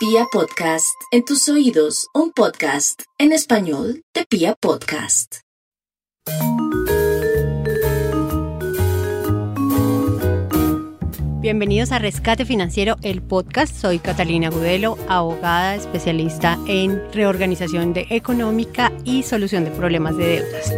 Pia 0.00 0.24
Podcast, 0.32 0.96
en 1.10 1.26
tus 1.26 1.46
oídos, 1.50 2.06
un 2.14 2.32
podcast 2.32 3.02
en 3.18 3.32
español 3.32 4.02
de 4.14 4.24
Pia 4.24 4.54
Podcast. 4.58 5.40
Bienvenidos 11.42 11.92
a 11.92 11.98
Rescate 11.98 12.46
Financiero, 12.46 12.96
el 13.02 13.20
podcast. 13.20 13.76
Soy 13.76 13.98
Catalina 13.98 14.48
Gudelo, 14.48 14.96
abogada 15.06 15.74
especialista 15.74 16.58
en 16.66 17.02
reorganización 17.12 17.92
de 17.92 18.06
económica 18.08 18.90
y 19.04 19.24
solución 19.24 19.66
de 19.66 19.70
problemas 19.70 20.16
de 20.16 20.40
deudas. 20.40 20.74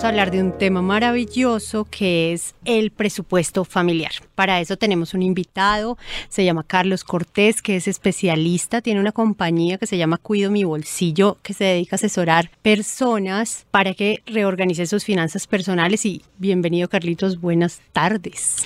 Vamos 0.00 0.06
a 0.06 0.08
hablar 0.08 0.30
de 0.30 0.42
un 0.42 0.56
tema 0.56 0.80
maravilloso 0.80 1.86
que 1.90 2.32
es 2.32 2.54
el 2.64 2.90
presupuesto 2.90 3.66
familiar. 3.66 4.12
Para 4.34 4.58
eso 4.58 4.78
tenemos 4.78 5.12
un 5.12 5.20
invitado, 5.20 5.98
se 6.30 6.42
llama 6.42 6.64
Carlos 6.64 7.04
Cortés, 7.04 7.60
que 7.60 7.76
es 7.76 7.86
especialista, 7.86 8.80
tiene 8.80 8.98
una 8.98 9.12
compañía 9.12 9.76
que 9.76 9.86
se 9.86 9.98
llama 9.98 10.16
Cuido 10.16 10.50
mi 10.50 10.64
Bolsillo, 10.64 11.36
que 11.42 11.52
se 11.52 11.64
dedica 11.64 11.96
a 11.96 11.98
asesorar 11.98 12.50
personas 12.62 13.66
para 13.70 13.92
que 13.92 14.22
reorganicen 14.24 14.86
sus 14.86 15.04
finanzas 15.04 15.46
personales. 15.46 16.06
Y 16.06 16.22
bienvenido, 16.38 16.88
Carlitos, 16.88 17.38
buenas 17.38 17.82
tardes. 17.92 18.56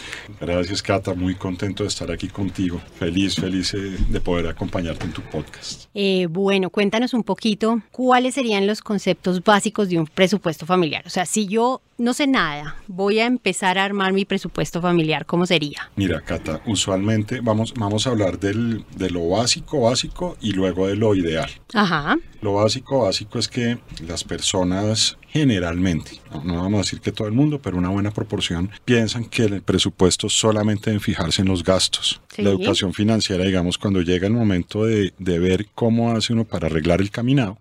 Gracias, 0.40 0.82
Cata. 0.82 1.14
Muy 1.14 1.34
contento 1.34 1.82
de 1.82 1.88
estar 1.88 2.12
aquí 2.12 2.28
contigo. 2.28 2.80
Feliz, 2.96 3.34
feliz 3.34 3.74
eh, 3.74 3.96
de 4.08 4.20
poder 4.20 4.46
acompañarte 4.46 5.06
en 5.06 5.12
tu 5.12 5.22
podcast. 5.22 5.86
Eh, 5.94 6.28
bueno, 6.30 6.70
cuéntanos 6.70 7.12
un 7.12 7.24
poquito 7.24 7.80
cuáles 7.90 8.34
serían 8.34 8.68
los 8.68 8.80
conceptos 8.80 9.42
básicos 9.42 9.88
de 9.88 9.98
un 9.98 10.06
presupuesto 10.06 10.64
familiar. 10.64 11.02
O 11.04 11.10
sea, 11.10 11.23
si 11.26 11.46
yo 11.46 11.80
no 11.96 12.12
sé 12.12 12.26
nada, 12.26 12.76
voy 12.88 13.20
a 13.20 13.26
empezar 13.26 13.78
a 13.78 13.84
armar 13.84 14.12
mi 14.12 14.24
presupuesto 14.24 14.80
familiar, 14.80 15.26
¿cómo 15.26 15.46
sería? 15.46 15.90
Mira, 15.96 16.20
Cata, 16.20 16.60
usualmente 16.66 17.40
vamos, 17.40 17.72
vamos 17.74 18.06
a 18.06 18.10
hablar 18.10 18.40
del, 18.40 18.84
de 18.96 19.10
lo 19.10 19.28
básico, 19.28 19.82
básico 19.82 20.36
y 20.40 20.52
luego 20.52 20.88
de 20.88 20.96
lo 20.96 21.14
ideal. 21.14 21.50
Ajá. 21.72 22.18
Lo 22.40 22.54
básico, 22.54 23.04
básico 23.04 23.38
es 23.38 23.48
que 23.48 23.78
las 24.06 24.24
personas 24.24 25.18
generalmente, 25.28 26.20
no, 26.44 26.62
vamos 26.62 26.74
a 26.74 26.82
decir 26.82 27.00
que 27.00 27.12
todo 27.12 27.26
el 27.28 27.34
mundo, 27.34 27.60
pero 27.60 27.76
una 27.76 27.88
buena 27.88 28.10
proporción, 28.10 28.70
piensan 28.84 29.24
que 29.24 29.44
el 29.44 29.62
presupuesto 29.62 30.28
solamente 30.28 30.90
debe 30.90 31.00
fijarse 31.00 31.42
en 31.42 31.48
los 31.48 31.62
gastos. 31.62 32.20
Sí. 32.34 32.42
La 32.42 32.50
educación 32.50 32.92
financiera, 32.92 33.44
digamos, 33.44 33.78
cuando 33.78 34.00
llega 34.02 34.26
el 34.26 34.32
momento 34.32 34.84
de, 34.84 35.12
de 35.18 35.38
ver 35.38 35.68
cómo 35.74 36.12
hace 36.12 36.32
uno 36.32 36.44
para 36.44 36.66
arreglar 36.66 37.00
el 37.00 37.10
caminado, 37.10 37.58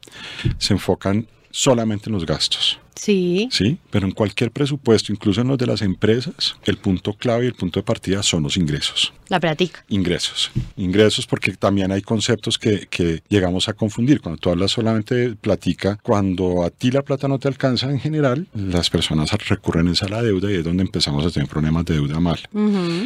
se 0.58 0.74
enfocan 0.74 1.28
solamente 1.52 2.10
en 2.10 2.14
los 2.14 2.26
gastos. 2.26 2.80
Sí. 2.96 3.48
Sí, 3.52 3.78
pero 3.92 4.08
en 4.08 4.14
cualquier 4.14 4.52
presupuesto, 4.52 5.12
incluso 5.12 5.42
en 5.42 5.48
los 5.48 5.58
de 5.58 5.68
las 5.68 5.82
empresas, 5.82 6.56
el 6.66 6.78
punto 6.78 7.14
clave 7.14 7.46
y 7.46 7.48
el 7.48 7.54
punto 7.54 7.80
de 7.80 7.84
partida 7.84 8.24
son 8.24 8.44
los 8.44 8.58
ingresos. 8.58 9.14
La 9.30 9.40
práctica. 9.40 9.84
Ingresos. 9.90 10.52
Ingresos 10.78 11.28
porque 11.28 11.54
también 11.54 11.92
hay 11.92 12.02
conceptos 12.02 12.58
que, 12.58 12.88
que 12.90 13.24
llegamos 13.30 13.68
a 13.70 13.74
confundir. 13.74 14.22
Cuando 14.22 14.40
tú 14.40 14.50
hablas 14.50 14.72
solamente 14.72 15.16
de 15.16 15.36
platica, 15.36 15.98
cuando 16.04 16.64
a 16.64 16.70
ti 16.70 16.92
la 16.92 17.02
plata 17.02 17.28
no 17.28 17.40
te 17.40 17.48
alcanza 17.48 17.90
en 17.90 18.00
general, 18.00 18.48
las 18.54 18.90
personas 18.90 19.32
recurren 19.48 19.84
a 20.02 20.08
la 20.08 20.22
deuda 20.22 20.50
y 20.52 20.56
es 20.56 20.64
donde 20.64 20.84
empezamos 20.84 21.26
a 21.26 21.30
tener 21.30 21.50
problemas 21.50 21.86
de 21.86 21.96
deuda 21.96 22.20
mal. 22.20 22.40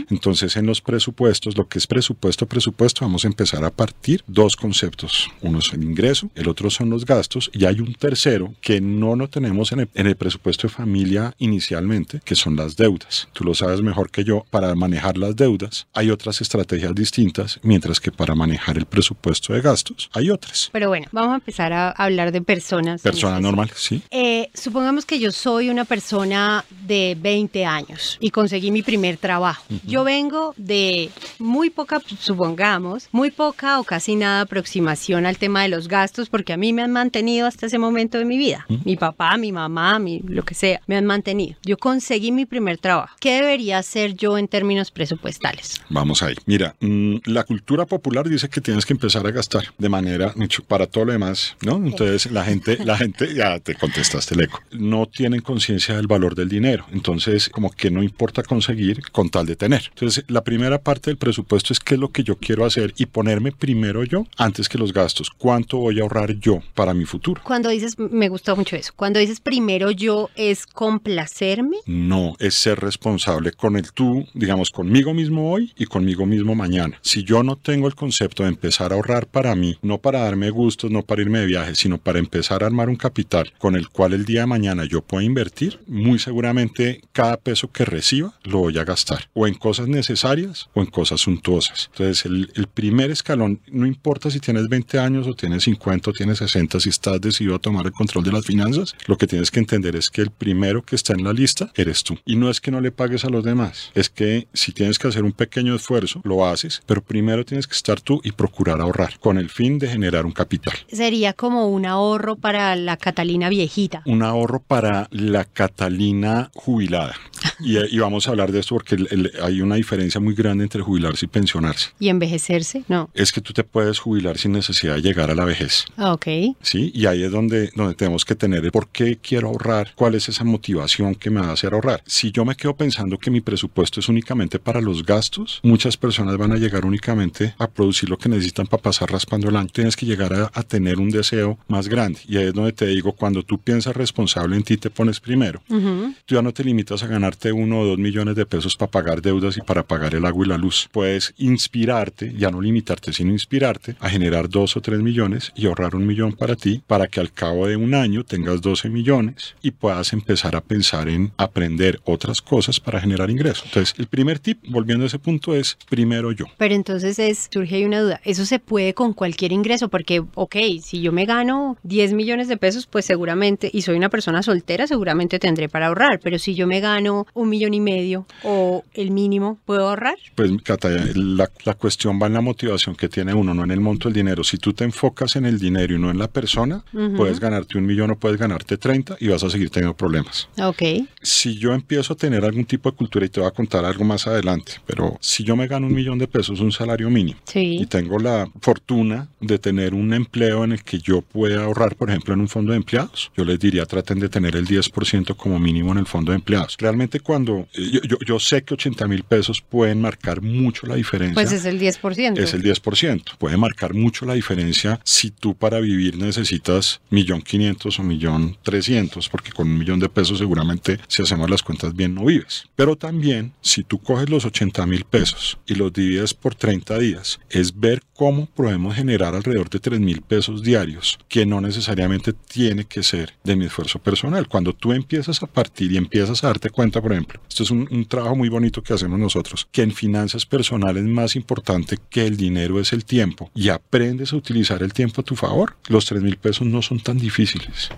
Entonces, 0.09 0.55
en 0.55 0.65
los 0.65 0.81
presupuestos, 0.81 1.57
lo 1.57 1.67
que 1.67 1.79
es 1.79 1.87
presupuesto, 1.87 2.45
presupuesto, 2.45 3.03
vamos 3.03 3.25
a 3.25 3.27
empezar 3.27 3.65
a 3.65 3.71
partir 3.71 4.23
dos 4.27 4.55
conceptos. 4.55 5.29
Uno 5.41 5.59
es 5.59 5.73
el 5.73 5.83
ingreso, 5.83 6.29
el 6.35 6.47
otro 6.47 6.69
son 6.69 6.89
los 6.89 7.05
gastos 7.05 7.49
y 7.53 7.65
hay 7.65 7.79
un 7.79 7.93
tercero 7.95 8.53
que 8.61 8.79
no 8.79 9.15
lo 9.15 9.27
tenemos 9.27 9.71
en 9.71 9.76
el, 9.81 9.89
en 9.93 10.07
el 10.07 10.15
presupuesto 10.15 10.67
de 10.67 10.73
familia 10.73 11.33
inicialmente, 11.37 12.21
que 12.23 12.35
son 12.35 12.55
las 12.55 12.75
deudas. 12.77 13.27
Tú 13.33 13.43
lo 13.43 13.53
sabes 13.53 13.81
mejor 13.81 14.09
que 14.09 14.23
yo, 14.23 14.45
para 14.49 14.73
manejar 14.75 15.17
las 15.17 15.35
deudas 15.35 15.87
hay 15.93 16.09
otras 16.11 16.41
estrategias 16.41 16.93
distintas, 16.95 17.59
mientras 17.63 17.99
que 17.99 18.11
para 18.11 18.35
manejar 18.35 18.77
el 18.77 18.85
presupuesto 18.85 19.53
de 19.53 19.61
gastos 19.61 20.09
hay 20.13 20.29
otras. 20.29 20.69
Pero 20.71 20.89
bueno, 20.89 21.07
vamos 21.11 21.31
a 21.31 21.35
empezar 21.35 21.73
a 21.73 21.89
hablar 21.91 22.31
de 22.31 22.41
personas. 22.41 23.01
en 23.05 23.11
Persona 23.11 23.33
este- 23.35 23.43
normal, 23.43 23.71
sí. 23.75 24.01
Eh, 24.11 24.49
supongamos 24.53 25.05
que 25.05 25.19
yo 25.19 25.31
soy 25.31 25.69
una 25.69 25.85
persona 25.85 26.63
de 26.85 27.17
20 27.19 27.65
años 27.65 28.17
y 28.19 28.29
conseguí 28.31 28.71
mi 28.71 28.81
primer 28.83 29.17
trabajo. 29.17 29.63
Yo 29.85 30.03
vengo 30.03 30.53
de 30.57 31.09
muy 31.39 31.69
poca, 31.69 32.01
supongamos, 32.19 33.07
muy 33.11 33.31
poca 33.31 33.79
o 33.79 33.83
casi 33.83 34.15
nada 34.15 34.41
aproximación 34.41 35.25
al 35.25 35.37
tema 35.37 35.63
de 35.63 35.69
los 35.69 35.87
gastos 35.87 36.29
porque 36.29 36.53
a 36.53 36.57
mí 36.57 36.73
me 36.73 36.81
han 36.83 36.91
mantenido 36.91 37.47
hasta 37.47 37.65
ese 37.65 37.77
momento 37.79 38.17
de 38.17 38.25
mi 38.25 38.37
vida. 38.37 38.65
Mi 38.85 38.95
papá, 38.95 39.37
mi 39.37 39.51
mamá, 39.51 39.66
mi, 39.67 40.19
lo 40.19 40.43
que 40.43 40.53
sea, 40.53 40.81
me 40.87 40.95
han 40.95 41.05
mantenido. 41.05 41.57
Yo 41.63 41.77
conseguí 41.77 42.31
mi 42.31 42.45
primer 42.45 42.77
trabajo. 42.77 43.15
¿Qué 43.19 43.35
debería 43.35 43.77
hacer 43.77 44.15
yo 44.15 44.37
en 44.37 44.47
términos 44.47 44.91
presupuestales? 44.91 45.81
Vamos 45.89 46.23
ahí. 46.23 46.35
Mira, 46.45 46.75
mm, 46.79 47.17
la 47.25 47.43
cultura 47.43 47.85
popular 47.85 48.27
dice 48.27 48.49
que 48.49 48.61
tienes 48.61 48.85
que 48.85 48.93
empezar 48.93 49.25
a 49.25 49.31
gastar 49.31 49.63
de 49.77 49.89
manera, 49.89 50.33
hecho, 50.39 50.63
para 50.63 50.87
todo 50.87 51.05
lo 51.05 51.11
demás, 51.11 51.55
¿no? 51.61 51.77
Entonces 51.77 52.31
la 52.31 52.43
gente, 52.43 52.77
la 52.83 52.97
gente, 52.97 53.33
ya 53.33 53.59
te 53.59 53.75
contestaste 53.75 54.35
el 54.35 54.41
eco, 54.41 54.61
no 54.71 55.05
tienen 55.05 55.41
conciencia 55.41 55.95
del 55.95 56.07
valor 56.07 56.35
del 56.35 56.49
dinero. 56.49 56.85
Entonces, 56.91 57.49
como 57.49 57.71
que 57.71 57.91
no 57.91 58.03
importa 58.03 58.43
conseguir 58.43 59.01
con 59.11 59.29
tal 59.29 59.45
de 59.45 59.55
tener. 59.55 59.83
Entonces, 59.89 60.23
la 60.27 60.43
primera 60.43 60.79
parte 60.79 61.09
del 61.09 61.17
presupuesto 61.17 61.73
es 61.73 61.79
qué 61.79 61.95
es 61.95 61.99
lo 61.99 62.11
que 62.11 62.23
yo 62.23 62.37
quiero 62.37 62.65
hacer 62.65 62.93
y 62.97 63.05
ponerme 63.05 63.51
primero 63.51 64.03
yo 64.03 64.25
antes 64.37 64.69
que 64.69 64.77
los 64.77 64.93
gastos. 64.93 65.29
¿Cuánto 65.29 65.77
voy 65.77 65.99
a 65.99 66.03
ahorrar 66.03 66.33
yo 66.39 66.61
para 66.73 66.93
mi 66.93 67.05
futuro? 67.05 67.41
Cuando 67.43 67.69
dices, 67.69 67.97
me 67.97 68.29
gustó 68.29 68.55
mucho 68.55 68.75
eso, 68.75 68.93
cuando 68.95 69.19
dices 69.19 69.39
primero 69.39 69.56
yo 69.95 70.29
es 70.35 70.65
complacerme. 70.65 71.77
No, 71.85 72.35
es 72.39 72.55
ser 72.55 72.79
responsable 72.79 73.51
con 73.51 73.75
el 73.75 73.91
tú, 73.91 74.27
digamos, 74.33 74.71
conmigo 74.71 75.13
mismo 75.13 75.51
hoy 75.51 75.73
y 75.77 75.85
conmigo 75.85 76.25
mismo 76.25 76.55
mañana. 76.55 76.99
Si 77.01 77.23
yo 77.23 77.43
no 77.43 77.55
tengo 77.55 77.87
el 77.87 77.95
concepto 77.95 78.43
de 78.43 78.49
empezar 78.49 78.91
a 78.91 78.95
ahorrar 78.95 79.27
para 79.27 79.55
mí, 79.55 79.77
no 79.81 79.97
para 79.97 80.19
darme 80.19 80.49
gustos, 80.49 80.91
no 80.91 81.03
para 81.03 81.21
irme 81.21 81.39
de 81.39 81.47
viaje, 81.47 81.75
sino 81.75 81.97
para 81.97 82.19
empezar 82.19 82.63
a 82.63 82.67
armar 82.67 82.89
un 82.89 82.95
capital 82.95 83.51
con 83.57 83.75
el 83.75 83.89
cual 83.89 84.13
el 84.13 84.25
día 84.25 84.41
de 84.41 84.47
mañana 84.47 84.85
yo 84.85 85.01
pueda 85.01 85.23
invertir, 85.23 85.79
muy 85.87 86.19
seguramente 86.19 87.01
cada 87.11 87.37
peso 87.37 87.71
que 87.71 87.85
reciba 87.85 88.33
lo 88.43 88.59
voy 88.59 88.77
a 88.77 88.83
gastar, 88.83 89.29
o 89.33 89.47
en 89.47 89.55
cosas 89.55 89.87
necesarias 89.87 90.69
o 90.73 90.81
en 90.81 90.87
cosas 90.87 91.21
suntuosas. 91.21 91.89
Entonces, 91.93 92.25
el, 92.25 92.51
el 92.55 92.67
primer 92.67 93.11
escalón, 93.11 93.59
no 93.71 93.85
importa 93.85 94.29
si 94.29 94.39
tienes 94.39 94.67
20 94.67 94.99
años 94.99 95.27
o 95.27 95.33
tienes 95.33 95.63
50 95.63 96.11
o 96.11 96.13
tienes 96.13 96.37
60, 96.39 96.79
si 96.79 96.89
estás 96.89 97.19
decidido 97.19 97.55
a 97.55 97.59
tomar 97.59 97.85
el 97.85 97.91
control 97.91 98.23
de 98.23 98.31
las 98.31 98.45
finanzas, 98.45 98.95
lo 99.07 99.17
que 99.17 99.27
tienes 99.27 99.46
que 99.51 99.59
entender 99.59 99.95
es 99.95 100.09
que 100.09 100.21
el 100.21 100.31
primero 100.31 100.83
que 100.83 100.95
está 100.95 101.13
en 101.13 101.23
la 101.23 101.33
lista 101.33 101.71
eres 101.75 102.03
tú. 102.03 102.17
Y 102.25 102.35
no 102.35 102.49
es 102.49 102.61
que 102.61 102.71
no 102.71 102.81
le 102.81 102.91
pagues 102.91 103.25
a 103.25 103.29
los 103.29 103.43
demás, 103.43 103.91
es 103.93 104.09
que 104.09 104.47
si 104.53 104.71
tienes 104.71 104.99
que 104.99 105.07
hacer 105.07 105.23
un 105.23 105.31
pequeño 105.31 105.75
esfuerzo, 105.75 106.21
lo 106.23 106.45
haces, 106.45 106.81
pero 106.85 107.01
primero 107.01 107.45
tienes 107.45 107.67
que 107.67 107.75
estar 107.75 108.01
tú 108.01 108.19
y 108.23 108.31
procurar 108.31 108.81
ahorrar 108.81 109.19
con 109.19 109.37
el 109.37 109.49
fin 109.49 109.79
de 109.79 109.87
generar 109.87 110.25
un 110.25 110.31
capital. 110.31 110.73
Sería 110.91 111.33
como 111.33 111.67
un 111.69 111.85
ahorro 111.85 112.35
para 112.35 112.75
la 112.75 112.97
Catalina 112.97 113.49
viejita. 113.49 114.01
Un 114.05 114.23
ahorro 114.23 114.59
para 114.59 115.07
la 115.11 115.45
Catalina 115.45 116.51
jubilada. 116.53 117.15
Y, 117.59 117.77
y 117.95 117.99
vamos 117.99 118.27
a 118.27 118.31
hablar 118.31 118.51
de 118.51 118.59
esto 118.59 118.75
porque 118.75 118.95
el- 118.95 119.07
el- 119.11 119.31
hay 119.41 119.61
una 119.61 119.75
diferencia 119.75 120.19
muy 120.21 120.35
grande 120.35 120.63
entre 120.63 120.81
jubilarse 120.81 121.25
y 121.25 121.29
pensionarse. 121.29 121.89
¿Y 121.99 122.09
envejecerse? 122.09 122.83
No. 122.87 123.09
Es 123.13 123.31
que 123.31 123.41
tú 123.41 123.53
te 123.53 123.63
puedes 123.63 123.99
jubilar 123.99 124.37
sin 124.37 124.51
necesidad 124.51 124.95
de 124.95 125.01
llegar 125.01 125.31
a 125.31 125.35
la 125.35 125.45
vejez. 125.45 125.85
Ah, 125.97 126.13
Ok. 126.13 126.27
¿sí? 126.61 126.91
Y 126.93 127.05
ahí 127.05 127.23
es 127.23 127.31
donde, 127.31 127.71
donde 127.75 127.93
tenemos 127.95 128.25
que 128.25 128.35
tener 128.35 128.63
el 128.65 128.71
por 128.71 128.87
qué 128.89 129.17
quiero 129.21 129.47
ahorrar, 129.49 129.91
cuál 129.95 130.15
es 130.15 130.29
esa 130.29 130.43
motivación 130.43 131.15
que 131.15 131.29
me 131.29 131.41
va 131.41 131.49
a 131.49 131.53
hacer 131.53 131.73
ahorrar. 131.73 132.01
Si 132.05 132.31
yo 132.31 132.45
me 132.45 132.55
quedo 132.55 132.75
pensando 132.75 133.17
que 133.17 133.31
mi 133.31 133.41
presupuesto 133.41 133.99
es 133.99 134.09
únicamente 134.09 134.59
para 134.59 134.81
los 134.81 135.05
gastos, 135.05 135.59
muchas 135.63 135.97
personas 135.97 136.37
van 136.37 136.51
a 136.51 136.57
llegar 136.57 136.85
únicamente 136.85 137.53
a 137.57 137.67
producir 137.69 138.09
lo 138.09 138.17
que 138.17 138.29
necesitan 138.29 138.67
para 138.67 138.81
pasar 138.83 139.11
raspando 139.11 139.49
el 139.49 139.55
año. 139.55 139.69
Tienes 139.71 139.95
que 139.95 140.05
llegar 140.05 140.33
a, 140.33 140.51
a 140.53 140.63
tener 140.63 140.99
un 140.99 141.09
deseo 141.09 141.57
más 141.67 141.87
grande. 141.87 142.19
Y 142.27 142.37
ahí 142.37 142.45
es 142.47 142.53
donde 142.53 142.73
te 142.73 142.85
digo, 142.87 143.13
cuando 143.13 143.43
tú 143.43 143.57
piensas 143.59 143.95
responsable 143.95 144.55
en 144.55 144.63
ti, 144.63 144.77
te 144.77 144.89
pones 144.89 145.19
primero. 145.19 145.61
Ujú. 145.69 146.13
Tú 146.25 146.35
ya 146.35 146.41
no 146.41 146.53
te 146.53 146.63
limitas 146.63 147.03
a 147.03 147.07
ganarte 147.37 147.51
uno 147.51 147.81
o 147.81 147.85
dos 147.85 147.97
millones 147.97 148.35
de 148.35 148.45
pesos 148.45 148.75
para 148.75 148.91
pagar 148.91 149.21
deudas 149.21 149.57
y 149.57 149.61
para 149.61 149.83
pagar 149.83 150.15
el 150.15 150.25
agua 150.25 150.45
y 150.45 150.49
la 150.49 150.57
luz. 150.57 150.89
Puedes 150.91 151.33
inspirarte, 151.37 152.33
ya 152.37 152.49
no 152.49 152.61
limitarte, 152.61 153.13
sino 153.13 153.31
inspirarte 153.31 153.95
a 153.99 154.09
generar 154.09 154.49
dos 154.49 154.75
o 154.75 154.81
tres 154.81 154.99
millones 154.99 155.51
y 155.55 155.67
ahorrar 155.67 155.95
un 155.95 156.05
millón 156.05 156.33
para 156.33 156.55
ti, 156.55 156.81
para 156.87 157.07
que 157.07 157.19
al 157.19 157.31
cabo 157.31 157.67
de 157.67 157.75
un 157.75 157.93
año 157.93 158.23
tengas 158.23 158.61
12 158.61 158.89
millones 158.89 159.55
y 159.61 159.71
puedas 159.71 160.13
empezar 160.13 160.55
a 160.55 160.61
pensar 160.61 161.09
en 161.09 161.31
aprender 161.37 161.99
otras 162.05 162.41
cosas 162.41 162.79
para 162.79 162.99
generar 162.99 163.29
ingresos. 163.29 163.65
Entonces, 163.65 163.95
el 163.97 164.07
primer 164.07 164.39
tip, 164.39 164.59
volviendo 164.67 165.03
a 165.03 165.07
ese 165.07 165.19
punto, 165.19 165.53
es 165.53 165.77
primero 165.89 166.31
yo. 166.31 166.45
Pero 166.57 166.73
entonces 166.73 167.19
es, 167.19 167.49
surge 167.51 167.75
ahí 167.75 167.85
una 167.85 168.01
duda. 168.01 168.21
Eso 168.23 168.45
se 168.45 168.59
puede 168.59 168.93
con 168.93 169.13
cualquier 169.13 169.51
ingreso, 169.51 169.89
porque, 169.89 170.23
ok, 170.33 170.55
si 170.81 171.01
yo 171.01 171.11
me 171.11 171.25
gano 171.25 171.77
10 171.83 172.13
millones 172.13 172.47
de 172.47 172.57
pesos, 172.57 172.87
pues 172.87 173.05
seguramente, 173.05 173.69
y 173.71 173.81
soy 173.81 173.95
una 173.95 174.09
persona 174.09 174.41
soltera, 174.41 174.87
seguramente 174.87 175.39
tendré 175.39 175.69
para 175.69 175.87
ahorrar. 175.87 176.19
Pero 176.21 176.39
si 176.39 176.55
yo 176.55 176.67
me 176.67 176.79
gano 176.79 177.16
gano 177.23 177.27
un 177.33 177.49
millón 177.49 177.73
y 177.73 177.79
medio 177.79 178.25
o 178.43 178.83
el 178.93 179.11
mínimo, 179.11 179.57
¿puedo 179.65 179.87
ahorrar? 179.89 180.15
Pues, 180.35 180.51
Cata, 180.63 180.89
la, 181.15 181.49
la 181.65 181.73
cuestión 181.75 182.19
va 182.21 182.27
en 182.27 182.33
la 182.33 182.41
motivación 182.41 182.95
que 182.95 183.07
tiene 183.09 183.33
uno, 183.33 183.53
no 183.53 183.63
en 183.63 183.71
el 183.71 183.79
monto 183.79 184.09
del 184.09 184.15
dinero. 184.15 184.43
Si 184.43 184.57
tú 184.57 184.73
te 184.73 184.83
enfocas 184.83 185.35
en 185.35 185.45
el 185.45 185.59
dinero 185.59 185.95
y 185.95 185.99
no 185.99 186.09
en 186.11 186.17
la 186.19 186.27
persona, 186.27 186.83
puedes 187.15 187.39
ganarte 187.39 187.77
un 187.77 187.85
millón 187.85 188.11
o 188.11 188.15
puedes 188.17 188.37
ganarte 188.39 188.77
30 188.77 189.17
y 189.19 189.27
vas 189.29 189.43
a 189.43 189.49
seguir 189.49 189.69
teniendo 189.69 189.95
problemas. 189.95 190.47
Ok. 190.61 190.83
Si 191.21 191.57
yo 191.57 191.73
empiezo 191.73 192.13
a 192.13 192.15
tener 192.15 192.43
algún 192.45 192.65
tipo 192.65 192.89
de 192.91 192.97
cultura, 192.97 193.25
y 193.25 193.29
te 193.29 193.39
voy 193.39 193.47
a 193.47 193.51
contar 193.51 193.85
algo 193.85 194.03
más 194.03 194.27
adelante, 194.27 194.73
pero 194.85 195.17
si 195.21 195.43
yo 195.43 195.55
me 195.55 195.67
gano 195.67 195.87
un 195.87 195.93
millón 195.93 196.17
de 196.17 196.27
pesos, 196.27 196.59
un 196.59 196.71
salario 196.71 197.09
mínimo, 197.09 197.39
Sí. 197.45 197.77
y 197.81 197.85
tengo 197.85 198.19
la 198.19 198.49
fortuna 198.61 199.27
de 199.39 199.59
tener 199.59 199.93
un 199.93 200.13
empleo 200.13 200.63
en 200.63 200.71
el 200.73 200.83
que 200.83 200.99
yo 200.99 201.21
pueda 201.21 201.63
ahorrar, 201.63 201.95
por 201.95 202.09
ejemplo, 202.09 202.33
en 202.33 202.41
un 202.41 202.47
fondo 202.47 202.71
de 202.71 202.77
empleados, 202.77 203.31
yo 203.35 203.43
les 203.45 203.59
diría 203.59 203.85
traten 203.85 204.19
de 204.19 204.29
tener 204.29 204.55
el 204.55 204.65
10% 204.67 205.35
como 205.35 205.59
mínimo 205.59 205.91
en 205.91 205.99
el 205.99 206.05
fondo 206.05 206.31
de 206.31 206.37
empleados. 206.37 206.75
Realmente 206.79 207.06
cuando 207.19 207.67
eh, 207.73 207.89
yo, 207.91 208.01
yo- 208.01 208.17
yo 208.25 208.39
sé 208.39 208.63
que 208.63 208.73
80 208.73 209.07
mil 209.07 209.23
pesos 209.23 209.61
pueden 209.61 210.01
marcar 210.01 210.41
mucho 210.41 210.85
la 210.87 210.95
diferencia. 210.95 211.33
Pues 211.35 211.51
es 211.51 211.65
el 211.65 211.79
10%. 211.79 212.37
Es 212.39 212.53
el 212.53 212.61
10%. 212.63 213.37
Puede 213.37 213.57
marcar 213.57 213.93
mucho 213.93 214.25
la 214.25 214.33
diferencia 214.33 214.99
si 215.03 215.31
tú 215.31 215.55
para 215.55 215.79
vivir 215.79 216.17
necesitas 216.17 217.01
millón 217.09 217.41
quinientos 217.41 217.99
o 217.99 218.03
millón 218.03 218.57
trescientos, 218.63 219.29
porque 219.29 219.51
con 219.51 219.67
un 219.67 219.77
millón 219.77 219.99
de 219.99 220.09
pesos 220.09 220.37
seguramente 220.39 220.99
si 221.07 221.21
hacemos 221.21 221.49
las 221.49 221.63
cuentas 221.63 221.95
bien 221.95 222.13
no 222.15 222.25
vives. 222.25 222.65
Pero 222.75 222.95
también 222.95 223.53
si 223.61 223.83
tú 223.83 223.99
coges 223.99 224.29
los 224.29 224.45
80 224.45 224.85
mil 224.85 225.03
pesos 225.05 225.57
y 225.65 225.75
los 225.75 225.91
divides 225.93 226.33
por 226.33 226.55
30 226.55 226.97
días, 226.99 227.39
es 227.49 227.79
ver 227.79 228.01
cómo 228.13 228.45
podemos 228.47 228.95
generar 228.95 229.35
alrededor 229.35 229.69
de 229.69 229.79
3 229.79 229.99
mil 229.99 230.21
pesos 230.21 230.63
diarios, 230.63 231.19
que 231.29 231.45
no 231.45 231.61
necesariamente 231.61 232.33
tiene 232.33 232.85
que 232.85 233.03
ser 233.03 233.33
de 233.43 233.55
mi 233.55 233.65
esfuerzo 233.65 233.99
personal. 233.99 234.47
Cuando 234.47 234.73
tú 234.73 234.91
empiezas 234.93 235.41
a 235.43 235.47
partir 235.47 235.91
y 235.91 235.97
empiezas 235.97 236.43
a 236.43 236.47
darte 236.47 236.69
cuenta, 236.69 236.96
por 237.01 237.11
ejemplo, 237.13 237.39
esto 237.47 237.63
es 237.63 237.71
un, 237.71 237.87
un 237.91 238.05
trabajo 238.05 238.35
muy 238.35 238.49
bonito 238.49 238.81
que 238.83 238.93
hacemos 238.93 239.19
nosotros, 239.19 239.67
que 239.71 239.81
en 239.81 239.91
finanzas 239.91 240.45
personales 240.45 241.03
más 241.03 241.35
importante 241.35 241.97
que 242.09 242.25
el 242.25 242.37
dinero 242.37 242.79
es 242.79 242.93
el 242.93 243.05
tiempo 243.05 243.49
y 243.55 243.69
aprendes 243.69 244.33
a 244.33 244.35
utilizar 244.35 244.81
el 244.83 244.93
tiempo 244.93 245.21
a 245.21 245.23
tu 245.23 245.35
favor, 245.35 245.75
los 245.87 246.05
3 246.05 246.21
mil 246.21 246.37
pesos 246.37 246.67
no 246.67 246.81
son 246.81 246.99
tan 246.99 247.17
difíciles. 247.17 247.89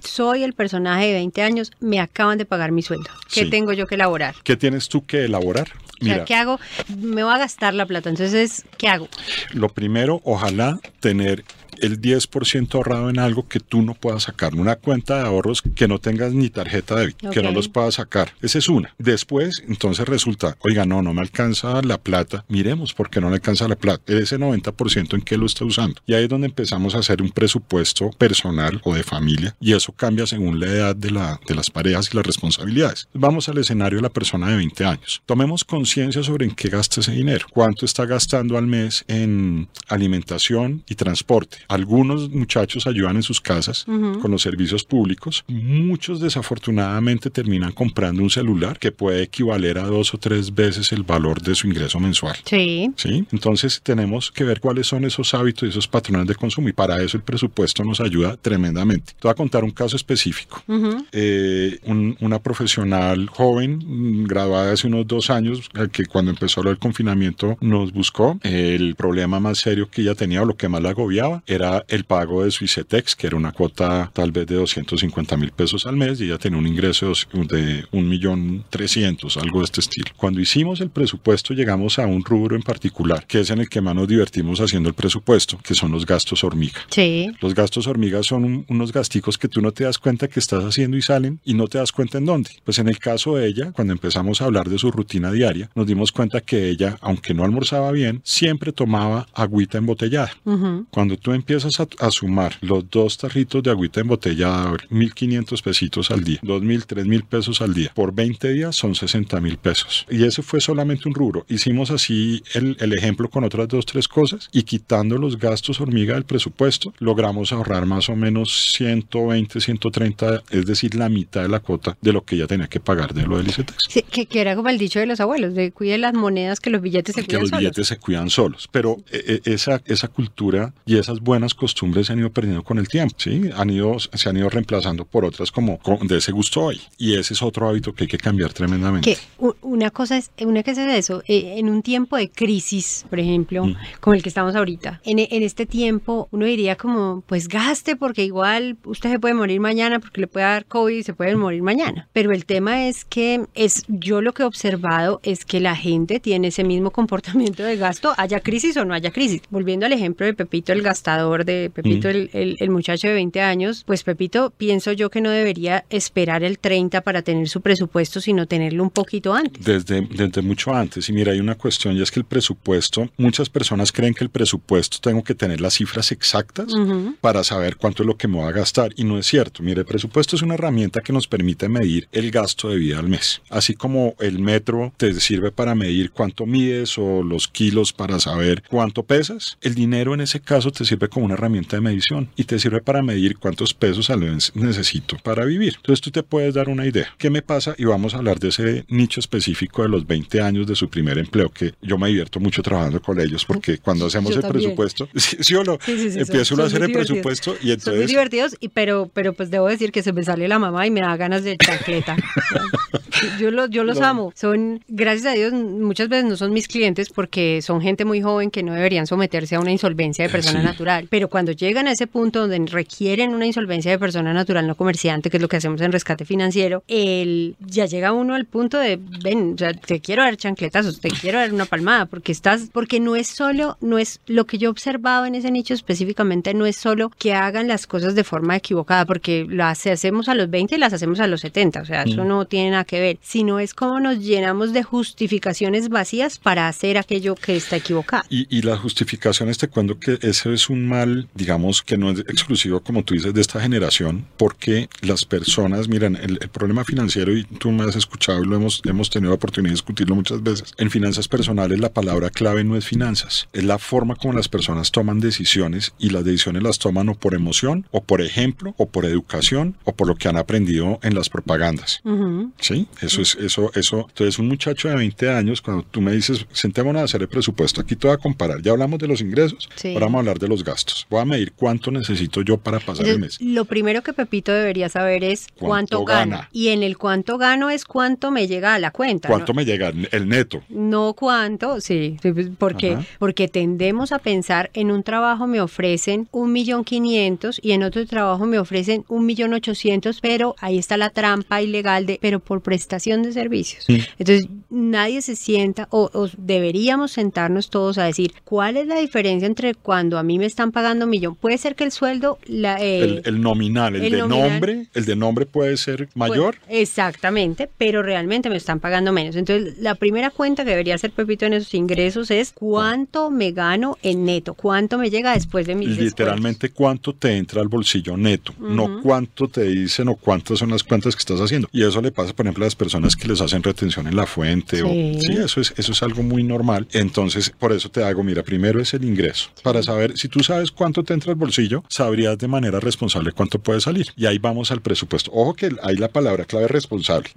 Soy 0.00 0.42
el 0.42 0.52
personaje 0.52 1.06
de 1.06 1.12
20 1.14 1.42
años, 1.42 1.72
me 1.80 2.00
acaban 2.00 2.38
de 2.38 2.44
pagar 2.44 2.72
mi 2.72 2.82
sueldo. 2.82 3.10
¿Qué 3.32 3.44
Sí. 3.44 3.50
tengo 3.50 3.72
yo 3.72 3.86
que 3.86 3.94
elaborar? 3.96 4.34
¿Qué 4.44 4.56
tienes 4.56 4.88
tú 4.88 5.04
que 5.06 5.24
elaborar? 5.24 5.68
O 6.00 6.04
sea, 6.04 6.24
¿qué 6.24 6.34
hago? 6.36 6.60
Me 6.96 7.24
voy 7.24 7.34
a 7.34 7.38
gastar 7.38 7.74
la 7.74 7.84
plata, 7.84 8.08
entonces, 8.08 8.64
¿qué 8.76 8.86
hago? 8.86 9.08
Lo 9.52 9.68
primero, 9.68 10.20
ojalá 10.24 10.78
tener 11.00 11.44
el 11.80 12.00
10% 12.00 12.74
ahorrado 12.74 13.10
en 13.10 13.18
algo 13.18 13.48
que 13.48 13.60
tú 13.60 13.82
no 13.82 13.94
puedas 13.94 14.24
sacar, 14.24 14.54
una 14.54 14.76
cuenta 14.76 15.16
de 15.16 15.26
ahorros 15.26 15.62
que 15.62 15.88
no 15.88 15.98
tengas 15.98 16.32
ni 16.32 16.50
tarjeta 16.50 16.94
de 16.94 17.00
débito, 17.02 17.30
que 17.30 17.42
no 17.42 17.50
los 17.52 17.68
puedas 17.68 17.94
sacar. 17.94 18.32
Esa 18.42 18.58
es 18.58 18.68
una. 18.68 18.94
Después, 18.98 19.62
entonces 19.68 20.06
resulta, 20.08 20.56
oiga, 20.60 20.84
no, 20.84 21.02
no 21.02 21.14
me 21.14 21.20
alcanza 21.20 21.80
la 21.82 21.98
plata. 21.98 22.44
Miremos 22.48 22.92
por 22.92 23.10
qué 23.10 23.20
no 23.20 23.28
le 23.28 23.36
alcanza 23.36 23.68
la 23.68 23.76
plata. 23.76 24.12
Ese 24.12 24.38
90% 24.38 25.14
en 25.14 25.22
qué 25.22 25.36
lo 25.36 25.46
está 25.46 25.64
usando. 25.64 26.00
Y 26.06 26.14
ahí 26.14 26.24
es 26.24 26.28
donde 26.28 26.46
empezamos 26.46 26.94
a 26.94 26.98
hacer 26.98 27.22
un 27.22 27.30
presupuesto 27.30 28.10
personal 28.10 28.80
o 28.84 28.94
de 28.94 29.02
familia 29.02 29.56
y 29.60 29.72
eso 29.72 29.92
cambia 29.92 30.26
según 30.26 30.60
la 30.60 30.66
edad 30.66 30.96
de, 30.96 31.10
la, 31.10 31.40
de 31.46 31.54
las 31.54 31.70
parejas 31.70 32.10
y 32.12 32.16
las 32.16 32.26
responsabilidades. 32.26 33.08
Vamos 33.12 33.48
al 33.48 33.58
escenario 33.58 33.98
de 33.98 34.02
la 34.02 34.08
persona 34.08 34.48
de 34.48 34.56
20 34.56 34.84
años. 34.84 35.22
Tomemos 35.26 35.64
conciencia 35.64 36.22
sobre 36.22 36.46
en 36.46 36.54
qué 36.54 36.68
gasta 36.68 37.00
ese 37.00 37.12
dinero. 37.12 37.46
¿Cuánto 37.50 37.84
está 37.84 38.06
gastando 38.06 38.56
al 38.56 38.66
mes 38.66 39.04
en 39.08 39.68
alimentación 39.88 40.84
y 40.88 40.94
transporte? 40.94 41.58
Algunos 41.68 42.30
muchachos 42.30 42.86
ayudan 42.86 43.16
en 43.16 43.22
sus 43.22 43.40
casas 43.40 43.84
con 43.84 44.30
los 44.30 44.42
servicios 44.42 44.84
públicos. 44.84 45.44
Muchos 45.48 46.20
desafortunadamente 46.20 47.30
terminan 47.30 47.72
comprando 47.72 48.22
un 48.22 48.30
celular 48.30 48.78
que 48.78 48.90
puede 48.92 49.22
equivaler 49.22 49.78
a 49.78 49.84
dos 49.84 50.14
o 50.14 50.18
tres 50.18 50.54
veces 50.54 50.92
el 50.92 51.02
valor 51.02 51.40
de 51.42 51.54
su 51.54 51.66
ingreso 51.66 52.00
mensual. 52.00 52.36
Sí. 52.44 52.90
¿Sí? 52.96 53.24
Entonces 53.32 53.80
tenemos 53.82 54.30
que 54.32 54.44
ver 54.44 54.60
cuáles 54.60 54.86
son 54.86 55.04
esos 55.04 55.34
hábitos 55.34 55.64
y 55.64 55.70
esos 55.70 55.86
patrones 55.88 56.26
de 56.26 56.34
consumo 56.34 56.68
y 56.68 56.72
para 56.72 57.02
eso 57.02 57.16
el 57.16 57.22
presupuesto 57.22 57.84
nos 57.84 58.00
ayuda 58.00 58.36
tremendamente. 58.36 59.12
Te 59.12 59.18
voy 59.28 59.32
a 59.32 59.34
contar 59.34 59.64
un 59.64 59.70
caso 59.70 59.96
específico. 59.96 60.62
Ujú. 60.66 61.04
Eh, 61.12 61.78
un- 61.84 62.16
una 62.20 62.38
profesional 62.38 63.28
joven, 63.28 64.24
graduada 64.26 64.72
hace 64.72 64.86
unos 64.86 65.06
dos 65.06 65.30
años, 65.30 65.68
eh, 65.74 65.88
que 65.92 66.06
cuando 66.06 66.30
empezó 66.30 66.62
del 66.62 66.78
confinamiento 66.78 67.56
nos 67.60 67.92
buscó. 67.92 68.38
El 68.42 68.94
problema 68.94 69.40
más 69.40 69.58
serio 69.58 69.88
que 69.90 70.02
ella 70.02 70.14
tenía 70.14 70.42
o 70.42 70.44
lo 70.44 70.56
que 70.56 70.68
más 70.68 70.82
la 70.82 70.90
agobiaba 70.90 71.42
era 71.46 71.57
el 71.88 72.04
pago 72.04 72.44
de 72.44 72.50
su 72.50 72.64
ICETEX, 72.64 73.14
que 73.16 73.26
era 73.26 73.36
una 73.36 73.52
cuota 73.52 74.10
tal 74.12 74.32
vez 74.32 74.46
de 74.46 74.54
250 74.56 75.36
mil 75.36 75.50
pesos 75.52 75.86
al 75.86 75.96
mes 75.96 76.20
y 76.20 76.24
ella 76.24 76.38
tenía 76.38 76.58
un 76.58 76.66
ingreso 76.66 77.06
de 77.06 77.08
dos- 77.10 77.28
de 77.48 77.84
un 77.92 78.08
millón 78.08 78.64
trescientos, 78.70 79.36
algo 79.36 79.58
de 79.60 79.64
este 79.64 79.80
estilo. 79.80 80.06
Cuando 80.16 80.40
hicimos 80.40 80.80
el 80.80 80.90
presupuesto 80.90 81.54
llegamos 81.54 81.98
a 81.98 82.06
un 82.06 82.24
rubro 82.24 82.56
en 82.56 82.62
particular, 82.62 83.26
que 83.26 83.40
es 83.40 83.50
en 83.50 83.60
el 83.60 83.68
que 83.68 83.80
más 83.80 83.94
nos 83.94 84.08
divertimos 84.08 84.60
haciendo 84.60 84.88
el 84.88 84.94
presupuesto, 84.94 85.58
que 85.62 85.74
son 85.74 85.90
los 85.92 86.06
gastos 86.06 86.44
hormiga. 86.44 86.80
Sí. 86.90 87.30
Los 87.40 87.54
gastos 87.54 87.86
hormigas 87.86 88.26
son 88.26 88.44
un- 88.44 88.64
unos 88.68 88.92
gasticos 88.92 89.36
que 89.38 89.48
tú 89.48 89.60
no 89.60 89.72
te 89.72 89.84
das 89.84 89.98
cuenta 89.98 90.28
que 90.28 90.40
estás 90.40 90.64
haciendo 90.64 90.96
y 90.96 91.02
salen 91.02 91.40
y 91.44 91.54
no 91.54 91.66
te 91.68 91.78
das 91.78 91.92
cuenta 91.92 92.18
en 92.18 92.26
dónde. 92.26 92.50
Pues 92.64 92.78
en 92.78 92.88
el 92.88 92.98
caso 92.98 93.36
de 93.36 93.46
ella, 93.46 93.72
cuando 93.72 93.92
empezamos 93.92 94.40
a 94.40 94.44
hablar 94.44 94.68
de 94.68 94.78
su 94.78 94.90
rutina 94.90 95.30
diaria, 95.32 95.70
nos 95.74 95.86
dimos 95.86 96.12
cuenta 96.12 96.40
que 96.40 96.68
ella, 96.68 96.96
aunque 97.00 97.34
no 97.34 97.44
almorzaba 97.44 97.90
bien, 97.92 98.20
siempre 98.24 98.72
tomaba 98.72 99.26
agüita 99.34 99.78
embotellada. 99.78 100.30
Ujú. 100.44 100.86
Cuando 100.90 101.16
tú 101.16 101.32
empiezas 101.48 101.80
a, 101.80 101.88
a 102.00 102.10
sumar 102.10 102.56
los 102.60 102.90
dos 102.90 103.16
tarritos 103.16 103.62
de 103.62 103.70
agüita 103.70 104.00
embotellada, 104.00 104.68
a 104.68 104.70
ver, 104.72 104.88
1.500 104.90 105.62
pesitos 105.62 106.10
al 106.10 106.22
día, 106.22 106.38
2.000, 106.42 106.86
3.000 106.86 107.24
pesos 107.24 107.62
al 107.62 107.72
día, 107.72 107.90
por 107.94 108.14
20 108.14 108.52
días 108.52 108.76
son 108.76 108.94
60 108.94 109.40
mil 109.40 109.56
pesos. 109.56 110.06
Y 110.10 110.24
ese 110.24 110.42
fue 110.42 110.60
solamente 110.60 111.08
un 111.08 111.14
rubro. 111.14 111.46
Hicimos 111.48 111.90
así 111.90 112.42
el, 112.52 112.76
el 112.80 112.92
ejemplo 112.92 113.30
con 113.30 113.44
otras 113.44 113.66
dos, 113.66 113.86
tres 113.86 114.08
cosas 114.08 114.50
y 114.52 114.64
quitando 114.64 115.16
los 115.16 115.38
gastos 115.38 115.80
hormiga 115.80 116.14
del 116.14 116.24
presupuesto, 116.24 116.92
logramos 116.98 117.50
ahorrar 117.52 117.86
más 117.86 118.10
o 118.10 118.16
menos 118.16 118.72
120, 118.72 119.58
130, 119.58 120.42
es 120.50 120.66
decir, 120.66 120.96
la 120.96 121.08
mitad 121.08 121.40
de 121.40 121.48
la 121.48 121.60
cuota 121.60 121.96
de 122.02 122.12
lo 122.12 122.24
que 122.24 122.36
ella 122.36 122.46
tenía 122.46 122.66
que 122.66 122.80
pagar 122.80 123.14
de 123.14 123.26
lo 123.26 123.38
del 123.38 123.48
ICETEX. 123.48 123.78
Sí, 123.88 124.02
que, 124.02 124.26
que 124.26 124.40
era 124.42 124.54
como 124.54 124.68
el 124.68 124.76
dicho 124.76 124.98
de 124.98 125.06
los 125.06 125.20
abuelos, 125.20 125.54
de 125.54 125.72
cuide 125.72 125.96
las 125.96 126.12
monedas 126.12 126.60
que 126.60 126.68
los 126.68 126.82
billetes 126.82 127.14
se 127.14 127.22
que 127.22 127.28
cuidan 127.28 127.40
los 127.40 127.48
solos. 127.48 127.60
billetes 127.60 127.86
se 127.86 127.96
cuidan 127.96 128.28
solos. 128.28 128.68
Pero 128.70 128.98
eh, 129.10 129.22
eh, 129.26 129.40
esa, 129.46 129.80
esa 129.86 130.08
cultura 130.08 130.74
y 130.84 130.98
esas 130.98 131.20
buenas 131.20 131.37
costumbres 131.54 132.06
se 132.06 132.12
han 132.12 132.18
ido 132.18 132.30
perdiendo 132.30 132.62
con 132.62 132.78
el 132.78 132.88
tiempo, 132.88 133.14
¿sí? 133.18 133.50
Han 133.56 133.70
ido, 133.70 133.98
se 133.98 134.28
han 134.28 134.36
ido 134.36 134.48
reemplazando 134.48 135.04
por 135.04 135.24
otras 135.24 135.50
como 135.52 135.78
con- 135.78 136.06
de 136.06 136.18
ese 136.18 136.32
gusto 136.32 136.62
hoy. 136.62 136.80
Y 136.98 137.14
ese 137.14 137.34
es 137.34 137.42
otro 137.42 137.68
hábito 137.68 137.92
que 137.92 138.04
hay 138.04 138.08
que 138.08 138.18
cambiar 138.18 138.52
tremendamente. 138.52 139.14
Que 139.14 139.18
una 139.62 139.90
cosa 139.90 140.16
es, 140.16 140.30
una 140.40 140.62
cosa 140.62 140.86
es 140.90 140.98
eso, 140.98 141.22
eh, 141.28 141.54
en 141.58 141.68
un 141.68 141.82
tiempo 141.82 142.16
de 142.16 142.30
crisis, 142.30 143.04
por 143.10 143.20
ejemplo, 143.20 143.64
Mm. 143.66 143.76
como 144.00 144.14
el 144.14 144.22
que 144.22 144.28
estamos 144.28 144.54
ahorita, 144.54 145.00
en, 145.04 145.18
en 145.18 145.42
este 145.42 145.66
tiempo 145.66 146.28
uno 146.30 146.46
diría 146.46 146.76
como, 146.76 147.22
pues 147.26 147.48
gaste 147.48 147.96
porque 147.96 148.24
igual 148.24 148.76
usted 148.84 149.10
se 149.10 149.18
puede 149.18 149.34
morir 149.34 149.60
mañana 149.60 150.00
porque 150.00 150.20
le 150.20 150.26
puede 150.26 150.46
dar 150.46 150.64
COVID 150.66 150.96
y 150.96 151.02
se 151.02 151.14
puede 151.14 151.36
morir 151.36 151.62
mañana. 151.62 152.08
Pero 152.12 152.32
el 152.32 152.44
tema 152.46 152.86
es 152.88 153.04
que 153.04 153.44
es, 153.54 153.84
yo 153.88 154.20
lo 154.22 154.32
que 154.32 154.42
he 154.42 154.46
observado 154.46 155.20
es 155.22 155.44
que 155.44 155.60
la 155.60 155.76
gente 155.76 156.20
tiene 156.20 156.48
ese 156.48 156.64
mismo 156.64 156.90
comportamiento 156.90 157.62
de 157.62 157.76
gasto, 157.76 158.12
haya 158.16 158.40
crisis 158.40 158.76
o 158.76 158.84
no 158.84 158.94
haya 158.94 159.10
crisis. 159.10 159.42
Volviendo 159.50 159.86
al 159.86 159.92
ejemplo 159.92 160.26
de 160.26 160.34
Pepito 160.34 160.72
el 160.72 160.82
gastador, 160.82 161.27
de 161.44 161.70
Pepito 161.72 162.08
Mm. 162.08 162.10
el, 162.10 162.30
el- 162.32 162.56
el 162.60 162.70
muchacho 162.70 163.08
de 163.08 163.14
20 163.14 163.40
años, 163.40 163.84
pues 163.86 164.02
Pepito 164.02 164.52
pienso 164.56 164.92
yo 164.92 165.10
que 165.10 165.20
no 165.20 165.30
debería 165.30 165.84
esperar 165.90 166.42
el 166.42 166.58
30 166.58 167.00
para 167.02 167.22
tener 167.22 167.48
su 167.48 167.60
presupuesto, 167.60 168.20
sino 168.20 168.46
tenerlo 168.46 168.82
un 168.82 168.90
poquito 168.90 169.34
antes. 169.34 169.64
Desde, 169.64 170.02
desde 170.02 170.42
mucho 170.42 170.72
antes. 170.74 171.08
Y 171.08 171.12
mira, 171.12 171.32
hay 171.32 171.40
una 171.40 171.54
cuestión 171.56 171.96
y 171.96 172.02
es 172.02 172.10
que 172.10 172.20
el 172.20 172.26
presupuesto, 172.26 173.08
muchas 173.16 173.48
personas 173.50 173.92
creen 173.92 174.14
que 174.14 174.24
el 174.24 174.30
presupuesto 174.30 174.98
tengo 175.00 175.22
que 175.22 175.34
tener 175.34 175.60
las 175.60 175.74
cifras 175.74 176.10
exactas 176.12 176.72
para 177.20 177.44
saber 177.44 177.76
cuánto 177.76 178.02
es 178.02 178.06
lo 178.06 178.16
que 178.16 178.28
me 178.28 178.38
va 178.38 178.48
a 178.48 178.52
gastar. 178.52 178.92
Y 178.96 179.04
no 179.04 179.18
es 179.18 179.26
cierto. 179.26 179.62
Mire, 179.62 179.80
el 179.80 179.86
presupuesto 179.86 180.36
es 180.36 180.42
una 180.42 180.54
herramienta 180.54 181.00
que 181.00 181.12
nos 181.12 181.26
permite 181.28 181.68
medir 181.68 182.08
el 182.12 182.30
gasto 182.30 182.68
de 182.70 182.76
vida 182.76 182.98
al 182.98 183.08
mes. 183.08 183.42
Así 183.50 183.74
como 183.74 184.14
el 184.20 184.38
metro 184.38 184.92
te 184.96 185.12
sirve 185.20 185.52
para 185.52 185.74
medir 185.74 186.10
cuánto 186.10 186.46
mides 186.46 186.96
o 186.98 187.22
los 187.22 187.48
kilos 187.48 187.92
para 187.92 188.18
saber 188.20 188.62
cuánto 188.68 189.02
pesas, 189.02 189.58
el 189.60 189.74
dinero 189.74 190.14
en 190.14 190.20
ese 190.20 190.40
caso 190.40 190.70
te 190.70 190.84
sirve 190.84 191.07
como 191.08 191.26
una 191.26 191.34
herramienta 191.34 191.76
de 191.76 191.80
medición 191.82 192.28
y 192.36 192.44
te 192.44 192.58
sirve 192.58 192.80
para 192.80 193.02
medir 193.02 193.38
cuántos 193.38 193.74
pesos 193.74 194.10
al 194.10 194.20
mes 194.20 194.52
necesito 194.54 195.16
para 195.22 195.44
vivir. 195.44 195.74
Entonces 195.76 196.00
tú 196.00 196.10
te 196.10 196.22
puedes 196.22 196.54
dar 196.54 196.68
una 196.68 196.86
idea. 196.86 197.08
¿Qué 197.18 197.30
me 197.30 197.42
pasa? 197.42 197.74
Y 197.78 197.84
vamos 197.84 198.14
a 198.14 198.18
hablar 198.18 198.38
de 198.38 198.48
ese 198.48 198.84
nicho 198.88 199.20
específico 199.20 199.82
de 199.82 199.88
los 199.88 200.06
20 200.06 200.40
años 200.40 200.66
de 200.66 200.74
su 200.76 200.88
primer 200.88 201.18
empleo, 201.18 201.50
que 201.50 201.74
yo 201.82 201.98
me 201.98 202.08
divierto 202.08 202.40
mucho 202.40 202.62
trabajando 202.62 203.00
con 203.00 203.20
ellos 203.20 203.44
porque 203.44 203.78
cuando 203.78 204.06
hacemos 204.06 204.30
Yo 204.30 204.36
el 204.36 204.42
también. 204.42 204.62
presupuesto, 204.64 205.08
sí, 205.14 205.36
sí 205.40 205.54
o 205.54 205.64
no, 205.64 205.78
Sí, 205.84 205.96
sí, 205.96 206.02
sí, 206.04 206.10
son- 206.12 206.20
empiezo 206.20 206.62
a 206.62 206.66
hacer 206.66 206.82
el 206.82 206.88
divertidos. 206.88 207.06
presupuesto 207.22 207.50
y 207.52 207.56
Son 207.56 207.64
muy 207.66 207.72
entonces 207.72 208.06
divertidos, 208.08 208.56
y, 208.60 208.68
pero, 208.68 209.10
pero 209.12 209.32
pues 209.32 209.50
debo 209.50 209.68
decir 209.68 209.92
que 209.92 210.02
se 210.02 210.12
me 210.12 210.22
sale 210.22 210.48
la 210.48 210.58
mamá 210.58 210.86
y 210.86 210.90
me 210.90 211.00
da 211.00 211.16
ganas 211.16 211.44
de 211.44 211.56
chancleta. 211.56 212.16
yo 213.40 213.50
los, 213.50 213.70
yo 213.70 213.84
los 213.84 213.98
No. 214.00 214.06
amo. 214.06 214.32
Son, 214.34 214.82
gracias 214.88 215.26
a 215.26 215.34
Dios, 215.34 215.52
muchas 215.52 216.08
veces 216.08 216.24
no 216.26 216.36
son 216.36 216.52
mis 216.52 216.68
clientes 216.68 217.08
porque 217.10 217.60
son 217.62 217.80
gente 217.80 218.04
muy 218.04 218.20
joven 218.20 218.50
que 218.50 218.62
no 218.62 218.72
deberían 218.74 219.06
someterse 219.06 219.54
a 219.56 219.60
una 219.60 219.72
insolvencia 219.72 220.24
de 220.24 220.30
persona 220.30 220.60
Sí. 220.60 220.66
natural. 220.66 220.97
Natural, 220.98 221.08
pero 221.10 221.28
cuando 221.28 221.52
llegan 221.52 221.86
a 221.86 221.92
ese 221.92 222.06
punto 222.06 222.40
donde 222.40 222.58
requieren 222.70 223.34
una 223.34 223.46
insolvencia 223.46 223.90
de 223.90 223.98
persona 223.98 224.32
natural 224.32 224.66
no 224.66 224.74
comerciante, 224.74 225.30
que 225.30 225.36
es 225.36 225.42
lo 225.42 225.48
que 225.48 225.56
hacemos 225.56 225.80
en 225.80 225.92
rescate 225.92 226.24
financiero, 226.24 226.82
el, 226.88 227.56
ya 227.60 227.86
llega 227.86 228.12
uno 228.12 228.34
al 228.34 228.44
punto 228.44 228.78
de, 228.78 228.98
ven, 229.22 229.54
o 229.54 229.58
sea, 229.58 229.72
te 229.74 230.00
quiero 230.00 230.22
dar 230.22 230.36
chancletazos, 230.36 231.00
te 231.00 231.10
quiero 231.10 231.38
dar 231.38 231.52
una 231.52 231.66
palmada, 231.66 232.06
porque 232.06 232.32
estás, 232.32 232.68
porque 232.72 233.00
no 233.00 233.16
es 233.16 233.28
solo, 233.28 233.76
no 233.80 233.98
es 233.98 234.20
lo 234.26 234.46
que 234.46 234.58
yo 234.58 234.70
observaba 234.70 235.26
en 235.28 235.34
ese 235.34 235.50
nicho 235.50 235.74
específicamente, 235.74 236.54
no 236.54 236.66
es 236.66 236.76
solo 236.76 237.10
que 237.10 237.34
hagan 237.34 237.68
las 237.68 237.86
cosas 237.86 238.14
de 238.14 238.24
forma 238.24 238.56
equivocada, 238.56 239.04
porque 239.04 239.46
las 239.48 239.86
hacemos 239.86 240.28
a 240.28 240.34
los 240.34 240.50
20 240.50 240.74
y 240.74 240.78
las 240.78 240.92
hacemos 240.92 241.20
a 241.20 241.26
los 241.26 241.40
70, 241.40 241.82
o 241.82 241.84
sea, 241.84 242.02
eso 242.02 242.24
no 242.24 242.46
tiene 242.46 242.70
nada 242.70 242.84
que 242.84 243.00
ver, 243.00 243.18
sino 243.22 243.60
es 243.60 243.74
como 243.74 244.00
nos 244.00 244.18
llenamos 244.18 244.72
de 244.72 244.82
justificaciones 244.82 245.88
vacías 245.88 246.38
para 246.38 246.68
hacer 246.68 246.98
aquello 246.98 247.34
que 247.34 247.56
está 247.56 247.76
equivocado. 247.76 248.24
Y, 248.28 248.46
y 248.50 248.62
las 248.62 248.78
justificaciones 248.80 249.58
te 249.58 249.68
cuento 249.68 249.98
que 249.98 250.18
ese 250.22 250.52
es 250.52 250.68
un 250.68 250.87
mal, 250.88 251.28
digamos, 251.34 251.82
que 251.82 251.96
no 251.96 252.10
es 252.10 252.20
exclusivo, 252.20 252.80
como 252.80 253.04
tú 253.04 253.14
dices, 253.14 253.32
de 253.34 253.40
esta 253.40 253.60
generación, 253.60 254.26
porque 254.36 254.88
las 255.02 255.24
personas, 255.24 255.88
miren, 255.88 256.16
el, 256.16 256.38
el 256.40 256.48
problema 256.48 256.84
financiero, 256.84 257.36
y 257.36 257.44
tú 257.44 257.70
me 257.70 257.84
has 257.84 257.94
escuchado 257.96 258.42
y 258.42 258.46
lo 258.46 258.56
hemos, 258.56 258.80
hemos 258.84 259.10
tenido 259.10 259.30
la 259.30 259.36
oportunidad 259.36 259.70
de 259.70 259.74
discutirlo 259.74 260.14
muchas 260.14 260.42
veces, 260.42 260.72
en 260.78 260.90
finanzas 260.90 261.28
personales 261.28 261.78
la 261.78 261.92
palabra 261.92 262.30
clave 262.30 262.64
no 262.64 262.76
es 262.76 262.84
finanzas, 262.86 263.48
es 263.52 263.64
la 263.64 263.78
forma 263.78 264.16
como 264.16 264.34
las 264.34 264.48
personas 264.48 264.90
toman 264.90 265.20
decisiones 265.20 265.92
y 265.98 266.10
las 266.10 266.24
decisiones 266.24 266.62
las 266.62 266.78
toman 266.78 267.08
o 267.10 267.14
por 267.14 267.34
emoción, 267.34 267.86
o 267.90 268.02
por 268.02 268.20
ejemplo, 268.22 268.74
o 268.78 268.86
por 268.88 269.04
educación, 269.04 269.76
o 269.84 269.92
por 269.94 270.08
lo 270.08 270.14
que 270.16 270.28
han 270.28 270.36
aprendido 270.36 270.98
en 271.02 271.14
las 271.14 271.28
propagandas. 271.28 272.00
Ujú. 272.04 272.52
Sí, 272.60 272.88
eso 273.02 273.20
es, 273.22 273.36
eso, 273.40 273.70
eso. 273.74 274.06
Entonces, 274.08 274.38
un 274.38 274.48
muchacho 274.48 274.88
de 274.88 274.94
20 274.96 275.30
años, 275.30 275.60
cuando 275.60 275.82
tú 275.90 276.00
me 276.00 276.12
dices, 276.12 276.46
sentémonos 276.52 277.02
a 277.02 277.04
hacer 277.04 277.22
el 277.22 277.28
presupuesto, 277.28 277.80
aquí 277.80 277.96
te 277.96 278.06
voy 278.06 278.14
a 278.14 278.18
comparar, 278.18 278.62
ya 278.62 278.72
hablamos 278.72 278.98
de 278.98 279.08
los 279.08 279.20
ingresos, 279.20 279.68
Sí. 279.76 279.88
ahora 279.94 280.06
vamos 280.06 280.16
a 280.16 280.20
hablar 280.20 280.38
de 280.38 280.48
los 280.48 280.64
gastos. 280.64 280.77
Voy 281.10 281.20
a 281.20 281.24
medir 281.24 281.52
cuánto 281.52 281.90
necesito 281.90 282.42
yo 282.42 282.56
para 282.58 282.80
pasar 282.80 283.06
el 283.06 283.18
mes. 283.18 283.40
Lo 283.40 283.64
primero 283.64 284.02
que 284.02 284.12
Pepito 284.12 284.52
debería 284.52 284.88
saber 284.88 285.24
es 285.24 285.46
cuánto, 285.58 285.98
¿Cuánto 285.98 286.04
gana. 286.04 286.36
gana? 286.36 286.48
Y 286.52 286.68
en 286.68 286.82
el 286.82 286.96
cuánto 286.98 287.38
gano 287.38 287.70
es 287.70 287.84
cuánto 287.84 288.30
me 288.30 288.46
llega 288.46 288.74
a 288.74 288.78
la 288.78 288.90
cuenta. 288.90 289.28
¿Cuánto 289.28 289.52
¿no? 289.52 289.58
me 289.58 289.64
llega 289.64 289.92
el 290.12 290.28
neto? 290.28 290.62
No 290.68 291.14
cuánto, 291.14 291.80
sí, 291.80 292.16
pues, 292.22 292.48
porque, 292.58 292.92
Ajá. 292.92 293.04
porque 293.18 293.48
tendemos 293.48 294.12
a 294.12 294.18
pensar 294.18 294.70
en 294.74 294.90
un 294.90 295.02
trabajo 295.02 295.46
me 295.46 295.60
ofrecen 295.60 296.28
un 296.32 296.52
millón 296.52 296.84
quinientos 296.84 297.60
y 297.62 297.72
en 297.72 297.82
otro 297.82 298.04
trabajo 298.06 298.46
me 298.46 298.58
ofrecen 298.58 299.04
un 299.08 299.26
millón 299.26 299.54
ochocientos, 299.54 300.20
pero 300.20 300.54
ahí 300.60 300.78
está 300.78 300.96
la 300.96 301.10
trampa 301.10 301.62
ilegal 301.62 302.06
de, 302.06 302.18
pero 302.20 302.40
por 302.40 302.62
prestación 302.62 303.22
de 303.22 303.32
servicios. 303.32 303.84
Sí. 303.86 304.02
Entonces 304.18 304.48
nadie 304.70 305.22
se 305.22 305.36
sienta 305.36 305.88
o, 305.90 306.10
o 306.12 306.28
deberíamos 306.36 307.12
sentarnos 307.12 307.70
todos 307.70 307.98
a 307.98 308.04
decir 308.04 308.32
cuál 308.44 308.76
es 308.76 308.86
la 308.86 308.98
diferencia 308.98 309.46
entre 309.46 309.74
cuando 309.74 310.18
a 310.18 310.22
mí 310.22 310.38
me 310.38 310.46
están 310.46 310.67
pagando 310.72 311.04
un 311.04 311.10
millón. 311.10 311.34
Puede 311.36 311.58
ser 311.58 311.74
que 311.74 311.84
el 311.84 311.92
sueldo, 311.92 312.38
la, 312.46 312.80
eh, 312.82 313.02
El, 313.02 313.22
el 313.24 313.40
nominal, 313.40 313.96
el, 313.96 314.04
el 314.04 314.12
de 314.12 314.18
nominal. 314.18 314.50
nombre, 314.50 314.86
el 314.94 315.04
de 315.04 315.16
nombre 315.16 315.46
puede 315.46 315.76
ser 315.76 316.08
mayor. 316.14 316.56
Pues, 316.66 316.80
exactamente, 316.82 317.68
pero 317.78 318.02
realmente 318.02 318.50
me 318.50 318.56
están 318.56 318.80
pagando 318.80 319.12
menos. 319.12 319.36
Entonces, 319.36 319.78
la 319.78 319.94
primera 319.94 320.30
cuenta 320.30 320.64
que 320.64 320.70
debería 320.70 320.94
hacer 320.94 321.10
Pepito 321.12 321.46
en 321.46 321.54
esos 321.54 321.74
ingresos 321.74 322.30
es 322.30 322.52
cuánto 322.52 323.30
me 323.30 323.52
gano 323.52 323.96
en 324.02 324.24
neto, 324.24 324.54
cuánto 324.54 324.98
me 324.98 325.10
llega 325.10 325.32
después 325.34 325.66
de 325.66 325.74
mis 325.74 325.96
literalmente 325.98 326.70
cuánto 326.70 327.12
te 327.14 327.36
entra 327.36 327.60
al 327.60 327.68
bolsillo 327.68 328.16
neto, 328.16 328.52
no 328.58 329.00
cuánto 329.02 329.48
te 329.48 329.62
dicen 329.64 330.08
o 330.08 330.16
cuántas 330.16 330.58
son 330.58 330.70
las 330.70 330.82
cuentas 330.82 331.14
que 331.14 331.20
estás 331.20 331.40
haciendo. 331.40 331.68
Y 331.72 331.82
eso 331.84 332.00
le 332.02 332.10
pasa, 332.12 332.32
por 332.34 332.46
ejemplo, 332.46 332.64
a 332.64 332.66
las 332.66 332.74
personas 332.76 333.16
que 333.16 333.28
les 333.28 333.40
hacen 333.40 333.62
retención 333.62 334.06
en 334.06 334.16
la 334.16 334.26
fuente. 334.26 334.82
O, 334.82 334.88
Sí. 334.88 335.18
sí, 335.20 335.32
eso 335.44 335.60
es, 335.60 335.72
eso 335.76 335.92
es 335.92 336.02
algo 336.02 336.22
muy 336.22 336.42
normal. 336.42 336.86
Entonces, 336.92 337.50
por 337.58 337.72
eso 337.72 337.88
te 337.90 338.02
hago, 338.02 338.22
mira, 338.24 338.42
primero 338.42 338.80
es 338.80 338.92
el 338.94 339.04
ingreso. 339.04 339.50
Para 339.62 339.82
saber, 339.82 340.16
si 340.18 340.28
tú 340.28 340.40
sabes 340.42 340.57
cuánto 340.72 341.02
te 341.04 341.14
entra 341.14 341.32
al 341.32 341.36
bolsillo, 341.38 341.84
sabrías 341.88 342.36
de 342.38 342.48
manera 342.48 342.80
responsable 342.80 343.32
cuánto 343.32 343.58
puede 343.58 343.80
salir. 343.80 344.08
Y 344.16 344.26
ahí 344.26 344.38
vamos 344.38 344.70
al 344.70 344.80
presupuesto. 344.80 345.30
Ojo 345.32 345.54
que 345.54 345.70
hay 345.82 345.96
la 345.96 346.08
palabra 346.08 346.44
clave 346.44 346.68
responsable. 346.68 347.30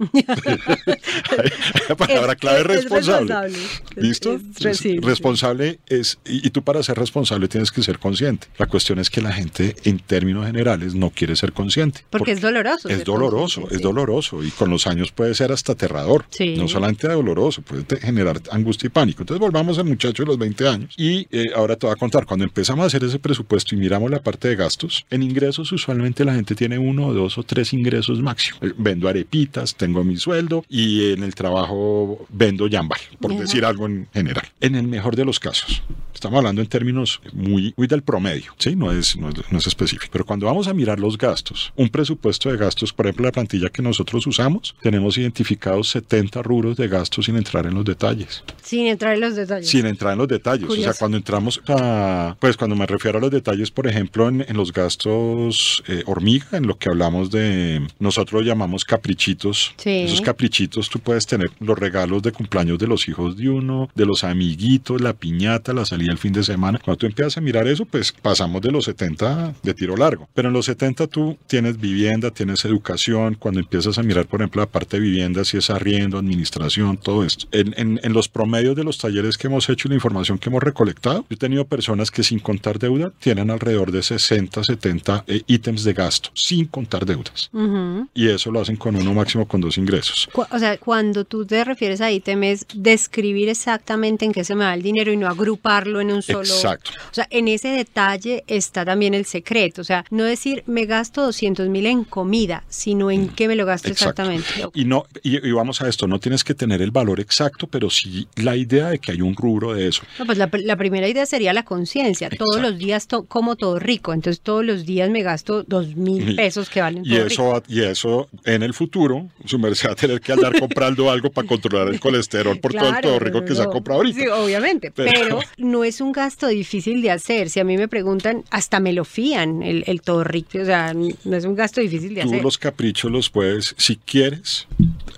La 1.88 1.96
palabra 1.96 2.34
clave 2.36 2.60
es- 2.60 2.66
es 2.84 2.90
responsable. 2.90 3.34
responsable. 3.34 3.58
Es- 3.96 3.96
¿Listo? 4.02 4.32
es 4.34 4.76
sí, 4.78 4.90
sí. 4.90 4.98
responsable 5.00 5.78
es, 5.88 6.18
y, 6.26 6.46
y 6.46 6.50
tú 6.50 6.62
para 6.62 6.82
ser 6.82 6.98
responsable 6.98 7.48
tienes 7.48 7.70
que 7.70 7.82
ser 7.82 7.98
consciente. 7.98 8.48
La 8.58 8.66
cuestión 8.66 8.98
es 8.98 9.10
que 9.10 9.20
la 9.20 9.32
gente 9.32 9.76
en 9.84 9.98
términos 9.98 10.46
generales 10.46 10.94
no 10.94 11.10
quiere 11.10 11.36
ser 11.36 11.52
consciente. 11.52 12.04
Porque 12.10 12.32
es 12.32 12.40
doloroso 12.40 12.88
Es 12.88 13.04
doloroso, 13.04 13.68
es 13.70 13.78
sí. 13.78 13.82
doloroso 13.82 14.42
y 14.44 14.50
con 14.50 14.70
los 14.70 14.86
años 14.86 15.12
puede 15.12 15.34
ser 15.34 15.52
hasta 15.52 15.72
aterrador. 15.72 16.24
Sí. 16.30 16.54
No 16.56 16.68
solamente 16.68 17.08
doloroso, 17.08 17.62
puede 17.62 17.84
generar 18.00 18.40
angustia 18.50 18.86
y 18.86 18.90
pánico. 18.90 19.22
Entonces 19.22 19.40
volvamos 19.40 19.78
al 19.78 19.84
muchacho 19.84 20.22
de 20.22 20.26
los 20.28 20.38
20 20.38 20.68
años 20.68 20.94
y 20.96 21.26
eh, 21.30 21.50
ahora 21.54 21.76
te 21.76 21.86
voy 21.86 21.92
a 21.94 21.96
contar, 21.96 22.26
cuando 22.26 22.44
empezamos 22.44 22.84
a 22.84 22.86
hacer 22.86 23.02
ese 23.12 23.18
presupuesto 23.18 23.74
y 23.74 23.78
miramos 23.78 24.10
la 24.10 24.22
parte 24.22 24.48
de 24.48 24.56
gastos, 24.56 25.04
en 25.10 25.22
ingresos 25.22 25.70
usualmente 25.72 26.24
la 26.24 26.34
gente 26.34 26.54
tiene 26.54 26.78
uno 26.78 27.12
dos 27.12 27.36
o 27.38 27.42
tres 27.42 27.72
ingresos 27.72 28.20
máximo. 28.20 28.58
Eh, 28.62 28.72
Vendo 28.76 29.08
arepitas, 29.08 29.74
tengo 29.74 30.02
mi 30.02 30.16
sueldo 30.16 30.64
y 30.68 31.12
en 31.12 31.22
el 31.22 31.34
trabajo 31.34 32.26
vendo 32.30 32.68
jambal, 32.70 33.00
por 33.20 33.36
decir 33.36 33.64
algo 33.64 33.86
en 33.86 34.08
general. 34.12 34.46
En 34.60 34.74
el 34.74 34.88
mejor 34.88 35.14
de 35.14 35.24
los 35.24 35.38
casos. 35.38 35.82
Estamos 36.22 36.38
hablando 36.38 36.62
en 36.62 36.68
términos 36.68 37.20
muy, 37.32 37.74
muy 37.76 37.88
del 37.88 38.02
promedio, 38.02 38.54
¿sí? 38.56 38.76
No 38.76 38.92
es, 38.92 39.16
no, 39.16 39.28
es, 39.28 39.34
no 39.50 39.58
es 39.58 39.66
específico. 39.66 40.06
Pero 40.12 40.24
cuando 40.24 40.46
vamos 40.46 40.68
a 40.68 40.72
mirar 40.72 41.00
los 41.00 41.18
gastos, 41.18 41.72
un 41.74 41.88
presupuesto 41.88 42.48
de 42.48 42.56
gastos, 42.56 42.92
por 42.92 43.06
ejemplo, 43.06 43.24
la 43.24 43.32
plantilla 43.32 43.70
que 43.70 43.82
nosotros 43.82 44.24
usamos, 44.28 44.76
tenemos 44.82 45.18
identificados 45.18 45.88
70 45.90 46.40
rubros 46.42 46.76
de 46.76 46.86
gastos 46.86 47.24
sin 47.24 47.36
entrar 47.36 47.66
en 47.66 47.74
los 47.74 47.84
detalles. 47.84 48.44
Sin 48.62 48.86
entrar 48.86 49.14
en 49.14 49.20
los 49.20 49.34
detalles. 49.34 49.68
Sin 49.68 49.84
entrar 49.84 50.12
en 50.12 50.18
los 50.20 50.28
detalles. 50.28 50.70
O 50.70 50.76
sea, 50.76 50.94
cuando 50.94 51.16
entramos 51.16 51.60
a, 51.66 52.36
pues 52.38 52.56
cuando 52.56 52.76
me 52.76 52.86
refiero 52.86 53.18
a 53.18 53.20
los 53.20 53.32
detalles, 53.32 53.72
por 53.72 53.88
ejemplo, 53.88 54.28
en, 54.28 54.42
en 54.48 54.56
los 54.56 54.72
gastos 54.72 55.82
eh, 55.88 56.04
hormiga, 56.06 56.46
en 56.52 56.68
lo 56.68 56.78
que 56.78 56.88
hablamos 56.88 57.32
de, 57.32 57.84
nosotros 57.98 58.42
lo 58.42 58.46
llamamos 58.46 58.84
caprichitos. 58.84 59.74
Sí. 59.76 60.02
Esos 60.04 60.20
caprichitos 60.20 60.88
tú 60.88 61.00
puedes 61.00 61.26
tener 61.26 61.50
los 61.58 61.76
regalos 61.76 62.22
de 62.22 62.30
cumpleaños 62.30 62.78
de 62.78 62.86
los 62.86 63.08
hijos 63.08 63.36
de 63.36 63.50
uno, 63.50 63.90
de 63.96 64.06
los 64.06 64.22
amiguitos, 64.22 65.00
la 65.00 65.14
piñata, 65.14 65.72
la 65.72 65.84
salida 65.84 66.11
el 66.12 66.18
fin 66.18 66.32
de 66.32 66.42
semana. 66.44 66.78
Cuando 66.84 66.98
tú 66.98 67.06
empiezas 67.06 67.36
a 67.36 67.40
mirar 67.40 67.66
eso, 67.66 67.84
pues 67.84 68.12
pasamos 68.12 68.62
de 68.62 68.70
los 68.70 68.84
70 68.84 69.54
de 69.62 69.74
tiro 69.74 69.96
largo. 69.96 70.28
Pero 70.34 70.48
en 70.48 70.54
los 70.54 70.66
70 70.66 71.06
tú 71.08 71.36
tienes 71.46 71.78
vivienda, 71.80 72.30
tienes 72.30 72.64
educación. 72.64 73.34
Cuando 73.38 73.60
empiezas 73.60 73.98
a 73.98 74.02
mirar, 74.02 74.26
por 74.26 74.40
ejemplo, 74.40 74.62
la 74.62 74.66
parte 74.70 74.98
de 74.98 75.02
vivienda, 75.02 75.44
si 75.44 75.56
es 75.56 75.70
arriendo, 75.70 76.18
administración, 76.18 76.96
todo 76.96 77.24
esto. 77.24 77.46
En, 77.52 77.74
en- 77.76 78.00
en 78.02 78.12
los 78.12 78.28
promedios 78.28 78.76
de 78.76 78.84
los 78.84 78.98
talleres 78.98 79.36
que 79.38 79.46
hemos 79.48 79.68
hecho 79.68 79.88
y 79.88 79.90
la 79.90 79.94
información 79.96 80.38
que 80.38 80.48
hemos 80.48 80.62
recolectado, 80.62 81.20
yo 81.28 81.34
he 81.34 81.36
tenido 81.36 81.64
personas 81.66 82.10
que 82.10 82.22
sin 82.22 82.38
contar 82.38 82.78
deuda 82.78 83.12
tienen 83.18 83.50
alrededor 83.50 83.90
de 83.92 84.02
60, 84.02 84.62
70 84.64 85.24
eh, 85.26 85.42
ítems 85.46 85.84
de 85.84 85.92
gasto, 85.92 86.30
sin 86.34 86.66
contar 86.66 87.06
deudas. 87.06 87.48
Ujú. 87.52 88.08
Y 88.14 88.28
eso 88.28 88.50
lo 88.50 88.60
hacen 88.60 88.76
con 88.76 88.96
uno 88.96 89.14
máximo 89.14 89.46
con 89.48 89.60
dos 89.60 89.78
ingresos. 89.78 90.28
O 90.34 90.58
sea, 90.58 90.76
cuando 90.78 91.24
tú 91.24 91.46
te 91.46 91.64
refieres 91.64 92.00
a 92.00 92.10
ítem 92.10 92.42
es 92.44 92.66
describir 92.74 93.48
exactamente 93.48 94.24
en 94.24 94.32
qué 94.32 94.44
se 94.44 94.54
me 94.54 94.64
va 94.64 94.74
el 94.74 94.82
dinero 94.82 95.12
y 95.12 95.16
no 95.16 95.28
agruparlo 95.28 96.00
en 96.02 96.12
un 96.12 96.22
solo. 96.22 96.40
Exacto. 96.40 96.90
O 97.10 97.14
sea, 97.14 97.26
en 97.30 97.48
ese 97.48 97.68
detalle 97.68 98.44
está 98.46 98.84
también 98.84 99.14
el 99.14 99.24
secreto. 99.24 99.80
O 99.80 99.84
sea, 99.84 100.04
no 100.10 100.24
decir 100.24 100.62
me 100.66 100.84
gasto 100.86 101.22
200 101.22 101.68
mil 101.68 101.86
en 101.86 102.04
comida, 102.04 102.64
sino 102.68 103.10
en 103.10 103.28
qué 103.28 103.48
me 103.48 103.56
lo 103.56 103.64
gasto 103.66 103.88
Exacto. 103.88 104.22
exactamente. 104.22 104.70
Y 104.78 104.84
no 104.84 105.04
y, 105.22 105.46
y 105.46 105.52
vamos 105.52 105.80
a 105.82 105.88
esto, 105.88 106.06
no 106.06 106.18
tienes 106.18 106.44
que 106.44 106.54
tener 106.54 106.82
el 106.82 106.90
valor 106.90 107.20
exacto, 107.20 107.66
pero 107.66 107.88
sí 107.90 108.28
la 108.36 108.56
idea 108.56 108.88
de 108.90 108.98
que 108.98 109.12
hay 109.12 109.20
un 109.20 109.34
rubro 109.34 109.74
de 109.74 109.88
eso. 109.88 110.02
No, 110.18 110.26
pues 110.26 110.38
la, 110.38 110.48
la 110.52 110.76
primera 110.76 111.08
idea 111.08 111.24
sería 111.26 111.52
la 111.52 111.64
conciencia. 111.64 112.28
Todos 112.30 112.60
los 112.60 112.78
días 112.78 113.06
to- 113.06 113.24
como 113.24 113.56
todo 113.56 113.78
rico, 113.78 114.12
entonces 114.12 114.40
todos 114.42 114.64
los 114.64 114.84
días 114.86 115.10
me 115.10 115.22
gasto 115.22 115.62
dos 115.62 115.94
mil 115.96 116.34
pesos 116.36 116.68
que 116.68 116.80
valen 116.80 117.02
Y 117.04 117.10
todo 117.10 117.18
rico. 117.28 117.32
eso, 117.32 117.44
va- 117.48 117.62
y 117.68 117.80
eso 117.82 118.28
en 118.44 118.62
el 118.62 118.74
futuro, 118.74 119.28
su 119.44 119.58
merced 119.58 119.88
va 119.88 119.92
a 119.92 119.96
tener 119.96 120.20
que 120.20 120.32
andar 120.32 120.58
comprando 120.58 121.10
algo 121.10 121.30
para 121.30 121.46
controlar 121.46 121.88
el 121.88 122.00
colesterol 122.00 122.58
por 122.58 122.72
todo 122.72 122.88
el 122.88 123.00
todo 123.00 123.18
rico 123.18 123.40
no, 123.40 123.44
que 123.46 123.54
se 123.54 123.62
ha 123.62 123.66
comprado 123.66 124.00
ahorita. 124.00 124.20
Sí, 124.20 124.26
obviamente, 124.28 124.90
Pero- 124.90 125.10
pero... 125.12 125.38
no 125.58 125.84
es 125.84 125.91
un 126.00 126.12
gasto 126.12 126.46
difícil 126.48 127.02
de 127.02 127.10
hacer. 127.10 127.50
Si 127.50 127.60
a 127.60 127.64
mí 127.64 127.76
me 127.76 127.88
preguntan, 127.88 128.44
hasta 128.50 128.80
me 128.80 128.92
lo 128.92 129.04
fían 129.04 129.62
el, 129.62 129.84
el 129.86 130.00
todo 130.02 130.24
rico. 130.24 130.58
O 130.60 130.64
sea, 130.64 130.92
no 130.94 131.36
es 131.36 131.44
un 131.44 131.54
gasto 131.54 131.80
difícil 131.80 132.14
de 132.14 132.22
Tú 132.22 132.28
hacer. 132.28 132.42
los 132.42 132.58
caprichos 132.58 133.10
los 133.10 133.30
puedes, 133.30 133.74
si 133.78 133.96
quieres, 133.96 134.66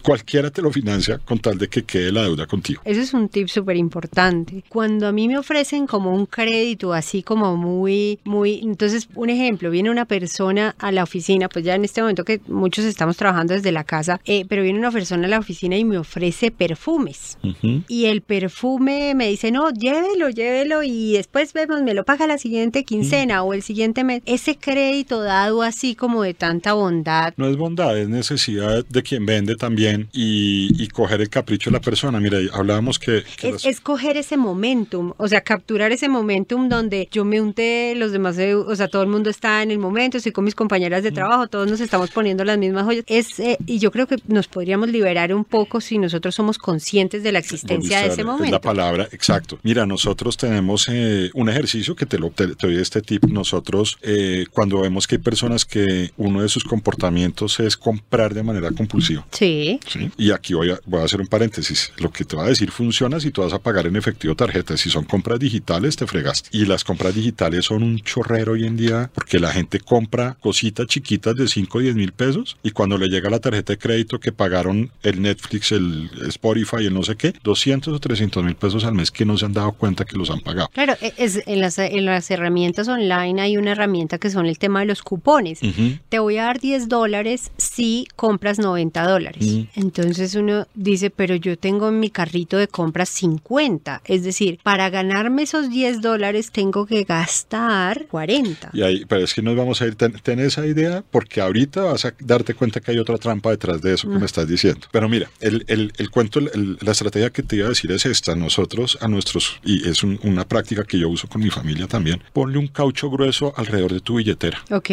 cualquiera 0.02 0.50
te 0.50 0.62
lo 0.62 0.70
financia 0.70 1.18
con 1.18 1.38
tal 1.38 1.58
de 1.58 1.68
que 1.68 1.82
quede 1.84 2.12
la 2.12 2.22
deuda 2.22 2.46
contigo. 2.46 2.82
Ese 2.84 3.00
es 3.02 3.14
un 3.14 3.28
tip 3.28 3.48
súper 3.48 3.76
importante. 3.76 4.64
Cuando 4.68 5.06
a 5.06 5.12
mí 5.12 5.28
me 5.28 5.38
ofrecen 5.38 5.86
como 5.86 6.14
un 6.14 6.26
crédito 6.26 6.92
así 6.92 7.22
como 7.22 7.56
muy, 7.56 8.18
muy... 8.24 8.60
Entonces, 8.62 9.08
un 9.14 9.30
ejemplo, 9.30 9.70
viene 9.70 9.90
una 9.90 10.04
persona 10.04 10.74
a 10.78 10.92
la 10.92 11.02
oficina, 11.02 11.48
pues 11.48 11.64
ya 11.64 11.74
en 11.74 11.84
este 11.84 12.00
momento 12.00 12.24
que 12.24 12.40
muchos 12.48 12.84
estamos 12.84 13.16
trabajando 13.16 13.54
desde 13.54 13.72
la 13.72 13.84
casa, 13.84 14.20
eh, 14.24 14.44
pero 14.48 14.62
viene 14.62 14.78
una 14.78 14.90
persona 14.90 15.26
a 15.26 15.30
la 15.30 15.38
oficina 15.38 15.76
y 15.76 15.84
me 15.84 15.98
ofrece 15.98 16.50
perfumes. 16.50 17.38
Ujú. 17.42 17.82
Y 17.88 18.06
el 18.06 18.20
perfume 18.22 19.14
me 19.14 19.28
dice, 19.28 19.50
no, 19.50 19.70
llévelo, 19.70 20.28
llévelo 20.30 20.53
y 20.82 21.12
después 21.14 21.52
vemos, 21.52 21.82
me 21.82 21.94
lo 21.94 22.04
paga 22.04 22.26
la 22.26 22.38
siguiente 22.38 22.84
quincena 22.84 23.42
o 23.42 23.54
el 23.54 23.62
siguiente 23.62 24.04
mes. 24.04 24.22
Ese 24.26 24.56
crédito 24.56 25.22
dado 25.22 25.62
así 25.62 25.94
como 25.94 26.22
de 26.22 26.34
tanta 26.34 26.72
bondad. 26.74 27.34
No 27.36 27.48
es 27.48 27.56
bondad, 27.56 27.98
es 27.98 28.08
necesidad 28.08 28.84
de 28.86 29.02
quien 29.02 29.26
vende 29.26 29.56
también 29.56 30.08
y, 30.12 30.70
y 30.82 30.88
coger 30.88 31.20
el 31.20 31.28
capricho 31.28 31.70
de 31.70 31.74
la 31.74 31.80
persona. 31.80 32.20
Mira, 32.20 32.38
hablábamos 32.52 32.98
que... 32.98 33.24
que 33.36 33.48
Es, 33.48 33.52
las- 33.54 33.64
es 33.66 33.80
coger 33.80 34.16
ese 34.16 34.36
momentum, 34.36 35.12
o 35.16 35.28
sea, 35.28 35.40
capturar 35.42 35.92
ese 35.92 36.08
momentum 36.08 36.68
donde 36.68 37.08
yo 37.10 37.24
me 37.24 37.40
unté, 37.40 37.94
los 37.96 38.12
demás, 38.12 38.36
se- 38.36 38.54
o 38.54 38.76
sea, 38.76 38.88
todo 38.88 39.02
el 39.02 39.08
mundo 39.08 39.30
está 39.30 39.62
en 39.62 39.70
el 39.70 39.78
momento, 39.78 40.16
estoy 40.18 40.32
con 40.32 40.44
mis 40.44 40.54
compañeras 40.54 41.02
de 41.02 41.10
trabajo, 41.12 41.48
todos 41.48 41.68
nos 41.70 41.80
estamos 41.80 42.10
poniendo 42.10 42.44
las 42.44 42.58
mismas 42.58 42.84
joyas. 42.84 43.04
Es, 43.08 43.38
eh, 43.40 43.58
y 43.66 43.78
yo 43.78 43.90
creo 43.90 44.06
que 44.06 44.16
nos 44.28 44.46
podríamos 44.48 44.88
liberar 44.88 45.34
un 45.34 45.44
poco 45.44 45.80
si 45.80 45.98
nosotros 45.98 46.34
somos 46.34 46.58
conscientes 46.58 47.22
de 47.22 47.32
la 47.32 47.38
existencia 47.40 48.00
de 48.00 48.08
ese 48.08 48.24
momento. 48.24 48.44
Es 48.46 48.50
la 48.52 48.60
palabra, 48.60 49.08
exacto. 49.12 49.58
Mira, 49.62 49.86
nosotros 49.86 50.36
tenemos 50.44 50.90
eh, 50.90 51.30
un 51.32 51.48
ejercicio 51.48 51.96
que 51.96 52.04
te, 52.04 52.18
lo, 52.18 52.28
te, 52.28 52.48
te 52.48 52.66
doy 52.66 52.76
este 52.76 53.00
tip. 53.00 53.24
Nosotros, 53.24 53.96
eh, 54.02 54.44
cuando 54.52 54.82
vemos 54.82 55.06
que 55.06 55.14
hay 55.14 55.22
personas 55.22 55.64
que 55.64 56.10
uno 56.18 56.42
de 56.42 56.50
sus 56.50 56.64
comportamientos 56.64 57.60
es 57.60 57.78
comprar 57.78 58.34
de 58.34 58.42
manera 58.42 58.70
compulsiva. 58.72 59.26
Sí. 59.30 59.80
¿sí? 59.88 60.10
Y 60.18 60.32
aquí 60.32 60.52
voy 60.52 60.72
a, 60.72 60.80
voy 60.84 61.00
a 61.00 61.04
hacer 61.04 61.22
un 61.22 61.28
paréntesis. 61.28 61.94
Lo 61.96 62.12
que 62.12 62.26
te 62.26 62.36
va 62.36 62.44
a 62.44 62.48
decir 62.48 62.70
funciona 62.70 63.20
si 63.20 63.30
tú 63.30 63.40
vas 63.40 63.54
a 63.54 63.58
pagar 63.58 63.86
en 63.86 63.96
efectivo 63.96 64.34
tarjeta. 64.34 64.76
Si 64.76 64.90
son 64.90 65.04
compras 65.04 65.38
digitales, 65.38 65.96
te 65.96 66.06
fregaste. 66.06 66.50
Y 66.52 66.66
las 66.66 66.84
compras 66.84 67.14
digitales 67.14 67.64
son 67.64 67.82
un 67.82 67.98
chorrero 68.00 68.52
hoy 68.52 68.66
en 68.66 68.76
día 68.76 69.10
porque 69.14 69.40
la 69.40 69.50
gente 69.50 69.80
compra 69.80 70.36
cositas 70.40 70.86
chiquitas 70.88 71.36
de 71.36 71.48
5 71.48 71.78
o 71.78 71.80
10 71.80 71.94
mil 71.94 72.12
pesos 72.12 72.58
y 72.62 72.72
cuando 72.72 72.98
le 72.98 73.08
llega 73.08 73.30
la 73.30 73.40
tarjeta 73.40 73.72
de 73.72 73.78
crédito 73.78 74.20
que 74.20 74.30
pagaron 74.30 74.90
el 75.02 75.22
Netflix, 75.22 75.72
el 75.72 76.10
Spotify, 76.28 76.84
el 76.84 76.92
no 76.92 77.02
sé 77.02 77.16
qué, 77.16 77.32
200 77.42 77.94
o 77.94 77.98
300 77.98 78.44
mil 78.44 78.56
pesos 78.56 78.84
al 78.84 78.92
mes 78.92 79.10
que 79.10 79.24
no 79.24 79.38
se 79.38 79.46
han 79.46 79.54
dado 79.54 79.72
cuenta 79.72 80.04
que 80.04 80.18
los 80.18 80.33
han 80.34 80.40
pagado. 80.40 80.68
Claro, 80.72 80.94
e- 81.00 81.12
es, 81.16 81.42
en, 81.46 81.60
las, 81.60 81.78
en 81.78 82.04
las 82.04 82.30
herramientas 82.30 82.88
online 82.88 83.40
hay 83.40 83.56
una 83.56 83.72
herramienta 83.72 84.18
que 84.18 84.30
son 84.30 84.46
el 84.46 84.58
tema 84.58 84.80
de 84.80 84.86
los 84.86 85.02
cupones. 85.02 85.60
Te 86.08 86.18
voy 86.18 86.38
a 86.38 86.44
dar 86.44 86.60
10 86.60 86.88
dólares 86.88 87.50
si 87.56 88.06
compras 88.16 88.58
90 88.58 89.02
dólares. 89.06 89.44
Entonces 89.74 90.34
uno 90.34 90.66
dice, 90.74 91.10
pero 91.10 91.34
yo 91.34 91.56
tengo 91.58 91.88
en 91.88 92.00
mi 92.00 92.10
carrito 92.10 92.56
de 92.58 92.68
compras 92.68 93.08
50. 93.08 94.02
Es 94.04 94.22
decir, 94.22 94.58
para 94.62 94.90
ganarme 94.90 95.42
esos 95.42 95.70
10 95.70 96.00
dólares 96.00 96.50
tengo 96.52 96.86
que 96.86 97.04
gastar 97.04 98.06
40. 98.06 98.70
Y 98.72 98.82
ahí, 98.82 99.04
pero 99.06 99.22
es 99.24 99.34
que 99.34 99.42
nos 99.42 99.56
vamos 99.56 99.80
a 99.82 99.86
ir, 99.86 99.94
ten, 99.96 100.12
ten 100.22 100.40
esa 100.40 100.66
idea 100.66 101.02
porque 101.10 101.40
ahorita 101.40 101.82
vas 101.82 102.04
a 102.04 102.14
darte 102.20 102.54
cuenta 102.54 102.80
que 102.80 102.90
hay 102.92 102.98
otra 102.98 103.18
trampa 103.18 103.50
detrás 103.50 103.80
de 103.82 103.94
eso 103.94 104.08
que 104.08 104.18
me 104.18 104.26
estás 104.26 104.46
diciendo. 104.48 104.86
Pero 104.92 105.08
mira, 105.08 105.28
el, 105.40 105.64
el, 105.68 105.92
el 105.96 106.10
cuento, 106.10 106.38
el- 106.38 106.78
la 106.80 106.92
estrategia 106.92 107.30
que 107.30 107.42
te 107.42 107.56
iba 107.56 107.66
a 107.66 107.70
decir 107.70 107.90
es 107.92 108.06
esta. 108.06 108.34
Nosotros 108.34 108.98
a 109.00 109.08
nuestros, 109.08 109.58
y 109.64 109.88
es 109.88 110.02
un- 110.02 110.18
una 110.24 110.46
práctica 110.46 110.84
que 110.84 110.98
yo 110.98 111.08
uso 111.08 111.28
con 111.28 111.42
mi 111.42 111.50
familia 111.50 111.86
también, 111.86 112.20
ponle 112.32 112.58
un 112.58 112.66
caucho 112.68 113.10
grueso 113.10 113.52
alrededor 113.56 113.92
de 113.92 114.00
tu 114.00 114.16
billetera. 114.16 114.62
Ok. 114.70 114.90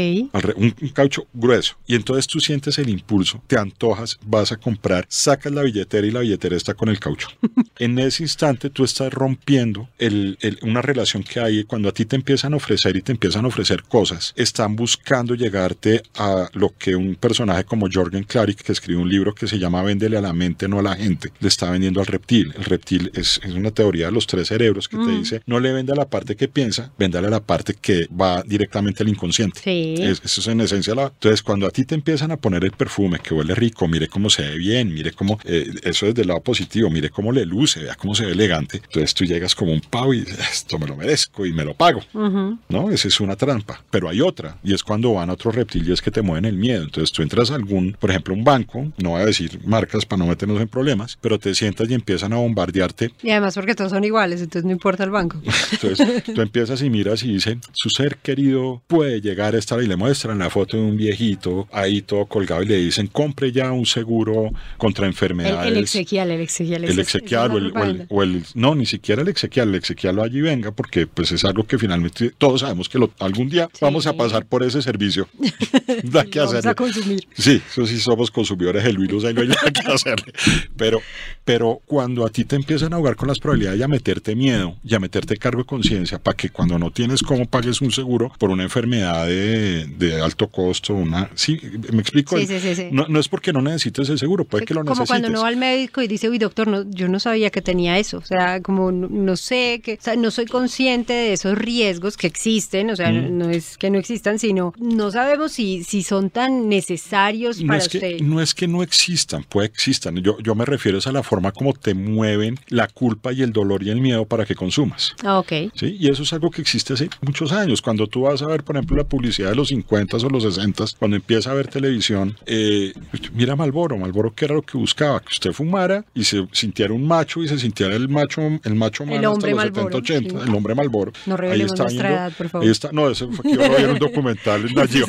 Un, 0.55 0.75
un 0.81 0.89
caucho 0.89 1.25
grueso. 1.33 1.75
Y 1.88 1.95
entonces 1.95 2.27
tú 2.27 2.39
sientes 2.39 2.77
el 2.77 2.89
impulso, 2.89 3.41
te 3.47 3.57
antojas, 3.57 4.17
vas 4.25 4.51
a 4.51 4.57
comprar, 4.57 5.05
sacas 5.09 5.51
la 5.51 5.63
billetera 5.63 6.05
y 6.05 6.11
la 6.11 6.19
billetera 6.21 6.55
está 6.55 6.73
con 6.73 6.89
el 6.89 7.00
caucho. 7.00 7.27
en 7.79 7.97
ese 8.00 8.23
instante 8.23 8.69
tú 8.69 8.83
estás 8.83 9.11
rompiendo 9.13 9.89
el- 9.97 10.38
el- 10.41 10.59
una 10.61 10.81
relación 10.81 11.23
que 11.23 11.39
hay 11.39 11.63
cuando 11.63 11.89
a 11.89 11.91
ti 11.93 12.05
te 12.05 12.15
empiezan 12.15 12.53
a 12.53 12.57
ofrecer 12.57 12.95
y 12.95 13.01
te 13.01 13.11
empiezan 13.11 13.45
a 13.45 13.47
ofrecer 13.47 13.83
cosas. 13.83 14.33
Están 14.35 14.75
buscando 14.75 15.35
llegarte 15.35 16.03
a 16.17 16.50
lo 16.53 16.73
que 16.77 16.95
un 16.95 17.15
personaje 17.15 17.63
como 17.63 17.88
Jorgen 17.91 18.23
Klarik, 18.23 18.61
que 18.61 18.71
escribe 18.71 19.00
un 19.01 19.09
libro 19.09 19.33
que 19.33 19.47
se 19.47 19.59
llama 19.59 19.81
Véndele 19.83 20.17
a 20.17 20.21
la 20.21 20.33
mente, 20.33 20.67
no 20.67 20.79
a 20.79 20.83
la 20.83 20.95
gente, 20.95 21.31
le 21.39 21.47
está 21.47 21.69
vendiendo 21.71 22.00
al 22.00 22.05
reptil. 22.07 22.53
El 22.57 22.63
reptil 22.65 23.11
es, 23.13 23.39
es 23.43 23.51
una 23.53 23.71
teoría 23.71 24.07
de 24.07 24.11
los 24.11 24.27
tres 24.27 24.47
cerebros 24.50 24.88
que 24.88 24.97
te 24.97 25.03
dice, 25.21 25.41
no 25.45 25.59
le 25.59 25.71
venda 25.73 25.95
la 25.95 26.05
parte 26.09 26.35
que 26.35 26.47
piensa, 26.47 26.91
véndale 26.97 27.27
a 27.27 27.29
la 27.31 27.39
parte 27.39 27.73
que 27.79 28.07
va 28.09 28.43
directamente 28.43 29.03
al 29.03 29.09
inconsciente. 29.09 29.59
Sí. 29.63 29.95
Es- 29.99 30.21
eso 30.23 30.41
es 30.41 30.47
en 30.47 30.61
esencia 30.61 30.95
la... 30.95 31.03
Entonces, 31.07 31.41
cuando 31.41 31.67
a 31.67 31.71
ti 31.71 31.85
te 31.85 31.95
empiezan 31.95 32.31
a 32.31 32.37
poner 32.37 32.63
el 32.63 32.71
perfume 32.71 33.19
que 33.19 33.33
huele 33.33 33.55
rico, 33.55 33.87
mire 33.87 34.07
cómo 34.07 34.29
se 34.29 34.43
ve 34.43 34.55
bien, 34.57 34.93
mire 34.93 35.11
cómo... 35.11 35.39
eh, 35.45 35.71
eso 35.83 36.07
es 36.07 36.15
del 36.15 36.27
lado 36.27 36.41
positivo, 36.41 36.89
mire 36.89 37.09
cómo 37.09 37.31
le 37.31 37.45
luce, 37.45 37.81
vea 37.81 37.95
cómo 37.95 38.15
se 38.15 38.25
ve 38.25 38.31
elegante. 38.33 38.77
Entonces 38.83 39.13
tú 39.13 39.25
llegas 39.25 39.55
como 39.55 39.71
un 39.73 39.81
pavo 39.81 40.13
y 40.13 40.21
dices, 40.21 40.39
esto 40.51 40.77
me 40.79 40.87
lo 40.87 40.95
merezco 40.95 41.45
y 41.45 41.53
me 41.53 41.63
lo 41.65 41.73
pago. 41.73 41.99
Ujú. 42.13 42.57
¿no? 42.69 42.91
Esa 42.91 43.07
es 43.07 43.19
una 43.19 43.35
trampa. 43.35 43.83
Pero 43.89 44.09
hay 44.09 44.21
otra, 44.21 44.57
y 44.63 44.73
es 44.73 44.83
cuando 44.83 45.13
van 45.13 45.29
a 45.29 45.33
otros 45.33 45.55
reptiles 45.55 46.01
que 46.01 46.11
te 46.11 46.21
mueven 46.21 46.45
el 46.45 46.55
miedo. 46.57 46.83
Entonces 46.83 47.11
tú 47.11 47.21
entras 47.21 47.51
a 47.51 47.55
algún, 47.55 47.95
por 47.99 48.09
ejemplo, 48.09 48.33
un 48.33 48.43
banco, 48.43 48.91
no 48.97 49.11
voy 49.11 49.21
a 49.21 49.25
decir 49.25 49.59
marcas 49.65 50.05
para 50.05 50.19
no 50.23 50.27
meternos 50.27 50.59
en 50.61 50.67
problemas, 50.67 51.17
pero 51.21 51.37
te 51.39 51.53
sientas 51.55 51.89
y 51.89 51.93
empiezan 51.93 52.33
a 52.33 52.37
bombardearte. 52.37 53.11
Y 53.23 53.29
además 53.31 53.55
porque 53.55 53.75
todos 53.75 53.91
son 53.91 54.03
iguales, 54.03 54.41
entonces 54.41 54.65
no 54.65 54.71
importa 54.71 55.03
el 55.03 55.11
banco. 55.12 55.41
Entonces 55.72 56.24
tú 56.24 56.41
empiezas 56.41 56.82
y 56.82 56.89
miras 56.89 57.24
y 57.24 57.34
dicen, 57.34 57.62
su 57.74 57.89
ser 57.89 58.18
querido 58.18 58.82
puede 58.88 59.22
llegar 59.22 59.56
a 59.56 59.60
estar 59.60 59.82
y 59.82 59.88
le 59.88 59.96
muestran 59.96 60.39
la 60.39 60.50
foto 60.50 60.77
de 60.77 60.84
un 60.84 60.98
viejito 60.98 61.68
ahí 61.72 62.01
todo 62.01 62.25
colgado 62.25 62.63
y 62.63 62.68
le 62.68 62.77
dicen, 62.77 63.08
compre 63.08 63.51
ya 63.51 63.72
un 63.72 63.86
seguro 63.86 64.50
contra 64.77 65.06
El, 65.06 65.12
enfermedades. 65.12 65.72
el 65.72 65.77
exequial, 65.77 66.32
el 66.32 66.41
exequial. 66.41 66.84
el 66.84 66.89
esa 66.91 67.02
es- 67.02 67.08
exequial 67.08 67.52
o 67.52 67.58
el, 67.58 67.71
o 67.78 67.84
el- 67.84 68.06
o 68.10 68.24
el- 68.24 68.43
no 68.56 68.74
ni 68.76 68.86
siquiera 68.86 69.21
el 69.21 69.28
exequial 69.28 69.69
el 69.69 69.76
exequial 69.76 70.15
lo 70.15 70.24
allí 70.24 70.41
venga 70.41 70.71
porque 70.71 71.08
pues 71.08 71.32
es 71.32 71.43
algo 71.45 71.63
que 71.65 71.78
finalmente 71.78 72.32
todos 72.38 72.62
sabemos 72.62 72.88
que 72.89 72.97
lo- 73.00 73.12
algún 73.19 73.50
día 73.50 73.67
Sí. 73.74 73.80
vamos 73.82 74.08
a 74.08 74.13
pasar 74.13 74.45
por 74.45 74.63
ese 74.63 74.82
servicio 74.82 75.28
da 76.04 76.24
que 76.26 76.39
vamos 76.39 76.54
hacerlo 76.56 76.71
a 76.71 76.76
consumir. 76.76 77.28
sí 77.38 77.62
eso 77.69 77.86
sí 77.86 78.00
somos 78.00 78.32
consumidores 78.32 78.84
genuinos 78.84 79.24
ahí 79.26 79.34
no 79.34 79.41
hay 79.41 79.47
nada 79.50 79.71
que 79.71 79.91
hacerle 79.91 80.34
pero 80.78 81.02
pero 81.43 81.82
cuando 81.86 82.26
a 82.26 82.30
ti 82.30 82.45
te 82.45 82.56
empiezan 82.56 82.93
a 82.93 82.97
jugar 82.97 83.15
con 83.15 83.28
las 83.28 83.39
probabilidades 83.39 83.80
y 83.80 83.84
a 83.84 83.88
meterte 83.88 84.36
miedo 84.36 84.78
y 84.84 84.95
a 84.95 85.00
meterte 85.01 85.35
cargo 85.37 85.59
de 85.61 85.65
conciencia 85.65 86.19
para 86.19 86.37
que 86.37 86.49
cuando 86.49 86.79
no 86.79 86.91
tienes 86.91 87.21
cómo 87.21 87.45
pagues 87.45 87.81
un 87.81 87.91
seguro 87.91 88.31
por 88.39 88.49
una 88.49 88.63
enfermedad 88.63 89.27
de, 89.27 89.85
de 89.87 90.21
alto 90.21 90.47
costo 90.49 90.93
una 90.93 91.29
sí 91.35 91.59
me 91.91 92.01
explico 92.01 92.37
Sí, 92.37 92.45
sí, 92.47 92.75
sí. 92.75 92.87
No, 92.91 93.05
no 93.09 93.19
es 93.19 93.27
porque 93.27 93.51
no 93.51 93.61
necesites 93.61 94.07
el 94.09 94.17
seguro 94.19 94.45
puede 94.45 94.65
que 94.65 94.73
lo 94.73 94.81
como 94.81 94.91
necesites 94.91 95.09
cuando 95.09 95.27
uno 95.29 95.41
va 95.41 95.47
al 95.49 95.57
médico 95.57 96.01
y 96.01 96.07
dice, 96.07 96.29
uy, 96.29 96.37
doctor, 96.37 96.67
no, 96.67 96.89
yo 96.89 97.07
no 97.07 97.19
sabía 97.19 97.49
que 97.49 97.61
tenía 97.61 97.97
eso. 97.99 98.17
O 98.19 98.25
sea, 98.25 98.61
como 98.61 98.91
no, 98.91 99.07
no 99.09 99.35
sé, 99.35 99.81
que, 99.83 99.93
o 99.93 100.01
sea, 100.01 100.15
no 100.15 100.31
soy 100.31 100.45
consciente 100.45 101.13
de 101.13 101.33
esos 101.33 101.57
riesgos 101.57 102.17
que 102.17 102.27
existen. 102.27 102.89
O 102.91 102.95
sea, 102.95 103.11
no, 103.11 103.21
Mm. 103.21 103.37
no 103.37 103.49
es 103.49 103.77
que 103.77 103.89
no 103.89 103.97
existan, 103.99 104.39
sino 104.39 104.73
no 104.79 105.11
sabemos 105.11 105.51
si, 105.51 105.83
si 105.83 106.03
son 106.03 106.29
tan 106.29 106.69
necesarios 106.69 107.61
para 107.63 107.77
es, 107.79 107.87
que, 107.89 107.97
usted. 107.97 108.19
no 108.21 108.41
es 108.41 108.53
que 108.53 108.67
no 108.67 108.83
existan, 108.83 109.43
puede 109.43 109.69
que 109.69 109.75
existan. 109.75 110.17
Yo, 110.17 110.37
yo 110.39 110.55
me 110.55 110.65
refiero 110.65 110.99
a 111.03 111.11
la 111.11 111.23
forma 111.23 111.51
como 111.51 111.73
te 111.73 111.93
mueven 111.93 112.59
la 112.67 112.87
culpa 112.87 113.31
y 113.33 113.41
el 113.41 113.51
dolor 113.53 113.83
y 113.83 113.89
el 113.89 114.01
miedo 114.01 114.25
para 114.25 114.45
que 114.45 114.55
consumas. 114.55 114.90
Ah, 115.23 115.39
ok. 115.39 115.51
¿sí? 115.75 115.97
Y 115.99 116.10
eso 116.10 116.23
es 116.23 116.34
algo 116.34 116.49
que 116.49 116.62
existe 116.62 116.93
hace 116.93 117.10
muchos 117.21 117.51
años. 117.51 117.82
Cuando 117.82 118.08
tú 118.08 118.21
vas 118.21 118.41
a 118.41 118.47
ver, 118.47 118.63
por 118.63 118.75
ejemplo, 118.75 118.97
la 118.97 119.04
publicidad 119.04 119.49
de 119.49 119.56
los 119.56 119.69
50 119.69 120.17
o 120.17 120.30
los 120.30 120.43
60, 120.43 120.86
cuando 120.99 121.17
empieza 121.17 121.51
a 121.51 121.54
ver 121.54 121.67
televisión, 121.67 122.38
eh, 122.45 122.93
mira 123.34 123.56
Malboro, 123.56 123.97
Malboro 123.97 124.34
que 124.34 124.45
era 124.45 124.56
lo 124.56 124.62
que 124.62 124.77
buscaba, 124.77 125.19
que 125.19 125.30
usted 125.32 125.51
fumara 125.51 126.06
y 126.13 126.23
se 126.23 126.47
sintiera 126.51 126.93
un 126.93 127.08
macho 127.08 127.43
y 127.43 127.47
se 127.47 127.58
sintiera 127.58 127.95
el 127.95 128.10
macho, 128.10 128.41
el 128.41 128.75
macho 128.75 129.04
El 129.04 129.10
humano 129.10 129.32
hombre 129.34 129.51
hasta 129.51 129.65
los 129.65 129.75
Marlboro, 129.75 129.97
70, 129.97 129.97
80, 129.97 130.30
sí. 130.43 130.49
el 130.49 130.56
hombre 130.56 130.75
Malboro. 130.75 131.13
No 131.25 131.38
revelemos 131.38 131.77
nuestra 131.77 132.10
edad, 132.10 132.34
por 132.38 132.49
favor. 132.49 132.65
Ahí 132.65 132.71
está, 132.71 132.91
no, 132.91 133.10
eso 133.10 133.30
fue 133.32 133.51
que 133.51 133.58
yo 133.58 133.67
lo 133.67 133.93
un 133.93 133.99
documental 133.99 134.65
en 134.67 134.73
Nagio. 134.75 135.06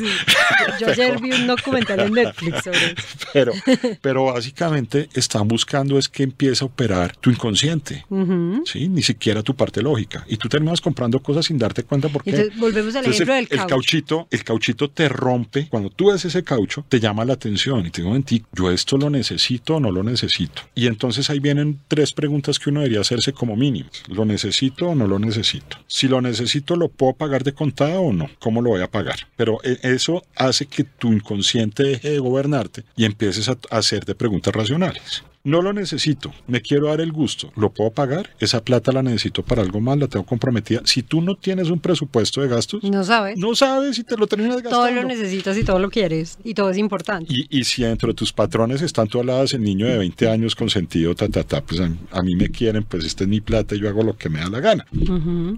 Yo 0.79 0.87
ayer 0.87 1.21
vi 1.21 1.31
un 1.31 1.47
documental 1.47 1.99
en 1.99 2.13
Netflix 2.13 2.63
sobre 2.63 2.77
eso. 2.77 2.93
Pero, 3.33 3.53
pero 4.01 4.25
básicamente 4.25 5.09
están 5.13 5.47
buscando 5.47 5.97
es 5.97 6.07
que 6.07 6.23
empiece 6.23 6.63
a 6.63 6.67
operar 6.67 7.15
tu 7.17 7.31
inconsciente, 7.31 8.05
Ujú. 8.09 8.61
¿sí? 8.65 8.87
Ni 8.87 9.01
siquiera 9.01 9.41
tu 9.41 9.55
parte 9.55 9.72
lógica. 9.81 10.25
Y 10.27 10.37
tú 10.37 10.49
terminas 10.49 10.81
comprando 10.81 11.19
cosas 11.21 11.45
sin 11.45 11.57
darte 11.57 11.83
cuenta 11.83 12.09
por 12.09 12.23
qué. 12.23 12.31
Entonces, 12.31 12.59
volvemos 12.59 12.95
al 12.95 13.05
Entonces, 13.05 13.21
ejemplo 13.21 13.33
el, 13.35 13.45
del 13.45 13.51
el 13.51 13.57
caucho. 13.59 13.75
cauchito, 13.75 14.27
el 14.31 14.43
cauchito 14.43 14.89
te 14.89 15.09
rompe. 15.09 15.67
Cuando 15.69 15.89
tú 15.89 16.11
ves 16.11 16.25
ese 16.25 16.43
caucho, 16.43 16.85
te 16.89 16.99
llama 16.99 17.25
la 17.25 17.33
atención 17.33 17.85
y 17.85 17.89
te 17.89 18.01
digo 18.01 18.15
en 18.15 18.23
ti, 18.23 18.43
yo 18.53 18.71
esto 18.71 18.97
lo 18.97 19.09
necesito 19.09 19.75
o 19.75 19.79
no 19.79 19.91
lo 19.91 20.03
necesito. 20.03 20.61
Y 20.75 20.87
entonces 20.87 21.29
ahí 21.29 21.39
vienen 21.39 21.79
tres 21.87 22.13
preguntas 22.13 22.59
que 22.59 22.69
uno 22.69 22.81
debería 22.81 23.01
hacerse 23.01 23.33
como 23.33 23.55
mínimo. 23.55 23.89
¿Lo 24.07 24.25
necesito 24.25 24.89
o 24.89 24.95
no 24.95 25.07
lo 25.07 25.19
necesito? 25.19 25.77
Si 25.87 26.07
lo 26.07 26.21
necesito, 26.21 26.75
¿lo 26.75 26.89
puedo 26.89 27.13
pagar 27.13 27.43
de 27.43 27.53
contado 27.53 28.01
o 28.01 28.13
no? 28.13 28.29
¿Cómo 28.39 28.61
lo 28.61 28.71
voy 28.71 28.81
a 28.81 28.89
pagar? 28.91 29.27
Pero 29.35 29.59
eh, 29.63 29.77
eso 29.83 30.23
hace 30.35 30.65
que 30.65 30.83
tu 30.83 31.13
inconsciente 31.13 31.83
deje 31.83 32.09
de 32.11 32.19
gobernarte 32.19 32.83
y 32.95 33.05
empieces 33.05 33.49
a, 33.49 33.57
a 33.69 33.77
hacerte 33.77 34.15
preguntas 34.15 34.53
racionales. 34.53 35.23
No 35.45 35.61
lo 35.61 35.73
necesito, 35.73 36.31
me 36.47 36.61
quiero 36.61 36.87
dar 36.87 37.01
el 37.01 37.11
gusto, 37.11 37.51
¿lo 37.57 37.69
puedo 37.69 37.91
pagar? 37.91 38.29
Esa 38.39 38.63
plata 38.63 38.93
la 38.93 39.03
necesito 39.03 39.43
para 39.43 39.61
algo 39.61 39.81
más, 39.81 39.97
la 39.97 40.07
tengo 40.07 40.25
comprometida. 40.25 40.79
Si 40.85 41.03
tú 41.03 41.19
no 41.19 41.35
tienes 41.35 41.69
un 41.69 41.81
presupuesto 41.81 42.39
de 42.39 42.47
gastos, 42.47 42.81
No 42.81 43.03
sabes. 43.03 43.37
no 43.37 43.53
sabes 43.53 43.97
si 43.97 44.05
te 44.05 44.15
lo 44.15 44.25
terminas 44.25 44.61
gastando. 44.61 44.77
todo 44.87 44.91
lo 44.91 45.03
necesitas 45.03 45.57
y 45.57 45.65
todo 45.65 45.79
lo 45.79 45.89
quieres. 45.89 46.37
Y 46.45 46.53
todo 46.53 46.69
es 46.69 46.77
importante. 46.77 47.33
Y, 47.33 47.45
y 47.59 47.65
si 47.65 47.83
dentro 47.83 48.07
de 48.07 48.13
tus 48.13 48.31
patrones 48.31 48.81
están 48.81 49.09
tú 49.09 49.19
aladas 49.19 49.53
el 49.53 49.63
niño 49.63 49.85
de 49.85 49.97
20 49.97 50.29
años 50.29 50.55
consentido, 50.55 51.13
ta, 51.13 51.27
ta, 51.27 51.43
ta, 51.43 51.59
pues 51.61 51.81
a, 51.81 51.91
a 52.11 52.23
mí 52.23 52.37
me 52.37 52.47
quieren, 52.47 52.83
pues 52.85 53.03
esta 53.03 53.25
es 53.25 53.29
mi 53.29 53.41
plata 53.41 53.75
y 53.75 53.79
yo 53.81 53.89
hago 53.89 54.01
lo 54.03 54.15
que 54.15 54.29
me 54.29 54.39
da 54.39 54.47
la 54.49 54.61
gana. 54.61 54.85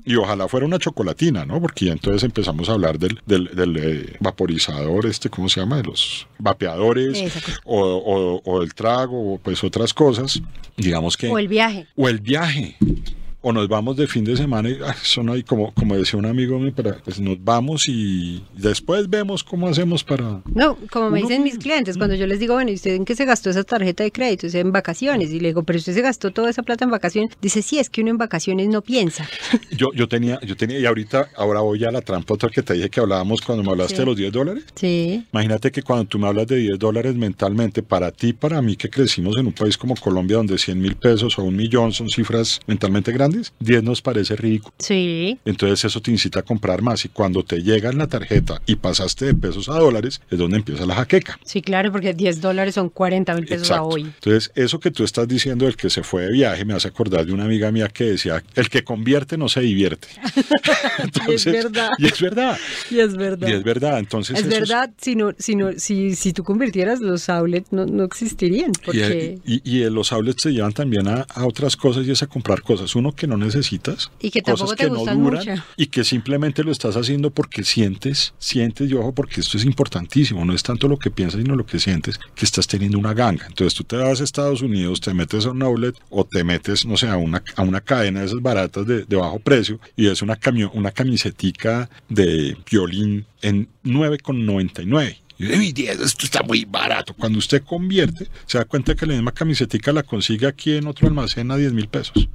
Y 0.03 0.15
ojalá 0.15 0.47
fuera 0.47 0.65
una 0.65 0.79
chocolatina, 0.79 1.45
¿no? 1.45 1.61
Porque 1.61 1.85
ya 1.85 1.91
entonces 1.91 2.23
empezamos 2.23 2.69
a 2.69 2.71
hablar 2.71 2.97
del, 2.97 3.19
del, 3.27 3.51
del, 3.53 3.77
eh, 3.77 4.17
vaporizador, 4.19 5.05
este, 5.05 5.29
¿cómo 5.29 5.47
se 5.47 5.59
llama? 5.59 5.77
De 5.77 5.83
los 5.83 6.25
vapeadores, 6.39 7.23
o, 7.65 7.79
o, 7.83 8.41
o 8.43 8.61
el 8.63 8.73
trago, 8.73 9.33
o 9.35 9.37
pues 9.37 9.63
otras 9.75 9.93
cosas. 9.93 10.41
Digamos 10.77 11.17
que... 11.17 11.27
O 11.27 11.38
el 11.38 11.47
viaje. 11.47 11.88
o 11.95 12.07
el 12.07 12.19
viaje. 12.19 12.77
O 13.47 13.53
nos 13.53 13.67
vamos 13.67 13.95
de 13.95 14.08
fin 14.08 14.23
de 14.23 14.36
semana 14.36 14.69
y 14.69 14.77
ah, 14.84 14.95
eso 14.99 15.21
no 15.21 15.34
hay, 15.34 15.43
como, 15.43 15.71
como 15.75 15.95
decía 15.95 16.17
un 16.17 16.25
amigo 16.25 16.58
mío, 16.58 16.73
pues 17.03 17.19
nos 17.19 17.38
vamos 17.43 17.84
y 17.88 18.43
después 18.58 19.08
vemos 19.08 19.43
cómo 19.43 19.67
hacemos 19.67 20.03
para... 20.03 20.41
No, 20.45 20.79
como 20.89 21.12
me 21.12 21.21
dicen 21.21 21.43
mis 21.43 21.60
clientes, 21.60 21.95
cuando 21.95 22.15
yo 22.15 22.25
les 22.25 22.39
digo, 22.39 22.55
bueno, 22.55 22.71
¿y 22.71 22.73
usted 22.73 22.95
en 22.95 23.05
qué 23.05 23.15
se 23.15 23.23
gastó 23.23 23.51
esa 23.51 23.63
tarjeta 23.63 24.03
de 24.03 24.12
crédito? 24.12 24.47
En 24.58 24.71
vacaciones. 24.71 25.31
Y 25.31 25.39
le 25.39 25.49
digo, 25.49 25.62
pero 25.62 25.77
usted 25.77 25.93
se 25.93 26.01
gastó 26.01 26.31
toda 26.31 26.49
esa 26.49 26.63
plata 26.63 26.86
en 26.86 26.89
vacaciones. 26.91 27.38
Dice, 27.39 27.62
sí, 27.62 27.77
es 27.77 27.91
que 27.91 28.01
uno 28.01 28.10
en 28.10 28.17
vacaciones 28.17 28.67
no 28.67 28.81
piensa. 28.81 29.27
Yo, 29.77 29.91
yo 29.93 30.08
tenía, 30.08 30.39
yo 30.41 30.55
tenía, 30.55 30.79
y 30.79 30.86
ahorita, 30.86 31.29
ahora 31.36 31.60
voy 31.60 31.84
a 31.84 31.91
la 31.91 32.01
trampa 32.01 32.34
otra 32.34 32.49
que 32.49 32.63
te 32.63 32.73
dije 32.73 32.89
que 32.89 32.99
hablábamos 32.99 33.41
cuando 33.41 33.63
me 33.63 33.69
hablaste 33.71 33.95
Sí. 33.95 33.99
de 33.99 34.05
los 34.08 34.15
10 34.15 34.31
dólares. 34.31 34.63
Sí. 34.73 35.23
Imagínate 35.31 35.71
que 35.71 35.84
cuando 35.84 36.05
tú 36.05 36.17
me 36.17 36.27
hablas 36.27 36.47
de 36.47 36.55
10 36.55 36.79
dólares 36.79 37.13
mentalmente, 37.15 37.84
para 37.84 38.12
ti, 38.12 38.34
para 38.34 38.62
mí 38.62 38.75
que 38.75 38.89
crecimos 38.89 39.38
en 39.38 39.47
un 39.47 39.53
país 39.53 39.77
como 39.77 39.95
Colombia, 39.95 40.38
donde 40.38 40.58
100 40.58 40.79
mil 40.81 40.95
pesos 40.95 41.38
o 41.38 41.43
un 41.43 41.55
millón 41.55 41.91
son 41.91 42.10
cifras 42.10 42.60
mentalmente 42.65 43.12
grandes, 43.12 43.34
10 43.59 43.83
nos 43.83 44.01
parece 44.01 44.35
ridículo. 44.35 44.73
Sí. 44.79 45.39
Entonces 45.45 45.85
eso 45.85 46.01
te 46.01 46.11
incita 46.11 46.39
a 46.39 46.43
comprar 46.43 46.81
más 46.81 47.05
y 47.05 47.09
cuando 47.09 47.43
te 47.43 47.61
llega 47.61 47.89
en 47.89 47.97
la 47.97 48.07
tarjeta 48.07 48.61
y 48.65 48.75
pasaste 48.75 49.25
de 49.25 49.33
pesos 49.35 49.69
a 49.69 49.79
dólares, 49.79 50.21
es 50.29 50.37
donde 50.37 50.57
empieza 50.57 50.85
la 50.85 50.95
jaqueca. 50.95 51.39
Sí, 51.43 51.61
claro, 51.61 51.91
porque 51.91 52.13
10 52.13 52.41
dólares 52.41 52.75
son 52.75 52.89
40 52.89 53.33
mil 53.35 53.45
pesos 53.45 53.71
a 53.71 53.83
hoy. 53.83 54.01
Entonces, 54.03 54.51
eso 54.55 54.79
que 54.79 54.91
tú 54.91 55.03
estás 55.03 55.27
diciendo 55.27 55.65
del 55.65 55.75
que 55.75 55.89
se 55.89 56.03
fue 56.03 56.23
de 56.23 56.31
viaje 56.31 56.65
me 56.65 56.73
hace 56.73 56.87
acordar 56.87 57.25
de 57.25 57.33
una 57.33 57.45
amiga 57.45 57.71
mía 57.71 57.87
que 57.87 58.05
decía, 58.05 58.43
el 58.55 58.69
que 58.69 58.83
convierte 58.83 59.37
no 59.37 59.49
se 59.49 59.61
divierte. 59.61 60.07
Entonces, 60.99 61.45
verdad. 61.45 61.89
Y 61.97 62.05
es 62.07 62.21
verdad. 62.21 62.57
Y 62.89 62.99
es 62.99 63.15
verdad. 63.15 63.47
Y 63.47 63.51
es 63.51 63.63
verdad. 63.63 63.99
Entonces, 63.99 64.39
Es 64.39 64.47
verdad, 64.47 64.91
si, 64.97 65.15
no, 65.15 65.33
si, 65.37 65.55
no, 65.55 65.71
si, 65.77 66.15
si 66.15 66.33
tú 66.33 66.43
convirtieras 66.43 66.99
los 66.99 67.29
outlets, 67.29 67.71
no, 67.71 67.85
no 67.85 68.03
existirían. 68.03 68.71
Y, 68.71 68.85
Porque, 68.85 69.39
y, 69.45 69.61
y, 69.63 69.83
y 69.83 69.89
los 69.89 70.11
outlets 70.11 70.43
te 70.43 70.51
llevan 70.51 70.73
también 70.73 71.07
a, 71.07 71.21
a 71.33 71.45
otras 71.45 71.75
cosas 71.75 72.05
y 72.05 72.11
es 72.11 72.23
a 72.23 72.27
comprar 72.27 72.61
cosas. 72.61 72.95
Uno 72.95 73.13
que 73.13 73.24
no 73.27 73.38
necesitas. 73.38 74.11
Y 74.19 74.31
que 74.31 74.41
cosas 74.41 74.73
que 74.73 74.89
no 74.89 74.99
duran 74.99 75.21
mucho. 75.21 75.51
y 75.77 75.88
que 75.88 76.03
simplemente 76.03 76.63
lo 76.63 76.71
estás 76.71 76.95
haciendo 76.95 77.31
porque 77.31 77.63
sientes, 77.63 78.33
sientes, 78.38 78.89
y 78.89 78.93
ojo, 78.93 79.13
porque 79.13 79.41
esto 79.41 79.57
es 79.57 79.65
importantísimo. 79.65 80.45
No 80.45 80.53
es 80.53 80.63
tanto 80.63 80.88
lo 80.88 80.97
que 80.97 81.11
piensas, 81.11 81.41
sino 81.41 81.55
lo 81.55 81.65
que 81.65 81.79
sientes, 81.79 82.19
que 82.35 82.45
estás 82.45 82.67
teniendo 82.67 82.97
una 82.97 83.13
ganga. 83.13 83.45
Entonces 83.47 83.73
tú 83.73 83.83
te 83.83 83.97
vas 83.97 84.21
a 84.21 84.23
Estados 84.23 84.61
Unidos, 84.61 85.01
te 85.01 85.13
metes 85.13 85.45
a 85.45 85.51
un 85.51 85.61
outlet 85.63 85.95
o 86.09 86.25
te 86.25 86.43
metes, 86.43 86.85
no 86.85 86.97
sé, 86.97 87.07
a 87.07 87.17
una, 87.17 87.43
a 87.55 87.61
una 87.61 87.81
cadena 87.81 88.21
de 88.21 88.27
esas 88.27 88.41
baratas 88.41 88.85
de, 88.85 89.05
de 89.05 89.15
bajo 89.15 89.39
precio 89.39 89.79
y 89.95 90.07
es 90.07 90.21
una, 90.21 90.35
camio, 90.35 90.71
una 90.73 90.91
camisetica 90.91 91.89
de 92.09 92.57
violín 92.69 93.25
en 93.41 93.67
9,99. 93.83 95.17
Y 95.37 95.47
uy, 95.47 95.73
10, 95.73 95.99
esto 95.99 96.25
está 96.25 96.43
muy 96.43 96.63
barato. 96.65 97.13
Cuando 97.13 97.39
usted 97.39 97.61
convierte, 97.63 98.27
se 98.45 98.57
da 98.57 98.65
cuenta 98.65 98.95
que 98.95 99.05
la 99.05 99.13
misma 99.13 99.31
camisetica 99.33 99.91
la 99.91 100.03
consigue 100.03 100.47
aquí 100.47 100.75
en 100.77 100.87
otro 100.87 101.07
almacén 101.07 101.51
a 101.51 101.57
10 101.57 101.73
mil 101.73 101.87
pesos. 101.89 102.29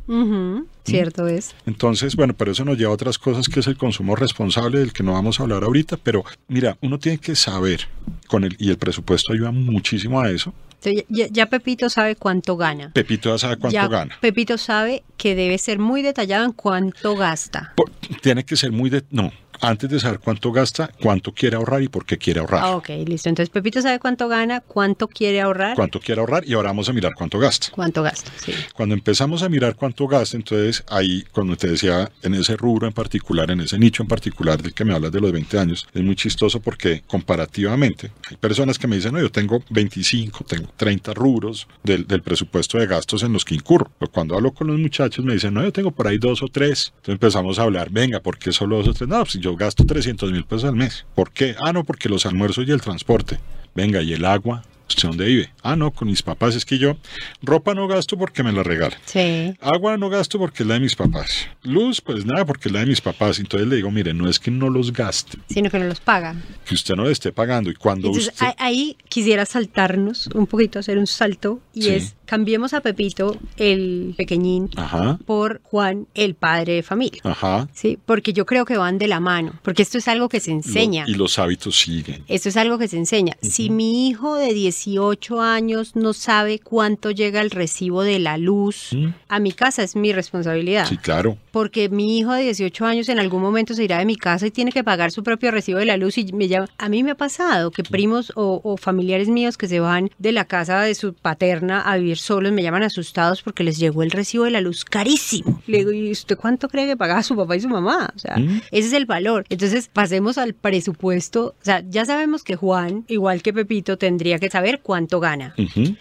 Cierto 0.85 1.27
es. 1.29 1.55
Entonces, 1.67 2.17
bueno, 2.17 2.35
pero 2.35 2.53
eso 2.53 2.65
nos 2.65 2.77
lleva 2.77 2.91
a 2.91 2.95
otras 2.95 3.19
cosas 3.19 3.49
que 3.49 3.61
es 3.61 3.67
el 3.67 3.77
consumo 3.77 4.17
responsable 4.17 4.79
del 4.81 4.93
que 4.93 5.03
no 5.03 5.13
vamos 5.13 5.39
a 5.41 5.45
hablar 5.45 5.63
ahorita. 5.65 5.97
Pero 5.97 6.25
mira, 6.49 6.77
uno 6.81 6.99
tiene 6.99 7.19
que 7.19 7.37
saber, 7.37 7.87
con 8.27 8.45
el, 8.45 8.57
y 8.59 8.71
el 8.71 8.77
presupuesto 8.79 9.33
ayuda 9.33 9.51
muchísimo 9.51 10.21
a 10.21 10.31
eso. 10.31 10.53
Entonces, 10.83 11.05
ya, 11.11 11.27
ya 11.31 11.47
Pepito 11.47 11.91
sabe 11.91 12.17
cuánto 12.17 12.57
gana. 12.57 12.91
Pepito 12.93 13.29
ya 13.31 13.39
sabe 13.39 13.57
cuánto 13.59 13.75
ya 13.75 13.87
gana. 13.87 14.17
Pepito 14.21 14.57
sabe 14.57 15.03
que 15.19 15.35
debe 15.35 15.59
ser 15.59 15.79
muy 15.79 16.01
detallado 16.03 16.45
en 16.47 16.53
cuánto 16.53 17.15
gasta. 17.17 17.73
Por- 17.77 17.91
tiene 18.23 18.45
que 18.45 18.57
ser 18.57 18.73
muy 18.73 18.89
de... 18.91 19.05
No, 19.11 19.31
antes 19.61 19.91
de 19.91 20.01
saber 20.01 20.21
cuánto 20.21 20.53
gasta, 20.53 20.91
cuánto 21.01 21.33
quiere 21.33 21.57
ahorrar 21.57 21.83
y 21.83 21.89
por 21.89 22.05
qué 22.07 22.19
quiere 22.19 22.41
ahorrar. 22.41 22.61
Ah, 22.63 22.77
ok, 22.77 22.89
listo. 23.07 23.29
Entonces 23.29 23.51
Pepito 23.51 23.81
sabe 23.83 23.99
cuánto 23.99 24.29
gana, 24.29 24.61
cuánto 24.61 25.09
quiere 25.09 25.41
ahorrar, 25.41 25.77
Cuánto 25.77 26.01
quiere 26.01 26.21
ahorrar 26.21 26.45
y 26.47 26.55
ahora 26.55 26.71
vamos 26.71 26.89
a 26.89 26.93
mirar 26.93 27.13
cuánto 27.17 27.39
gasta. 27.39 27.69
cuánto 27.71 28.03
gasta. 28.03 28.31
Sí. 28.45 28.53
Cuando 28.75 28.95
empezamos 28.95 29.43
a 29.43 29.49
mirar 29.49 29.75
cuánto 29.77 30.07
gasta, 30.07 30.37
entonces 30.37 30.85
ahí, 30.89 31.25
como 31.33 31.57
te 31.57 31.69
decía, 31.69 32.11
en 32.23 32.35
ese 32.35 32.57
rubro 32.57 32.87
en 32.87 32.93
particular, 32.93 33.51
en 33.51 33.61
ese 33.61 33.79
nicho 33.79 34.03
en 34.03 34.09
particular 34.09 34.61
del 34.63 34.73
que 34.75 34.85
me 34.85 34.95
hablas 34.95 35.13
de 35.13 35.21
los 35.21 35.33
20 35.33 35.59
años, 35.59 35.87
es 35.93 36.03
muy 36.03 36.17
chistoso 36.17 36.61
porque 36.61 37.03
comparativamente 37.07 38.11
hay 38.31 38.37
personas 38.37 38.79
que 38.79 38.87
me 38.87 38.97
dicen, 38.97 39.13
no, 39.13 39.21
yo 39.21 39.31
tengo 39.31 39.63
25, 39.71 40.45
tengo 40.45 40.69
30 40.77 41.15
rubros 41.15 41.67
del, 41.83 42.07
del 42.07 42.23
presupuesto 42.23 42.79
de 42.79 42.87
gastos 42.87 43.23
en 43.23 43.33
los 43.33 43.45
que 43.45 43.55
incurro. 43.55 43.91
Pero 43.99 44.11
cuando 44.11 44.35
hablo 44.37 44.53
con 44.53 44.67
los 44.67 44.79
muchachos 44.79 45.25
me 45.25 45.33
dicen, 45.35 45.55
no, 45.55 45.63
yo 45.63 45.73
tengo 45.73 45.91
por 45.91 46.07
ahí 46.07 46.19
dos 46.19 46.43
o 46.43 46.49
tres. 46.49 46.93
Entonces 46.97 47.15
empezamos 47.15 47.59
a 47.59 47.63
hablar, 47.63 47.91
venga, 47.91 48.21
¿por 48.21 48.39
qué 48.39 48.53
solo 48.53 48.77
dos 48.79 48.89
o 48.89 48.93
tres? 48.95 49.09
No, 49.09 49.21
pues 49.23 49.35
yo 49.35 49.50
gasto 49.57 49.85
300 49.85 50.33
mil 50.33 50.45
pesos 50.45 50.65
al 50.65 50.77
mes. 50.77 51.05
¿Por 51.15 51.31
qué? 51.33 51.55
Ah, 51.65 51.73
no, 51.73 51.85
porque 51.85 52.09
los 52.09 52.27
almuerzos 52.27 52.67
y 52.67 52.71
el 52.71 52.81
transporte. 52.81 53.39
Venga, 53.75 54.03
¿y 54.03 54.13
el 54.13 54.25
agua? 54.25 54.63
¿Usted 54.89 55.07
dónde 55.07 55.25
vive? 55.27 55.51
Ah, 55.63 55.77
no, 55.77 55.93
con 55.93 56.09
mis 56.09 56.21
papás. 56.21 56.57
Es 56.57 56.65
que 56.65 56.77
yo 56.77 56.97
ropa 57.43 57.75
no 57.75 57.87
gasto 57.87 58.19
porque 58.19 58.43
me 58.43 58.51
la 58.51 58.65
regalan. 58.65 58.99
Sí. 59.05 59.55
Agua 59.61 59.97
no 59.97 60.09
gasto 60.11 60.37
porque 60.37 60.65
es 60.65 60.67
la 60.67 60.75
de 60.75 60.81
mis 60.81 60.97
papás. 60.97 61.47
Luz, 61.63 62.01
pues 62.01 62.27
nada, 62.27 62.45
porque 62.45 62.69
es 62.69 62.73
la 62.73 62.81
de 62.81 62.87
mis 62.87 63.01
papás. 63.01 63.39
Entonces 63.39 63.69
le 63.69 63.77
digo, 63.77 63.93
mire, 63.93 64.13
no 64.15 64.29
es 64.29 64.41
que 64.41 64.51
no 64.51 64.69
los 64.69 64.93
gaste, 64.93 65.39
Sino 65.49 65.71
que 65.71 65.79
no 65.79 65.85
los 65.87 66.01
paga. 66.01 66.35
que 66.67 66.75
usted 66.75 66.97
no 66.97 67.05
le 67.05 67.13
esté 67.13 67.31
pagando. 67.31 67.71
Y 67.71 67.75
cuando 67.75 68.09
Entonces 68.09 68.33
usted... 68.33 68.47
ahí 68.59 68.97
quisiera 69.09 69.47
saltarnos 69.47 70.27
un 70.35 70.49
poquito, 70.49 70.81
hacer 70.81 70.99
un 70.99 71.07
salto, 71.07 71.61
y 71.73 71.83
Sí. 71.83 71.89
es 71.91 72.17
cambiemos 72.31 72.75
a 72.75 72.81
Pepito, 72.81 73.37
el 73.57 74.15
pequeñín, 74.17 74.71
Ajá, 74.77 75.19
por 75.27 75.61
Juan, 75.65 76.07
el 76.15 76.35
padre 76.35 76.75
de 76.75 76.83
familia. 76.85 77.21
ajá. 77.25 77.69
Sí, 77.75 77.99
porque 78.07 78.33
yo 78.33 78.47
creo 78.47 78.65
que 78.65 78.77
van 78.79 78.99
de 78.99 79.09
la 79.09 79.19
mano, 79.19 79.53
porque 79.63 79.83
esto 79.83 79.99
es 79.99 80.07
algo 80.07 80.29
que 80.29 80.39
se 80.39 80.53
enseña. 80.53 81.05
Lo- 81.07 81.11
y 81.11 81.15
los 81.17 81.39
hábitos 81.41 81.77
siguen. 81.77 82.23
Esto 82.29 82.49
es 82.49 82.57
algo 82.57 82.79
que 82.79 82.87
se 82.87 82.97
enseña. 82.99 83.37
Si 83.43 83.69
mi 83.69 84.09
hijo 84.09 84.37
de 84.37 84.55
18 84.55 85.41
años 85.41 85.97
no 85.97 86.13
sabe 86.13 86.61
cuánto 86.61 87.11
llega 87.11 87.41
el 87.41 87.51
recibo 87.51 88.03
de 88.05 88.21
la 88.21 88.39
luz, 88.39 88.91
a 89.29 89.41
mi 89.41 89.51
casa 89.51 89.83
es 89.83 89.97
mi 89.97 90.13
responsabilidad. 90.13 90.87
Sí, 90.89 90.97
claro. 90.99 91.37
Porque 91.51 91.89
mi 91.89 92.17
hijo 92.19 92.33
de 92.33 92.45
18 92.45 92.87
años 92.87 93.09
en 93.09 93.19
algún 93.19 93.43
momento 93.43 93.75
se 93.75 93.83
irá 93.83 93.99
de 93.99 94.05
mi 94.05 94.15
casa 94.15 94.47
y 94.47 94.53
tiene 94.53 94.71
que 94.71 94.85
pagar 94.85 95.11
su 95.11 95.25
propio 95.25 95.51
recibo 95.51 95.81
de 95.81 95.87
la 95.87 95.97
luz. 95.97 96.17
Y 96.17 96.33
me 96.33 96.47
llama. 96.47 96.69
A 96.79 96.89
mí 96.89 97.03
me 97.03 97.11
ha 97.11 97.15
pasado 97.17 97.73
que 97.73 97.83
primos 97.83 98.33
o, 98.37 98.61
o 98.63 98.77
familiares 98.77 99.29
míos 99.29 99.59
que 99.59 99.67
se 99.67 99.81
van 99.81 100.11
de 100.19 100.31
la 100.31 100.45
casa 100.45 100.81
de 100.83 100.95
su 100.95 101.13
paterna 101.15 101.81
a 101.81 101.97
vivir 101.97 102.19
solos 102.21 102.53
me 102.53 102.63
llaman 102.63 102.83
asustados 102.83 103.43
porque 103.43 103.65
les 103.65 103.79
llegó 103.79 104.03
el 104.03 104.11
recibo 104.11 104.45
de 104.45 104.51
la 104.51 104.61
luz 104.61 104.85
carísimo. 104.85 105.63
Le 105.67 105.79
digo, 105.79 105.93
¿y 105.93 106.11
usted 106.11 106.37
cuánto 106.37 106.69
cree 106.69 106.87
que 106.87 106.97
pagaba 106.97 107.23
su 107.23 107.37
papá 107.37 107.57
y 107.57 107.61
su 107.61 107.69
mamá? 107.69 108.13
O 108.15 108.19
sea, 108.19 108.37
¿Mm? 108.37 108.61
ese 108.71 108.89
es 108.89 108.93
el 108.93 109.07
valor. 109.07 109.45
Entonces, 109.49 109.89
pasemos 109.93 110.39
al 110.39 110.55
presupuesto. 110.55 111.55
O 111.61 111.65
sea, 111.65 111.83
ya 111.89 112.05
sabemos 112.05 112.43
que 112.43 112.57
Juan, 112.57 113.05
igual 113.09 113.43
que 113.43 113.53
Pepito, 113.53 113.97
tendría 113.99 114.39
que 114.39 114.51
saber 114.51 114.81
cuánto 114.83 115.21
gana. 115.21 115.55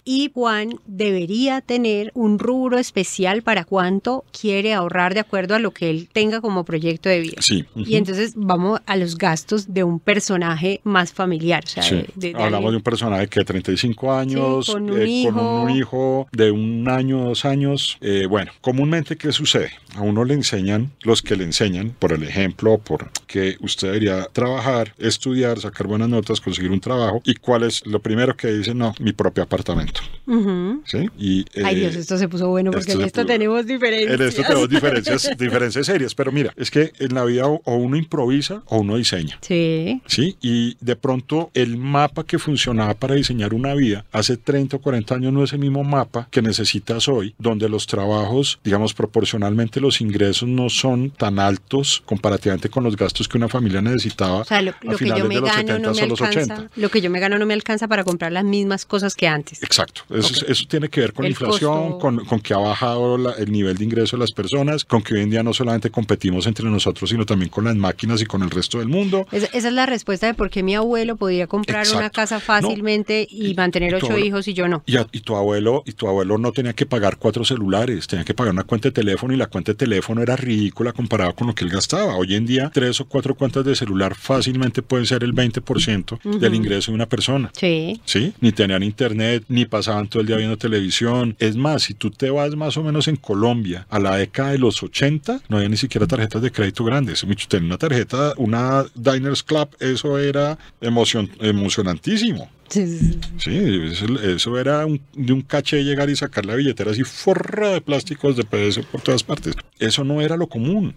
Y 0.04 0.30
Juan 0.34 0.70
debería 0.86 1.60
tener 1.60 2.10
un 2.14 2.38
rubro 2.38 2.78
especial 2.78 3.42
para 3.42 3.64
cuánto 3.64 4.24
quiere 4.38 4.72
ahorrar 4.74 5.14
de 5.14 5.20
acuerdo 5.20 5.54
a 5.54 5.58
lo 5.58 5.70
que 5.72 5.90
él 5.90 6.08
tenga 6.12 6.40
como 6.40 6.64
proyecto 6.64 7.08
de 7.08 7.20
vida. 7.20 7.36
Sí. 7.40 7.64
Y 7.76 7.96
entonces 7.96 8.32
vamos 8.36 8.80
a 8.86 8.96
los 8.96 9.16
gastos 9.18 9.72
de 9.72 9.84
un 9.84 9.98
personaje 10.00 10.80
más 10.84 11.12
familiar. 11.12 11.62
O 11.64 11.68
sea, 11.68 11.82
Sí. 11.82 11.94
de- 11.96 12.06
de- 12.16 12.32
de 12.34 12.42
Hablamos 12.42 12.70
de 12.72 12.76
un 12.78 12.82
personaje 12.82 13.26
que 13.28 13.44
35 13.44 14.12
años, 14.12 14.66
Sí, 14.66 14.72
con 14.72 14.90
un 14.90 15.00
eh, 15.00 15.06
hijo. 15.06 15.62
un 15.62 15.70
hijo 15.70 16.09
de 16.32 16.50
un 16.50 16.88
año, 16.88 17.24
dos 17.24 17.44
años. 17.44 17.98
Eh, 18.00 18.26
bueno, 18.28 18.52
comúnmente, 18.60 19.16
¿qué 19.16 19.32
sucede? 19.32 19.70
A 19.96 20.02
uno 20.02 20.24
le 20.24 20.34
enseñan, 20.34 20.90
los 21.02 21.22
que 21.22 21.36
le 21.36 21.44
enseñan, 21.44 21.90
por 21.98 22.12
el 22.12 22.22
ejemplo, 22.22 22.78
por 22.78 23.10
que 23.26 23.56
usted 23.60 23.88
debería 23.88 24.26
trabajar, 24.32 24.94
estudiar, 24.98 25.60
sacar 25.60 25.86
buenas 25.86 26.08
notas, 26.08 26.40
conseguir 26.40 26.70
un 26.70 26.80
trabajo. 26.80 27.20
¿Y 27.24 27.34
cuál 27.34 27.62
es 27.64 27.84
lo 27.86 28.00
primero 28.00 28.36
que 28.36 28.48
dicen? 28.48 28.78
No, 28.78 28.94
mi 29.00 29.12
propio 29.12 29.42
apartamento. 29.44 30.00
Ujú. 30.26 30.82
¿Sí? 30.86 31.08
Y, 31.18 31.44
Ay 31.64 31.76
eh, 31.76 31.80
Dios, 31.80 31.96
esto 31.96 32.16
se 32.18 32.28
puso 32.28 32.48
bueno 32.48 32.70
porque 32.70 32.90
esto 32.92 33.00
en 33.00 33.06
esto 33.06 33.22
puso- 33.22 33.26
tenemos 33.26 33.66
diferencias. 33.66 34.20
En 34.20 34.26
esto 34.26 34.42
tenemos 34.42 34.68
diferencias, 34.68 35.30
diferencias 35.38 35.86
serias, 35.86 36.14
pero 36.14 36.30
mira, 36.32 36.52
es 36.56 36.70
que 36.70 36.92
en 36.98 37.14
la 37.14 37.24
vida 37.24 37.46
o 37.46 37.60
o 37.64 37.76
uno 37.76 37.96
improvisa 37.96 38.62
o 38.66 38.78
uno 38.80 38.96
diseña. 38.96 39.38
Sí. 39.42 40.00
¿sí? 40.06 40.36
Y 40.40 40.76
de 40.80 40.96
pronto 40.96 41.50
el 41.54 41.76
mapa 41.76 42.24
que 42.24 42.38
funcionaba 42.38 42.94
para 42.94 43.14
diseñar 43.14 43.54
una 43.54 43.74
vida 43.74 44.04
hace 44.12 44.36
30 44.36 44.76
o 44.76 44.80
40 44.80 45.14
años 45.14 45.32
no 45.32 45.44
es 45.44 45.52
el 45.52 45.58
mismo 45.60 45.84
mapa 45.84 45.99
que 46.30 46.42
necesitas 46.42 47.08
hoy, 47.08 47.34
donde 47.38 47.68
los 47.68 47.86
trabajos, 47.86 48.58
digamos, 48.64 48.94
proporcionalmente 48.94 49.80
los 49.80 50.00
ingresos 50.00 50.48
no 50.48 50.68
son 50.70 51.10
tan 51.10 51.38
altos 51.38 52.02
comparativamente 52.06 52.68
con 52.68 52.84
los 52.84 52.96
gastos 52.96 53.28
que 53.28 53.36
una 53.38 53.48
familia 53.48 53.80
necesitaba 53.82 54.38
O 54.40 54.44
sea, 54.44 54.62
lo, 54.62 54.70
a 54.70 54.74
lo 54.82 54.90
que 54.92 54.98
finales 54.98 55.22
yo 55.22 55.28
me 55.28 55.34
de 55.36 55.40
los 55.40 55.50
gano 55.50 55.58
70 55.68 55.88
no 55.88 55.94
me 55.94 56.00
alcanza. 56.02 56.54
80. 56.54 56.70
Lo 56.76 56.88
que 56.90 57.00
yo 57.00 57.10
me 57.10 57.20
gano 57.20 57.38
no 57.38 57.46
me 57.46 57.54
alcanza 57.54 57.88
para 57.88 58.04
comprar 58.04 58.32
las 58.32 58.44
mismas 58.44 58.84
cosas 58.86 59.14
que 59.14 59.26
antes. 59.28 59.62
Exacto, 59.62 60.02
eso, 60.10 60.46
eso 60.46 60.64
tiene 60.68 60.88
que 60.88 61.00
ver 61.00 61.12
con 61.12 61.24
El 61.24 61.32
inflación, 61.32 61.92
costo. 61.92 61.98
con, 61.98 62.24
con 62.24 62.40
que 62.40 62.54
ha 62.54 62.58
bajado 62.58 63.18
la- 63.18 63.32
el 63.32 63.50
nivel 63.52 63.76
de 63.76 63.84
ingreso 63.84 64.16
de 64.16 64.20
las 64.20 64.32
personas, 64.32 64.84
con 64.84 65.02
que 65.02 65.14
hoy 65.14 65.20
en 65.22 65.30
día 65.30 65.42
no 65.42 65.52
solamente 65.54 65.90
competimos 65.90 66.46
entre 66.46 66.66
nosotros, 66.68 67.10
sino 67.10 67.26
también 67.26 67.50
con 67.50 67.64
las 67.64 67.76
máquinas 67.76 68.20
y 68.22 68.26
con 68.26 68.42
el 68.42 68.50
resto 68.50 68.78
del 68.78 68.88
mundo. 68.88 69.26
Es- 69.32 69.48
esa 69.52 69.68
es 69.68 69.74
la 69.74 69.86
respuesta 69.86 70.26
de 70.26 70.34
por 70.34 70.50
qué 70.50 70.62
mi 70.62 70.74
abuelo 70.74 71.16
podía 71.16 71.46
comprar 71.46 71.86
una 71.94 72.10
casa 72.10 72.40
fácilmente 72.40 73.26
y, 73.30 73.50
y- 73.50 73.54
mantener 73.54 73.92
y 73.92 73.94
ocho 73.96 74.06
abuelo- 74.06 74.26
hijos 74.26 74.48
y 74.48 74.54
yo 74.54 74.68
no. 74.68 74.82
Y, 74.86 74.96
a- 74.96 75.06
y 75.12 75.20
tu 75.20 75.36
abuelo 75.36 75.79
y 75.86 75.92
tu 75.92 76.08
abuelo 76.08 76.38
no 76.38 76.52
tenía 76.52 76.72
que 76.72 76.86
pagar 76.86 77.16
cuatro 77.16 77.44
celulares, 77.44 78.06
tenía 78.06 78.24
que 78.24 78.34
pagar 78.34 78.52
una 78.52 78.64
cuenta 78.64 78.88
de 78.88 78.92
teléfono 78.92 79.34
y 79.34 79.36
la 79.36 79.46
cuenta 79.46 79.72
de 79.72 79.76
teléfono 79.76 80.22
era 80.22 80.36
ridícula 80.36 80.92
comparada 80.92 81.32
con 81.32 81.46
lo 81.46 81.54
que 81.54 81.64
él 81.64 81.70
gastaba. 81.70 82.16
Hoy 82.16 82.34
en 82.34 82.46
día 82.46 82.70
tres 82.72 83.00
o 83.00 83.06
cuatro 83.06 83.34
cuentas 83.34 83.64
de 83.64 83.74
celular 83.74 84.14
fácilmente 84.14 84.82
pueden 84.82 85.06
ser 85.06 85.24
el 85.24 85.34
20% 85.34 86.38
del 86.38 86.54
ingreso 86.54 86.90
de 86.90 86.96
una 86.96 87.06
persona. 87.06 87.50
Sí. 87.58 88.00
¿Sí? 88.04 88.32
Ni 88.40 88.52
tenían 88.52 88.82
internet, 88.82 89.44
ni 89.48 89.64
pasaban 89.64 90.08
todo 90.08 90.20
el 90.20 90.26
día 90.26 90.36
viendo 90.36 90.56
televisión. 90.56 91.36
Es 91.38 91.56
más, 91.56 91.82
si 91.82 91.94
tú 91.94 92.10
te 92.10 92.30
vas 92.30 92.54
más 92.56 92.76
o 92.76 92.82
menos 92.82 93.08
en 93.08 93.16
Colombia 93.16 93.86
a 93.90 93.98
la 93.98 94.16
década 94.16 94.52
de 94.52 94.58
los 94.58 94.82
80, 94.82 95.42
no 95.48 95.56
había 95.56 95.68
ni 95.68 95.76
siquiera 95.76 96.06
tarjetas 96.06 96.42
de 96.42 96.52
crédito 96.52 96.84
grandes. 96.84 97.24
Tener 97.48 97.64
una 97.64 97.78
tarjeta, 97.78 98.34
una 98.36 98.84
Diners 98.94 99.42
Club, 99.42 99.68
eso 99.80 100.18
era 100.18 100.58
emocion, 100.80 101.30
emocionantísimo. 101.40 102.48
Sí, 102.70 103.18
Sí, 103.38 103.80
eso, 103.90 104.06
eso 104.22 104.58
era 104.58 104.86
un- 104.86 105.00
de 105.14 105.32
un 105.32 105.42
caché 105.42 105.82
llegar 105.82 106.08
y 106.08 106.14
sacar 106.16 106.46
la 106.46 106.54
billetera 106.54 106.90
así 106.92 107.02
forra 107.04 107.70
de 107.70 107.80
plásticos 107.80 108.36
de 108.36 108.44
PVC 108.44 108.82
por 108.84 109.00
todas 109.00 109.22
partes. 109.22 109.54
Eso 109.78 110.04
no 110.04 110.20
era 110.20 110.36
lo 110.36 110.46
común. 110.46 110.94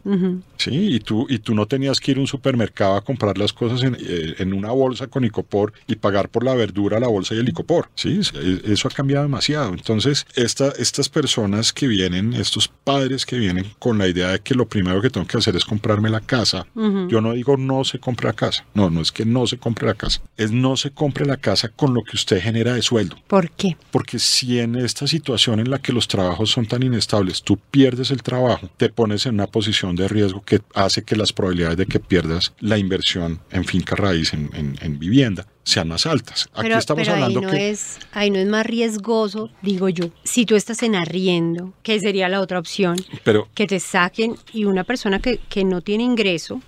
Sí, 0.58 0.72
y 0.96 1.00
tú, 1.00 1.26
y 1.30 1.40
tú 1.40 1.56
no 1.56 1.66
tenías 1.66 2.00
que 2.00 2.12
ir 2.12 2.18
a 2.18 2.22
un 2.22 2.28
supermercado 2.28 2.96
a 2.96 3.02
comprar 3.04 3.38
las 3.38 3.54
cosas 3.54 3.82
en, 3.84 3.96
eh, 4.00 4.36
en 4.40 4.54
una 4.54 4.72
bolsa 4.72 5.08
con 5.08 5.24
icopor 5.26 5.74
y 5.88 5.96
pagar 5.96 6.30
por 6.30 6.44
la 6.44 6.54
verdura, 6.54 7.00
la 7.00 7.08
bolsa 7.08 7.34
y 7.34 7.40
el 7.40 7.50
icopor. 7.50 7.90
Sí, 7.96 8.20
eso 8.66 8.88
ha 8.88 8.92
cambiado 8.92 9.24
demasiado. 9.24 9.74
Entonces, 9.74 10.26
esta, 10.36 10.70
estas 10.78 11.10
personas 11.10 11.74
que 11.74 11.88
vienen, 11.88 12.34
estos 12.34 12.68
padres 12.68 13.26
que 13.26 13.38
vienen 13.38 13.66
con 13.80 13.98
la 13.98 14.08
idea 14.08 14.30
de 14.30 14.40
que 14.40 14.54
lo 14.54 14.68
primero 14.68 15.02
que 15.02 15.10
tengo 15.10 15.26
que 15.28 15.38
hacer 15.38 15.56
es 15.56 15.66
comprarme 15.66 16.10
la 16.10 16.20
casa, 16.22 16.68
yo 16.76 17.22
no 17.22 17.34
digo 17.34 17.58
no 17.58 17.84
se 17.84 18.00
compre 18.00 18.28
la 18.28 18.34
casa. 18.34 18.66
No, 18.74 18.90
no 18.90 19.02
es 19.02 19.12
que 19.12 19.26
no 19.26 19.48
se 19.48 19.58
compre 19.58 19.88
la 19.88 19.94
casa. 19.96 20.22
Es 20.38 20.52
no 20.52 20.76
se 20.78 20.92
compre 20.92 21.26
la 21.26 21.38
casa 21.38 21.63
con 21.70 21.94
lo 21.94 22.04
que 22.04 22.16
usted 22.16 22.42
genera 22.42 22.74
de 22.74 22.82
sueldo. 22.82 23.16
¿Por 23.28 23.50
qué? 23.52 23.76
Porque 23.92 24.20
si 24.20 24.60
en 24.60 24.76
esta 24.76 25.08
situación 25.08 25.60
en 25.60 25.70
la 25.70 25.80
que 25.80 25.94
los 25.94 26.08
trabajos 26.08 26.52
son 26.52 26.66
tan 26.66 26.84
inestables, 26.84 27.42
tú 27.44 27.58
pierdes 27.72 28.12
el 28.12 28.22
trabajo, 28.24 28.70
te 28.78 28.90
pones 28.90 29.26
en 29.26 29.36
una 29.36 29.48
posición 29.48 29.96
de 29.96 30.08
riesgo 30.08 30.42
que 30.42 30.62
hace 30.76 31.04
que 31.04 31.16
las 31.16 31.34
probabilidades 31.34 31.78
de 31.78 31.86
que 31.86 32.00
pierdas 32.00 32.54
la 32.60 32.78
inversión 32.78 33.40
en 33.52 33.66
finca 33.66 33.96
raíz, 33.96 34.34
en, 34.34 34.50
en- 34.54 34.78
en 34.82 35.00
vivienda, 35.00 35.46
sean 35.64 35.88
más 35.88 36.06
altas. 36.06 36.50
Aquí 36.54 36.64
Pero, 36.64 36.78
estamos 36.78 37.04
pero 37.04 37.16
ahí 37.16 37.24
hablando 37.24 37.42
no 37.42 37.52
que... 37.52 37.70
es, 37.70 37.98
ahí 38.12 38.30
no 38.30 38.38
es 38.40 38.48
más 38.48 38.66
riesgoso, 38.66 39.50
digo 39.62 39.90
yo. 39.90 40.06
Si 40.24 40.46
tú 40.46 40.56
estás 40.56 40.84
en 40.84 40.96
arriendo, 40.96 41.74
que 41.84 42.00
sería 42.00 42.30
la 42.30 42.42
otra 42.42 42.60
opción, 42.60 42.98
Pero... 43.24 43.48
que 43.56 43.66
te 43.68 43.80
saquen 43.80 44.36
y 44.54 44.66
una 44.66 44.84
persona 44.84 45.20
que, 45.20 45.40
que 45.50 45.64
no 45.64 45.82
tiene 45.82 46.04
ingreso 46.04 46.62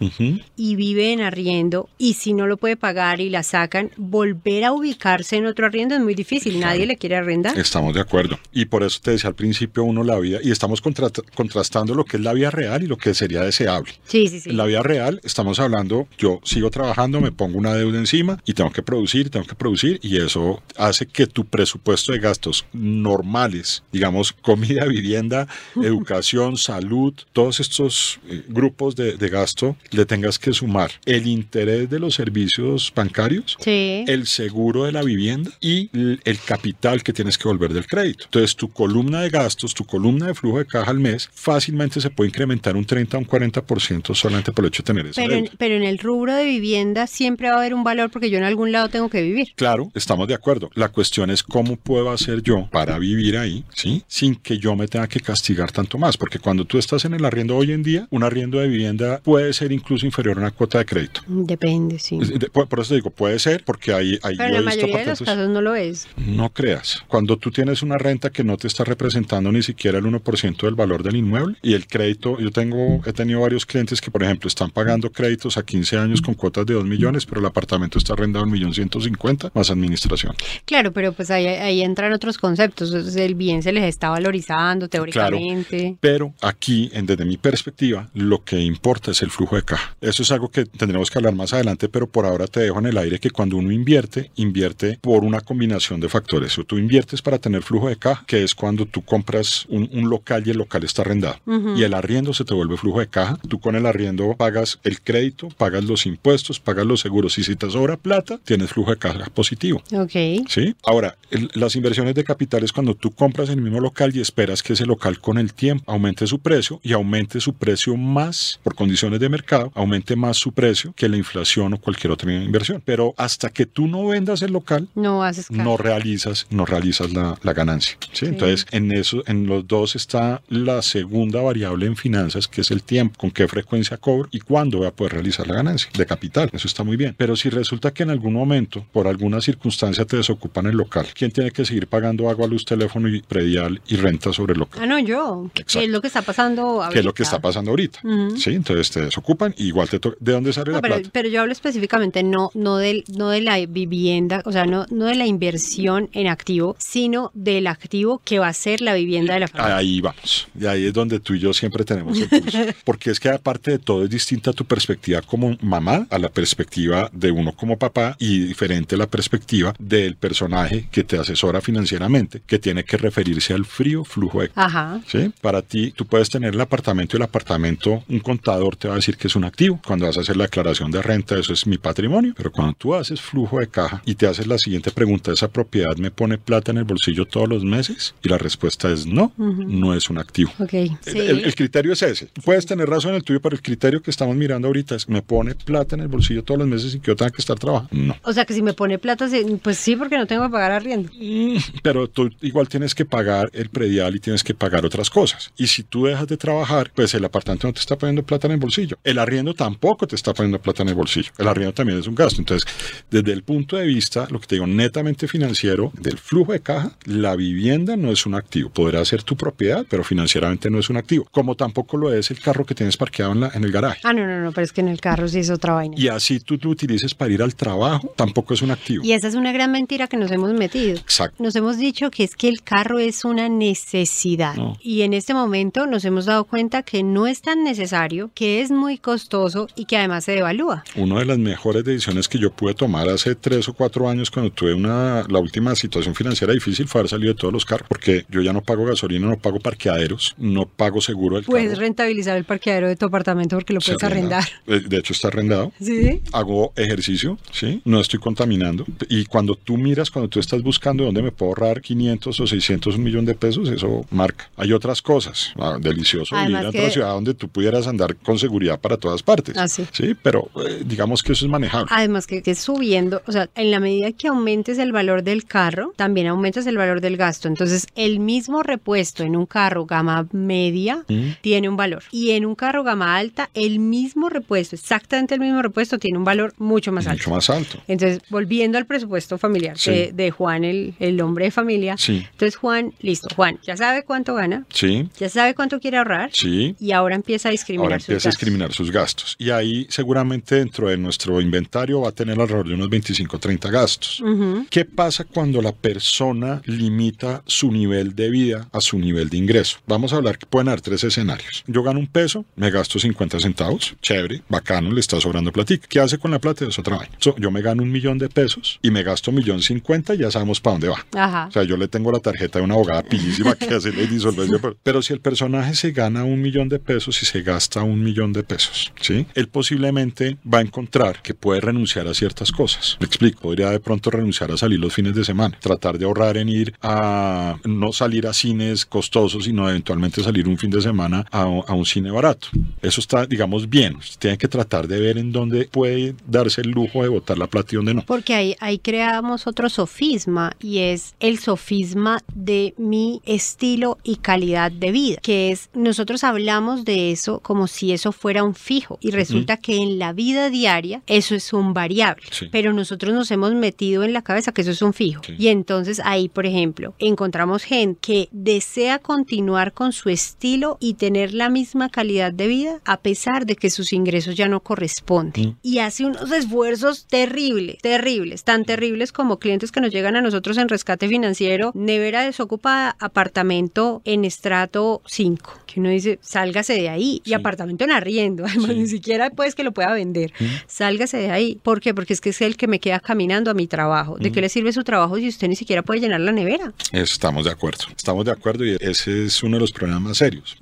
y 0.55 0.75
vive 0.75 1.11
en 1.13 1.21
arriendo 1.21 1.89
y 1.97 2.13
si 2.13 2.33
no 2.33 2.47
lo 2.47 2.57
puede 2.57 2.77
pagar 2.77 3.21
y 3.21 3.29
la 3.29 3.43
sacan, 3.43 3.91
volver 3.97 4.63
a 4.63 4.71
ubicarse 4.71 5.37
en 5.37 5.45
otro 5.45 5.65
arriendo 5.65 5.95
es 5.95 6.01
muy 6.01 6.15
difícil. 6.15 6.59
Nadie 6.59 6.85
le 6.85 6.97
quiere 6.97 7.15
arrendar. 7.17 7.57
Estamos 7.57 7.93
de 7.93 8.01
acuerdo. 8.01 8.39
Y 8.53 8.65
por 8.65 8.83
eso 8.83 8.99
te 9.01 9.11
decía 9.11 9.29
al 9.29 9.35
principio 9.35 9.83
uno 9.83 10.03
la 10.03 10.17
vida, 10.19 10.39
y 10.41 10.51
estamos 10.51 10.81
contra- 10.81 11.09
contrastando 11.35 11.93
lo 11.95 12.05
que 12.05 12.17
es 12.17 12.23
la 12.23 12.33
vida 12.33 12.51
real 12.51 12.83
y 12.83 12.87
lo 12.87 12.97
que 12.97 13.13
sería 13.13 13.41
deseable. 13.41 13.91
Sí, 14.05 14.27
sí, 14.27 14.39
sí. 14.39 14.49
En 14.49 14.57
la 14.57 14.65
vida 14.65 14.81
real 14.83 15.19
estamos 15.23 15.59
hablando, 15.59 16.07
yo 16.17 16.39
sigo 16.43 16.69
trabajando, 16.69 17.19
me 17.21 17.31
pongo 17.31 17.57
una 17.57 17.73
deuda 17.73 17.97
encima 17.99 18.39
y 18.45 18.53
tengo 18.53 18.71
que 18.71 18.83
producir, 18.85 19.29
tengo 19.29 19.45
que 19.45 19.55
producir 19.55 19.99
y 20.01 20.17
eso 20.17 20.61
hace 20.77 21.05
que 21.05 21.27
tu 21.27 21.45
presupuesto 21.45 22.11
de 22.13 22.19
gastos 22.19 22.65
normales, 22.73 23.83
digamos 23.91 24.31
comida, 24.41 24.85
vivienda, 24.85 25.47
educación, 25.75 26.57
salud, 26.57 27.13
todos 27.33 27.59
estos 27.59 28.19
eh, 28.27 28.43
grupos 28.47 28.95
de, 28.95 29.17
de 29.17 29.29
gasto, 29.29 29.75
le 29.91 30.05
tengas 30.05 30.39
que 30.39 30.53
sumar 30.53 30.91
el 31.05 31.27
interés 31.27 31.89
de 31.89 31.99
los 31.99 32.15
servicios 32.15 32.91
bancarios, 32.95 33.57
Sí. 33.59 34.05
el 34.07 34.27
seguro 34.27 34.85
de 34.85 34.91
la 34.91 35.01
vivienda 35.03 35.51
y 35.59 35.89
el 35.93 36.39
capital 36.45 37.03
que 37.03 37.13
tienes 37.13 37.37
que 37.37 37.47
volver 37.47 37.73
del 37.73 37.87
crédito. 37.87 38.25
Entonces, 38.25 38.55
tu 38.55 38.69
columna 38.69 39.21
de 39.21 39.29
gastos, 39.29 39.73
tu 39.73 39.85
columna 39.85 40.27
de 40.27 40.33
flujo 40.35 40.59
de 40.59 40.65
caja 40.65 40.91
al 40.91 40.99
mes, 40.99 41.29
fácilmente 41.33 41.99
se 42.01 42.09
puede 42.09 42.29
incrementar 42.29 42.75
un 42.75 42.85
30 42.85 43.17
o 43.17 43.19
un 43.21 43.27
40% 43.27 44.13
solamente 44.13 44.51
por 44.51 44.63
el 44.65 44.69
hecho 44.69 44.83
de 44.83 44.87
tener 44.87 45.05
esa 45.07 45.21
Pero 45.25 45.45
pero 45.57 45.75
en 45.75 45.83
el 45.83 45.97
rubro 45.99 46.33
de 46.35 46.45
vivienda 46.45 47.07
siempre 47.07 47.49
va 47.49 47.55
a 47.55 47.59
haber 47.59 47.73
un 47.73 47.83
valor 47.83 48.09
porque 48.11 48.29
yo 48.29 48.37
en 48.37 48.43
algún 48.43 48.71
lado 48.75 48.89
tengo 48.89 49.09
que 49.09 49.21
vivir. 49.21 49.53
Claro, 49.55 49.91
estamos 49.95 50.27
de 50.27 50.33
acuerdo. 50.33 50.69
La 50.75 50.89
cuestión 50.89 51.29
es 51.29 51.43
cómo 51.43 51.75
puedo 51.75 52.11
hacer 52.11 52.41
yo 52.41 52.67
para 52.71 52.99
vivir 52.99 53.37
ahí, 53.37 53.63
¿sí? 53.73 54.03
Sin 54.07 54.35
que 54.35 54.57
yo 54.57 54.75
me 54.75 54.87
tenga 54.87 55.07
que 55.07 55.19
castigar 55.19 55.71
tanto 55.71 55.97
más. 55.97 56.17
Porque 56.17 56.39
cuando 56.39 56.65
tú 56.65 56.77
estás 56.77 57.05
en 57.05 57.13
el 57.13 57.25
arriendo 57.25 57.55
hoy 57.55 57.71
en 57.71 57.83
día, 57.83 58.07
un 58.11 58.23
arriendo 58.23 58.59
de 58.59 58.67
vivienda 58.67 59.21
puede 59.23 59.51
ser 59.53 59.71
incluso 59.71 60.05
inferior 60.05 60.37
a 60.37 60.41
una 60.41 60.51
cuota 60.51 60.77
de 60.77 60.85
crédito. 60.85 61.21
Depende, 61.27 61.99
sí. 61.99 62.19
Por 62.51 62.67
por 62.67 62.81
eso 62.81 62.89
te 62.89 62.95
digo, 62.95 63.09
puede 63.09 63.39
ser, 63.39 63.63
porque 63.63 63.93
ahí, 63.93 64.19
ahí 64.21 64.35
Pero 64.35 64.49
yo 64.49 64.53
la 64.53 64.59
he 64.59 64.75
visto 64.75 64.81
mayoría 64.81 64.97
de 64.99 65.05
los 65.05 65.21
casos 65.21 65.49
no 65.49 65.61
lo 65.61 65.75
es. 65.75 66.07
No 66.17 66.51
creas. 66.51 67.01
Cuando 67.07 67.37
tú 67.37 67.51
tienes 67.51 67.81
una 67.81 67.97
renta 67.97 68.29
que 68.31 68.43
no 68.43 68.57
te 68.57 68.67
está 68.67 68.83
representando 68.83 69.49
ni 69.49 69.63
siquiera 69.63 69.99
el 69.99 70.03
1% 70.03 70.61
del 70.61 70.75
valor 70.75 71.01
del 71.01 71.15
inmueble 71.15 71.55
y 71.61 71.73
el 71.73 71.87
crédito, 71.87 72.37
yo 72.37 72.51
tengo, 72.51 73.01
he 73.05 73.13
tenido 73.13 73.39
varios 73.39 73.65
clientes 73.65 74.01
que, 74.01 74.11
por 74.11 74.23
ejemplo, 74.23 74.49
están 74.49 74.71
pagando 74.71 75.09
créditos 75.09 75.57
a 75.57 75.63
15 75.63 75.97
años 75.97 76.21
con 76.21 76.33
cuotas 76.33 76.65
de 76.65 76.73
2 76.73 76.83
millones, 76.83 77.25
pero 77.25 77.39
el 77.39 77.45
apartamento 77.45 77.97
está 77.97 78.11
arrendado 78.11 78.43
en 78.43 78.51
1.150.000 78.67 79.51
más 79.53 79.69
administración. 79.69 80.35
Claro, 80.65 80.91
pero 80.93 81.13
pues 81.13 81.31
ahí, 81.31 81.45
ahí 81.47 81.81
entran 81.81 82.13
otros 82.13 82.37
conceptos. 82.37 82.89
Entonces, 82.91 83.15
el 83.15 83.35
bien 83.35 83.63
se 83.63 83.71
les 83.71 83.83
está 83.83 84.09
valorizando 84.09 84.87
teóricamente. 84.87 85.97
Pero 85.99 86.33
aquí, 86.41 86.89
en- 86.93 87.05
desde 87.05 87.25
mi 87.25 87.37
perspectiva, 87.37 88.09
lo 88.13 88.43
que 88.43 88.59
importa 88.59 89.11
es 89.11 89.21
el 89.21 89.29
flujo 89.31 89.55
de 89.55 89.63
caja. 89.63 89.95
Eso 90.01 90.23
es 90.23 90.31
algo 90.31 90.49
que 90.49 90.65
tendremos 90.65 91.09
que 91.11 91.17
hablar 91.17 91.35
más 91.35 91.53
adelante, 91.53 91.89
pero 91.89 92.07
por 92.07 92.25
ahora 92.25 92.47
te 92.47 92.61
dejo 92.61 92.79
en 92.79 92.87
el 92.87 92.97
aire 92.97 93.19
que 93.19 93.29
cuando 93.29 93.57
uno 93.57 93.71
invierte, 93.71 94.31
invierte 94.35 94.97
por 95.01 95.23
una 95.23 95.41
combinación 95.41 95.99
de 95.99 96.09
factores. 96.09 96.57
O 96.57 96.63
tú 96.63 96.77
inviertes 96.77 97.21
para 97.21 97.37
tener 97.39 97.61
flujo 97.63 97.89
de 97.89 97.95
caja, 97.97 98.23
que 98.27 98.43
es 98.43 98.55
cuando 98.55 98.85
tú 98.85 99.01
compras 99.03 99.65
un, 99.69 99.89
un 99.93 100.09
local 100.09 100.43
y 100.45 100.51
el 100.51 100.57
local 100.57 100.83
está 100.83 101.01
arrendado. 101.03 101.37
Y 101.77 101.83
el 101.83 101.93
arriendo 101.93 102.33
se 102.33 102.43
te 102.45 102.53
vuelve 102.53 102.77
flujo 102.77 102.99
de 102.99 103.07
caja. 103.07 103.37
Tú 103.47 103.59
con 103.59 103.75
el 103.75 103.85
arriendo 103.85 104.33
pagas 104.37 104.79
el 104.83 105.01
crédito, 105.01 105.49
pagas 105.57 105.83
los 105.83 106.05
impuestos, 106.05 106.59
pagas 106.59 106.85
los 106.85 106.99
seguros. 107.01 107.37
Y 107.37 107.43
si 107.43 107.55
te 107.55 107.69
sobra 107.69 107.97
plata, 107.97 108.39
tienes 108.43 108.54
flujo 108.67 108.91
de 108.91 108.97
caja 108.97 109.25
positivo. 109.33 109.81
Ok. 109.93 110.11
¿Sí? 110.47 110.75
Ahora, 110.85 111.15
el- 111.31 111.49
las 111.53 111.75
inversiones 111.75 112.15
de 112.15 112.23
capital 112.23 112.63
es 112.63 112.71
cuando 112.71 112.95
tú 112.95 113.11
compras 113.11 113.49
el 113.49 113.61
mismo 113.61 113.79
local 113.79 114.15
y 114.15 114.21
esperas 114.21 114.61
que 114.63 114.73
ese 114.73 114.85
local 114.85 115.19
con 115.19 115.37
el 115.37 115.53
tiempo 115.53 115.91
aumente 115.91 116.27
su 116.27 116.39
precio 116.39 116.79
y 116.83 116.93
aumente 116.93 117.39
su 117.39 117.53
precio 117.53 117.95
más, 117.97 118.59
por 118.63 118.75
condiciones 118.75 119.19
de 119.19 119.29
mercado, 119.29 119.71
aumente 119.75 120.15
más 120.15 120.37
su 120.37 120.51
precio 120.51 120.93
que 120.95 121.09
la 121.09 121.17
inflación 121.17 121.73
o 121.73 121.77
cualquier 121.77 122.11
otra 122.11 122.31
inversión. 122.33 122.81
Pero 122.85 123.13
hasta 123.17 123.49
que 123.49 123.65
tú 123.65 123.87
no 123.87 124.07
vendas 124.07 124.41
el 124.41 124.51
local, 124.53 124.87
No 124.95 125.23
haces 125.23 125.49
no 125.51 125.77
realizas, 125.77 126.47
no 126.49 126.65
realizas 126.65 127.11
la, 127.13 127.37
la 127.43 127.53
ganancia. 127.53 127.97
¿sí? 128.11 128.25
Entonces, 128.25 128.65
en 128.71 128.91
eso, 128.91 129.23
en 129.27 129.47
los 129.47 129.67
dos 129.67 129.95
está 129.95 130.41
la 130.49 130.81
segunda 130.81 131.41
variable 131.41 131.85
en 131.85 131.95
finanzas, 131.95 132.47
que 132.47 132.61
es 132.61 132.71
el 132.71 132.83
tiempo, 132.83 133.17
con 133.17 133.31
qué 133.31 133.47
frecuencia 133.47 133.97
cobro 133.97 134.27
y 134.31 134.39
cuándo 134.39 134.79
voy 134.79 134.87
a 134.87 134.91
poder 134.91 135.13
realizar 135.13 135.47
la 135.47 135.55
ganancia 135.55 135.89
de 135.97 136.05
capital. 136.05 136.49
Eso 136.53 136.67
está 136.67 136.83
muy 136.83 136.97
bien. 136.97 137.15
Pero 137.17 137.35
si 137.35 137.49
resulta 137.49 137.91
que 137.91 138.03
en 138.03 138.09
algún 138.09 138.33
momento, 138.33 138.44
por 138.91 139.07
alguna 139.07 139.41
circunstancia, 139.41 140.05
te 140.05 140.17
desocupan 140.17 140.67
el 140.67 140.75
local, 140.77 141.07
¿quién 141.13 141.31
tiene 141.31 141.51
que 141.51 141.65
seguir 141.65 141.87
pagando 141.87 142.29
agua, 142.29 142.47
luz, 142.47 142.65
teléfono 142.65 143.07
y 143.09 143.21
predial 143.21 143.81
y 143.87 143.95
renta 143.95 144.31
sobre 144.33 144.53
el 144.53 144.59
local? 144.59 144.81
Ah, 144.83 144.85
no, 144.85 144.99
yo. 144.99 145.49
¿Qué 145.53 145.83
es 145.83 145.89
lo 145.89 146.01
que 146.01 146.07
está 146.07 146.21
pasando 146.21 146.61
ahorita? 146.83 146.89
¿Qué 146.93 146.99
es 146.99 147.05
lo 147.05 147.13
que 147.13 147.23
está 147.23 147.39
pasando 147.39 147.71
ahorita? 147.71 147.99
Ujú. 148.03 148.37
Sí, 148.37 148.51
entonces 148.51 148.89
te 148.91 149.01
desocupan 149.01 149.53
y 149.57 149.67
igual 149.67 149.89
te 149.89 149.99
toca. 149.99 150.15
¿De 150.19 150.31
dónde 150.31 150.53
sale 150.53 150.71
No, 150.71 150.77
la 150.77 150.81
pero, 150.81 150.95
plata? 150.95 151.09
pero 151.11 151.29
yo 151.29 151.41
hablo 151.41 151.51
específicamente 151.53 152.23
no, 152.23 152.51
no, 152.53 152.77
del, 152.77 153.03
no 153.15 153.29
de 153.29 153.41
la 153.41 153.57
vivienda, 153.65 154.41
o 154.45 154.51
sea, 154.51 154.65
no, 154.65 154.85
no 154.89 155.05
de 155.05 155.15
la 155.15 155.25
inversión 155.25 156.09
en 156.13 156.27
activo, 156.27 156.75
sino 156.79 157.31
del 157.33 157.67
activo 157.67 158.21
que 158.23 158.39
va 158.39 158.47
a 158.47 158.53
ser 158.53 158.81
la 158.81 158.93
vivienda 158.93 159.33
de 159.33 159.39
la 159.41 159.47
familia. 159.47 159.77
Ahí 159.77 160.01
vamos. 160.01 160.47
Y 160.59 160.65
ahí 160.65 160.85
es 160.85 160.93
donde 160.93 161.19
tú 161.19 161.33
y 161.33 161.39
yo 161.39 161.53
siempre 161.53 161.83
tenemos 161.83 162.17
el 162.19 162.29
pulso. 162.29 162.57
Porque 162.85 163.11
es 163.11 163.19
que 163.19 163.29
aparte 163.29 163.71
de 163.71 163.79
todo 163.79 164.03
es 164.03 164.09
distinta 164.09 164.53
tu 164.53 164.65
perspectiva 164.65 165.21
como 165.21 165.57
mamá 165.61 166.07
a 166.09 166.19
la 166.19 166.29
perspectiva 166.29 167.09
de 167.13 167.31
uno 167.31 167.51
como 167.55 167.77
papá 167.77 168.15
y 168.19 168.34
diferente 168.39 168.97
la 168.97 169.07
perspectiva 169.07 169.73
del 169.79 170.15
personaje 170.15 170.87
que 170.91 171.03
te 171.03 171.17
asesora 171.17 171.61
financieramente, 171.61 172.41
que 172.45 172.59
tiene 172.59 172.83
que 172.83 172.97
referirse 172.97 173.53
al 173.53 173.65
frío 173.65 174.03
flujo 174.03 174.41
de 174.41 174.51
Ajá. 174.55 175.01
¿Sí? 175.07 175.31
Para 175.41 175.61
ti, 175.61 175.91
tú 175.95 176.05
puedes 176.05 176.29
tener 176.29 176.53
el 176.53 176.61
apartamento 176.61 177.15
y 177.15 177.19
el 177.19 177.23
apartamento, 177.23 178.03
un 178.09 178.19
contador 178.19 178.75
te 178.75 178.87
va 178.87 178.93
a 178.95 178.97
decir 178.97 179.17
que 179.17 179.27
es 179.27 179.35
un 179.35 179.43
activo. 179.43 179.79
Cuando 179.85 180.05
vas 180.05 180.17
a 180.17 180.21
hacer 180.21 180.37
la 180.37 180.45
declaración 180.45 180.91
de 180.91 181.01
renta, 181.01 181.37
eso 181.37 181.53
es 181.53 181.67
mi 181.67 181.77
patrimonio. 181.77 182.33
Pero 182.37 182.51
cuando 182.51 182.73
tú 182.73 182.95
haces 182.95 183.21
flujo 183.21 183.59
de 183.59 183.67
caja 183.67 184.01
y 184.05 184.15
te 184.15 184.27
haces 184.27 184.47
la 184.47 184.57
siguiente 184.57 184.91
pregunta, 184.91 185.31
¿esa 185.31 185.47
propiedad 185.49 185.95
me 185.97 186.11
pone 186.11 186.37
plata 186.37 186.71
en 186.71 186.77
el 186.77 186.83
bolsillo 186.83 187.25
todos 187.25 187.47
los 187.49 187.63
meses? 187.63 188.15
Y 188.23 188.29
la 188.29 188.37
respuesta 188.37 188.91
es 188.91 189.05
no, 189.05 189.31
no 189.37 189.93
es 189.93 190.09
un 190.09 190.17
activo. 190.17 190.51
Ok. 190.59 190.73
El- 190.73 190.89
Sí. 191.05 191.19
El, 191.19 191.39
el 191.45 191.55
criterio 191.55 191.93
es 191.93 192.01
ese. 192.01 192.27
Puedes 192.43 192.65
tener 192.65 192.89
razón 192.89 193.11
en 193.11 193.17
el 193.17 193.23
tuyo, 193.23 193.39
pero 193.41 193.55
el 193.55 193.61
criterio 193.61 194.01
que 194.01 194.11
estamos 194.11 194.35
mirando 194.35 194.67
ahorita 194.67 194.95
es, 194.95 195.07
¿me 195.07 195.21
pone 195.21 195.55
plata 195.55 195.95
en 195.95 196.01
el 196.01 196.07
bolsillo 196.07 196.43
todos 196.43 196.59
los 196.59 196.67
meses 196.67 196.91
sin 196.91 197.01
que 197.01 197.07
yo 197.11 197.15
tenga 197.15 197.31
que 197.31 197.41
estar 197.41 197.57
trabajando? 197.57 197.95
No. 197.95 198.14
O 198.23 198.33
sea, 198.33 198.45
que 198.45 198.53
si 198.53 198.61
me 198.61 198.73
pone 198.73 198.97
plata, 198.99 199.27
pues 199.61 199.77
sí, 199.77 199.95
porque 199.95 200.17
no 200.17 200.25
tengo 200.27 200.43
que 200.43 200.49
pagar 200.49 200.71
arriendo. 200.71 201.09
Mm, 201.19 201.57
Pero 201.83 202.07
tú 202.09 202.29
igual 202.41 202.67
tienes 202.69 202.95
que 202.95 203.05
pagar 203.05 203.49
el 203.53 203.69
predial 203.69 204.15
y 204.15 204.19
tienes 204.19 204.43
que 204.43 204.53
pagar 204.53 204.85
otras 204.85 205.09
cosas. 205.09 205.51
Y 205.57 205.67
si 205.67 205.83
tú 205.83 206.05
dejas 206.05 206.27
de 206.27 206.37
trabajar, 206.37 206.91
pues 206.95 207.13
el 207.13 207.25
apartamento 207.25 207.67
no 207.67 207.73
te 207.73 207.79
está 207.79 207.97
poniendo 207.97 208.23
plata 208.23 208.47
en 208.47 208.53
el 208.53 208.59
bolsillo. 208.59 208.97
El 209.03 209.19
arriendo 209.19 209.53
tampoco 209.53 210.07
te 210.07 210.15
está 210.15 210.33
poniendo 210.33 210.59
plata 210.59 210.83
en 210.83 210.89
el 210.89 210.95
bolsillo. 210.95 211.31
El 211.37 211.47
arriendo 211.47 211.73
también 211.73 211.99
es 211.99 212.07
un 212.07 212.15
gasto. 212.15 212.39
Entonces, 212.41 212.67
desde 213.09 213.31
el 213.33 213.43
punto 213.43 213.77
de 213.77 213.85
vista, 213.85 214.27
lo 214.29 214.39
que 214.39 214.47
te 214.47 214.55
digo, 214.55 214.67
netamente 214.67 215.27
financiero, 215.27 215.91
del 215.99 216.17
flujo 216.17 216.51
de 216.53 216.59
caja, 216.61 216.91
la 217.05 217.35
vivienda 217.35 217.95
no 217.95 218.11
es 218.11 218.25
un 218.25 218.35
activo. 218.35 218.69
Podrá 218.69 219.03
ser 219.05 219.23
tu 219.23 219.35
propiedad, 219.35 219.85
pero 219.89 220.03
financieramente 220.03 220.69
no 220.69 220.79
es 220.79 220.89
un 220.89 220.97
activo. 220.97 221.25
Como 221.31 221.55
tampoco 221.55 221.97
lo 221.97 222.13
es 222.13 222.31
el 222.31 222.39
carro 222.39 222.65
que 222.65 222.75
tienes 222.75 222.97
parqueado 222.97 223.33
en, 223.33 223.41
la- 223.41 223.51
en 223.53 223.63
el 223.63 223.71
garaje. 223.71 224.01
Ah, 224.03 224.13
no, 224.13 224.25
no, 224.25 224.41
no, 224.41 224.51
pero 224.51 224.65
es 224.65 224.71
que 224.71 224.81
en 224.81 224.87
el 224.89 224.99
carro 225.01 225.27
sí 225.27 225.39
es 225.39 225.49
otra 225.49 225.73
vaina. 225.73 225.95
Y 225.97 226.07
así 226.07 226.39
tú 226.39 226.57
lo 226.61 226.69
utilices 226.71 227.13
para 227.13 227.31
ir 227.33 227.41
al 227.41 227.55
trabajo, 227.55 228.04
tampoco 228.15 228.53
es 228.53 228.61
un 228.61 228.71
activo. 228.71 229.03
Y 229.03 229.11
esa 229.13 229.27
es 229.27 229.35
una 229.35 229.51
gran 229.51 229.71
mentira 229.71 230.07
que 230.07 230.17
nos 230.17 230.31
hemos 230.31 230.53
metido. 230.53 230.97
Exacto. 230.97 231.41
Nos 231.43 231.55
hemos 231.55 231.77
dicho 231.77 232.11
que 232.11 232.23
es 232.23 232.35
que 232.35 232.47
el 232.47 232.61
carro 232.63 232.99
es 232.99 233.25
una 233.25 233.49
necesidad. 233.49 234.55
No. 234.55 234.77
Y 234.81 235.01
en 235.01 235.13
este 235.13 235.33
momento 235.33 235.87
nos 235.87 236.05
hemos 236.05 236.25
dado 236.25 236.45
cuenta 236.45 236.83
que 236.83 237.03
no 237.03 237.27
es 237.27 237.41
tan 237.41 237.63
necesario, 237.63 238.31
que 238.33 238.61
es 238.61 238.71
muy 238.71 238.97
costoso 238.97 239.67
y 239.75 239.85
que 239.85 239.97
además 239.97 240.23
se 240.25 240.33
devalúa. 240.33 240.83
Una 240.95 241.19
de 241.19 241.25
las 241.25 241.37
mejores 241.37 241.83
decisiones 241.83 242.27
que 242.27 242.37
yo 242.39 242.51
pude 242.51 242.73
tomar 242.73 243.07
hace 243.09 243.35
tres 243.35 243.67
o 243.69 243.73
cuatro 243.73 244.09
años 244.09 244.31
cuando 244.31 244.51
tuve 244.51 244.73
una, 244.73 245.23
la 245.29 245.39
última 245.39 245.75
situación 245.75 246.15
financiera 246.15 246.53
difícil 246.53 246.87
fue 246.87 247.01
haber 247.01 247.09
salido 247.09 247.33
de 247.33 247.39
todos 247.39 247.53
los 247.53 247.65
carros, 247.65 247.87
porque 247.87 248.25
yo 248.29 248.41
ya 248.41 248.53
no 248.53 248.61
pago 248.61 248.85
gasolina, 248.85 249.27
no 249.27 249.37
pago 249.37 249.59
parqueaderos, 249.59 250.35
no 250.37 250.65
pago 250.67 251.01
seguro 251.01 251.35
del 251.37 251.45
Puedes 251.45 251.69
carro. 251.69 251.81
rentabilizar 251.81 252.37
el 252.37 252.45
parqueadero 252.45 252.87
de 252.87 252.95
tu 252.95 253.05
apartamento 253.05 253.55
porque 253.55 253.73
lo 253.73 253.79
puedes 253.79 254.01
arrendar. 254.03 254.43
Eh, 254.67 254.81
De 254.85 254.97
hecho 254.97 255.13
está 255.13 255.27
arrendado. 255.29 255.71
¿Sí? 255.79 256.21
Hago 256.31 256.73
ejercicio, 256.75 257.37
¿sí? 257.51 257.81
No 257.85 257.94
estoy 258.01 258.19
contaminando. 258.19 258.85
Y 259.09 259.25
cuando 259.25 259.55
tú 259.55 259.77
miras, 259.77 260.09
cuando 260.11 260.29
tú 260.29 260.39
estás 260.39 260.61
buscando 260.61 261.03
dónde 261.03 261.21
me 261.21 261.31
puedo 261.31 261.49
ahorrar 261.51 261.81
500 261.81 262.39
o 262.39 262.47
600, 262.47 262.95
un 262.95 263.03
millón 263.03 263.25
de 263.25 263.35
pesos, 263.35 263.69
eso 263.69 264.05
marca. 264.11 264.49
Hay 264.57 264.73
otras 264.73 265.01
cosas. 265.01 265.51
Ah, 265.59 265.77
delicioso 265.79 266.35
Además 266.35 266.61
vivir 266.61 266.75
en 266.75 266.79
otra 266.81 266.91
ciudad 266.93 267.09
donde 267.13 267.33
tú 267.33 267.47
pudieras 267.49 267.87
andar 267.87 268.15
con 268.17 268.39
seguridad 268.39 268.79
para 268.79 268.97
todas 268.97 269.23
partes. 269.23 269.57
Ah, 269.57 269.67
sí. 269.67 269.85
Sí, 269.91 270.15
pero 270.21 270.49
eh, 270.67 270.83
digamos 270.85 271.23
que 271.23 271.33
eso 271.33 271.45
es 271.45 271.51
manejable. 271.51 271.87
Además 271.91 272.27
que, 272.27 272.41
que 272.41 272.55
subiendo, 272.55 273.21
o 273.27 273.31
sea, 273.31 273.49
en 273.55 273.71
la 273.71 273.79
medida 273.79 274.11
que 274.11 274.27
aumentes 274.27 274.77
el 274.77 274.91
valor 274.91 275.23
del 275.23 275.45
carro, 275.45 275.93
también 275.95 276.27
aumentas 276.27 276.65
el 276.67 276.77
valor 276.77 277.01
del 277.01 277.17
gasto. 277.17 277.47
Entonces, 277.47 277.87
el 277.95 278.19
mismo 278.19 278.63
repuesto 278.63 279.23
en 279.23 279.35
un 279.35 279.45
carro 279.45 279.85
gama 279.85 280.27
media 280.31 280.75
Mm. 281.07 281.31
tiene 281.41 281.69
un 281.69 281.77
valor. 281.77 282.03
Y 282.11 282.31
en 282.31 282.45
un 282.45 282.55
carro 282.55 282.83
gama 282.83 283.15
alta, 283.17 283.49
el 283.53 283.79
mismo 283.79 284.29
repuesto, 284.29 284.75
exactamente 284.75 285.33
el 285.35 285.39
mismo 285.39 285.61
repuesto, 285.61 285.97
tiene 285.99 286.17
un 286.17 286.23
valor 286.23 286.53
mucho 286.57 286.91
más 286.91 287.07
alto. 287.07 287.17
Mucho 287.23 287.29
más 287.31 287.49
alto. 287.49 287.79
Entonces, 287.87 288.19
volviendo 288.29 288.77
al 288.77 288.85
presupuesto 288.85 289.37
familiar 289.37 289.77
Sí. 289.77 289.91
de, 289.91 290.11
de 290.13 290.31
Juan, 290.31 290.63
el, 290.63 290.95
el 290.99 291.19
hombre 291.21 291.45
de 291.45 291.51
familia. 291.51 291.95
Sí. 291.97 292.25
Entonces, 292.31 292.55
Juan, 292.55 292.93
listo. 292.99 293.27
Juan 293.35 293.59
ya 293.63 293.77
sabe 293.77 294.03
cuánto 294.03 294.33
gana, 294.35 294.65
Sí, 294.73 295.09
ya 295.19 295.29
sabe 295.29 295.53
cuánto 295.55 295.79
quiere 295.79 295.97
ahorrar 295.97 296.29
sí. 296.33 296.75
y 296.79 296.91
ahora 296.91 297.15
empieza 297.15 297.49
a 297.49 297.51
discriminar 297.51 297.85
Ahora 297.93 297.99
sus 297.99 298.09
empieza 298.09 298.27
a 298.27 298.29
gastos. 298.29 298.39
discriminar 298.39 298.73
sus 298.73 298.91
gastos. 298.91 299.35
Y 299.39 299.49
ahí 299.49 299.85
seguramente 299.89 300.55
dentro 300.55 300.89
de 300.89 300.97
nuestro 300.97 301.39
inventario 301.41 302.01
va 302.01 302.09
a 302.09 302.11
tener 302.11 302.39
alrededor 302.39 302.67
de 302.67 302.73
unos 302.75 302.89
25 302.89 303.35
o 303.37 303.39
30 303.39 303.69
gastos. 303.69 304.23
¿Qué 304.69 304.85
pasa 304.85 305.23
cuando 305.23 305.61
la 305.61 305.71
persona 305.71 306.61
limita 306.65 307.43
su 307.45 307.71
nivel 307.71 308.15
de 308.15 308.29
vida 308.29 308.67
a 308.71 308.81
su 308.81 308.97
nivel 308.99 309.29
de 309.29 309.37
ingreso? 309.37 309.77
Vamos 309.87 310.13
a 310.13 310.17
hablar 310.17 310.37
que 310.37 310.45
pueden 310.45 310.67
haber 310.69 310.81
tres 310.81 311.03
escenarios. 311.03 311.63
Yo 311.67 311.83
gano 311.83 311.99
un 311.99 312.07
peso, 312.07 312.45
me 312.55 312.69
gasto 312.71 312.99
50 312.99 313.39
centavos, 313.39 313.95
chévere, 314.01 314.41
bacano, 314.49 314.91
le 314.91 314.99
está 314.99 315.19
sobrando 315.21 315.51
platica. 315.51 315.87
¿Qué 315.89 315.99
hace 315.99 316.17
con 316.17 316.31
la 316.31 316.39
plata? 316.39 316.65
Es 316.65 316.77
otra 316.79 316.97
vaina. 316.97 317.15
So, 317.19 317.35
yo 317.37 317.51
me 317.51 317.61
gano 317.61 317.74
un 317.81 317.91
millón 317.91 318.17
de 318.17 318.29
pesos 318.29 318.79
y 318.81 318.91
me 318.91 319.03
gasto 319.03 319.31
un 319.31 319.37
millón 319.37 319.61
cincuenta 319.61 320.13
ya 320.15 320.31
sabemos 320.31 320.59
para 320.61 320.73
dónde 320.73 320.87
va. 320.89 321.05
Ajá. 321.15 321.47
O 321.47 321.51
sea, 321.51 321.63
yo 321.63 321.77
le 321.77 321.87
tengo 321.87 322.11
la 322.11 322.19
tarjeta 322.19 322.59
de 322.59 322.65
una 322.65 322.75
abogada 322.75 323.03
pillísima 323.03 323.55
que 323.55 323.73
hace 323.73 323.91
la 323.91 324.03
disolvencia. 324.03 324.57
pero- 324.61 324.77
Pero 324.83 325.01
si 325.01 325.13
el 325.13 325.19
personaje 325.19 325.75
se 325.75 325.91
gana 325.91 326.23
un 326.23 326.41
millón 326.41 326.69
de 326.69 326.79
pesos 326.79 327.21
y 327.21 327.25
se 327.25 327.41
gasta 327.41 327.81
un 327.83 328.03
millón 328.03 328.33
de 328.33 328.43
pesos, 328.43 328.91
¿sí? 329.01 329.25
Él 329.35 329.47
posiblemente 329.47 330.37
va 330.51 330.59
a 330.59 330.61
encontrar 330.61 331.21
que 331.21 331.33
puede 331.33 331.61
renunciar 331.61 332.07
a 332.07 332.13
ciertas 332.13 332.51
cosas. 332.51 332.97
Me 332.99 333.05
explico. 333.07 333.41
Podría 333.41 333.69
de 333.69 333.79
pronto 333.79 334.09
renunciar 334.09 334.51
a 334.51 334.57
salir 334.57 334.79
los 334.79 334.93
fines 334.93 335.13
de 335.15 335.23
semana. 335.23 335.57
Tratar 335.59 335.97
de 335.97 336.05
ahorrar 336.05 336.37
en 336.37 336.49
ir 336.49 336.73
a 336.81 337.57
no 337.65 337.91
salir 337.91 338.27
a 338.27 338.33
cines 338.33 338.85
costosos, 338.85 339.45
sino 339.45 339.69
eventualmente 339.69 340.23
salir 340.23 340.47
un 340.47 340.57
fin 340.57 340.69
de 340.69 340.81
semana 340.81 341.25
a, 341.31 341.41
a 341.41 341.73
un 341.73 341.85
cine 341.85 342.11
barato. 342.11 342.47
Eso 342.81 343.01
está, 343.01 343.25
digamos, 343.25 343.69
bien. 343.69 343.95
Usted 343.97 344.19
tiene 344.19 344.37
que 344.37 344.47
tratar 344.47 344.87
de 344.87 344.99
ver 344.99 345.17
en 345.17 345.31
dónde 345.31 345.67
puede 345.71 346.15
darse 346.27 346.61
el 346.61 346.69
lujo 346.71 347.01
de 347.03 347.09
botar 347.09 347.37
la 347.37 347.47
plata 347.47 347.64
y 347.73 347.77
dónde 347.77 347.93
no. 347.93 348.05
Porque 348.05 348.33
ahí, 348.35 348.55
ahí 348.59 348.79
creamos 348.79 349.47
otro 349.47 349.69
sofisma 349.69 350.53
y 350.59 350.79
es 350.79 351.15
el 351.19 351.39
sofisma 351.39 352.21
de 352.33 352.73
mi 352.77 353.21
estilo 353.25 353.97
y 354.03 354.17
calidad 354.17 354.71
de 354.71 354.91
vida, 354.91 355.17
que 355.21 355.51
es 355.51 355.69
nosotros 355.73 356.23
hablamos 356.23 356.85
de 356.85 357.11
eso 357.11 357.39
como 357.39 357.67
si 357.67 357.91
eso 357.91 358.11
fuera 358.11 358.43
un 358.43 358.55
fijo 358.55 358.97
y 359.01 359.11
resulta 359.11 359.57
que 359.57 359.77
en 359.77 359.99
la 359.99 360.13
vida 360.13 360.49
diaria 360.49 361.01
eso 361.07 361.35
es 361.35 361.53
un 361.53 361.73
variable, 361.73 362.23
Sí. 362.31 362.47
pero 362.51 362.73
nosotros 362.73 363.13
nos 363.13 363.31
hemos 363.31 363.53
metido 363.53 364.03
en 364.03 364.13
la 364.13 364.21
cabeza 364.21 364.51
que 364.51 364.61
eso 364.61 364.71
es 364.71 364.81
un 364.81 364.93
fijo 364.93 365.21
Sí. 365.25 365.35
y 365.37 365.47
entonces 365.47 366.01
ahí, 366.03 366.29
por 366.29 366.45
ejemplo, 366.45 366.93
encontramos 366.99 367.63
gente 367.63 367.97
que 368.01 368.29
desea 368.31 368.99
continuar 368.99 369.73
con 369.73 369.91
su 369.93 370.09
estilo 370.09 370.77
y 370.79 370.95
tener 370.95 371.33
la 371.33 371.49
misma 371.49 371.89
calidad 371.89 372.31
de 372.33 372.47
vida 372.47 372.81
a 372.85 372.97
pesar 372.97 373.45
de 373.45 373.55
que 373.55 373.69
sus 373.69 373.93
ingresos 373.93 374.35
ya 374.35 374.47
no 374.47 374.59
corresponden 374.59 375.49
Mm. 375.49 375.55
y 375.61 375.79
hace 375.79 376.05
unos 376.05 376.31
esfuerzos 376.31 377.05
terribles, 377.07 377.54
terribles, 377.81 378.43
tan 378.43 378.65
terribles 378.65 379.11
como 379.11 379.39
clientes 379.39 379.71
que 379.71 379.81
nos 379.81 379.91
llegan 379.91 380.15
a 380.15 380.21
nosotros 380.21 380.57
en 380.57 380.69
rescate 380.69 381.07
financiero, 381.07 381.71
nevera 381.75 382.23
desocupada, 382.23 382.95
apartamento 382.99 384.01
en 384.05 384.25
estrato 384.25 385.01
5, 385.05 385.61
que 385.65 385.79
uno 385.79 385.89
dice, 385.89 386.19
sálgase 386.21 386.73
de 386.73 386.89
ahí, 386.89 387.21
y 387.25 387.33
apartamento 387.33 387.83
en 387.83 387.91
arriendo, 387.91 388.45
además 388.47 388.69
Sí. 388.71 388.75
ni 388.79 388.87
siquiera 388.87 389.29
pues 389.29 389.55
que 389.55 389.63
lo 389.63 389.71
pueda 389.73 389.93
vender, 389.93 390.31
sálgase 390.67 391.17
de 391.17 391.31
ahí, 391.31 391.59
¿por 391.63 391.81
qué? 391.81 391.93
Porque 391.93 392.13
es 392.13 392.21
que 392.21 392.29
es 392.29 392.41
el 392.41 392.57
que 392.57 392.67
me 392.67 392.79
queda 392.79 392.99
caminando 392.99 393.51
a 393.51 393.53
mi 393.53 393.67
trabajo, 393.67 394.17
¿de 394.17 394.31
qué 394.31 394.41
le 394.41 394.49
sirve 394.49 394.71
su 394.73 394.83
trabajo 394.83 395.17
si 395.17 395.27
usted 395.27 395.47
ni 395.47 395.55
siquiera 395.55 395.81
puede 395.83 395.99
llenar 396.01 396.21
la 396.21 396.31
nevera? 396.31 396.73
Estamos 396.91 397.45
de 397.45 397.51
acuerdo. 397.51 397.85
Estamos 397.95 398.25
de 398.25 398.31
acuerdo 398.31 398.65
y 398.65 398.77
ese 398.79 399.25
es 399.25 399.43
uno 399.43 399.57
de 399.57 399.61
los 399.61 399.71
problemas 399.71 400.01
más 400.01 400.17
serios. 400.17 400.57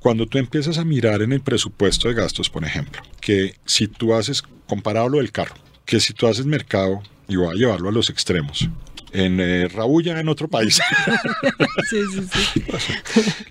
Cuando 0.00 0.26
tú 0.26 0.38
empiezas 0.38 0.78
a 0.78 0.84
mirar 0.84 1.22
en 1.22 1.32
el 1.32 1.40
presupuesto 1.40 2.08
de 2.08 2.14
gastos, 2.14 2.50
por 2.50 2.64
ejemplo, 2.64 3.02
que 3.20 3.54
si 3.64 3.88
tú 3.88 4.14
haces, 4.14 4.42
comparado 4.66 5.08
lo 5.08 5.18
del 5.18 5.32
carro, 5.32 5.54
que 5.84 6.00
si 6.00 6.12
tú 6.12 6.26
haces 6.26 6.46
mercado, 6.46 7.02
y 7.28 7.36
voy 7.36 7.48
a 7.48 7.54
llevarlo 7.54 7.88
a 7.88 7.92
los 7.92 8.10
extremos, 8.10 8.68
en 9.12 9.38
eh, 9.40 9.68
Rabulla, 9.68 10.18
en 10.18 10.28
otro 10.28 10.48
país, 10.48 10.80
Sí, 11.88 11.98
sí, 12.12 12.28
sí. 12.54 12.62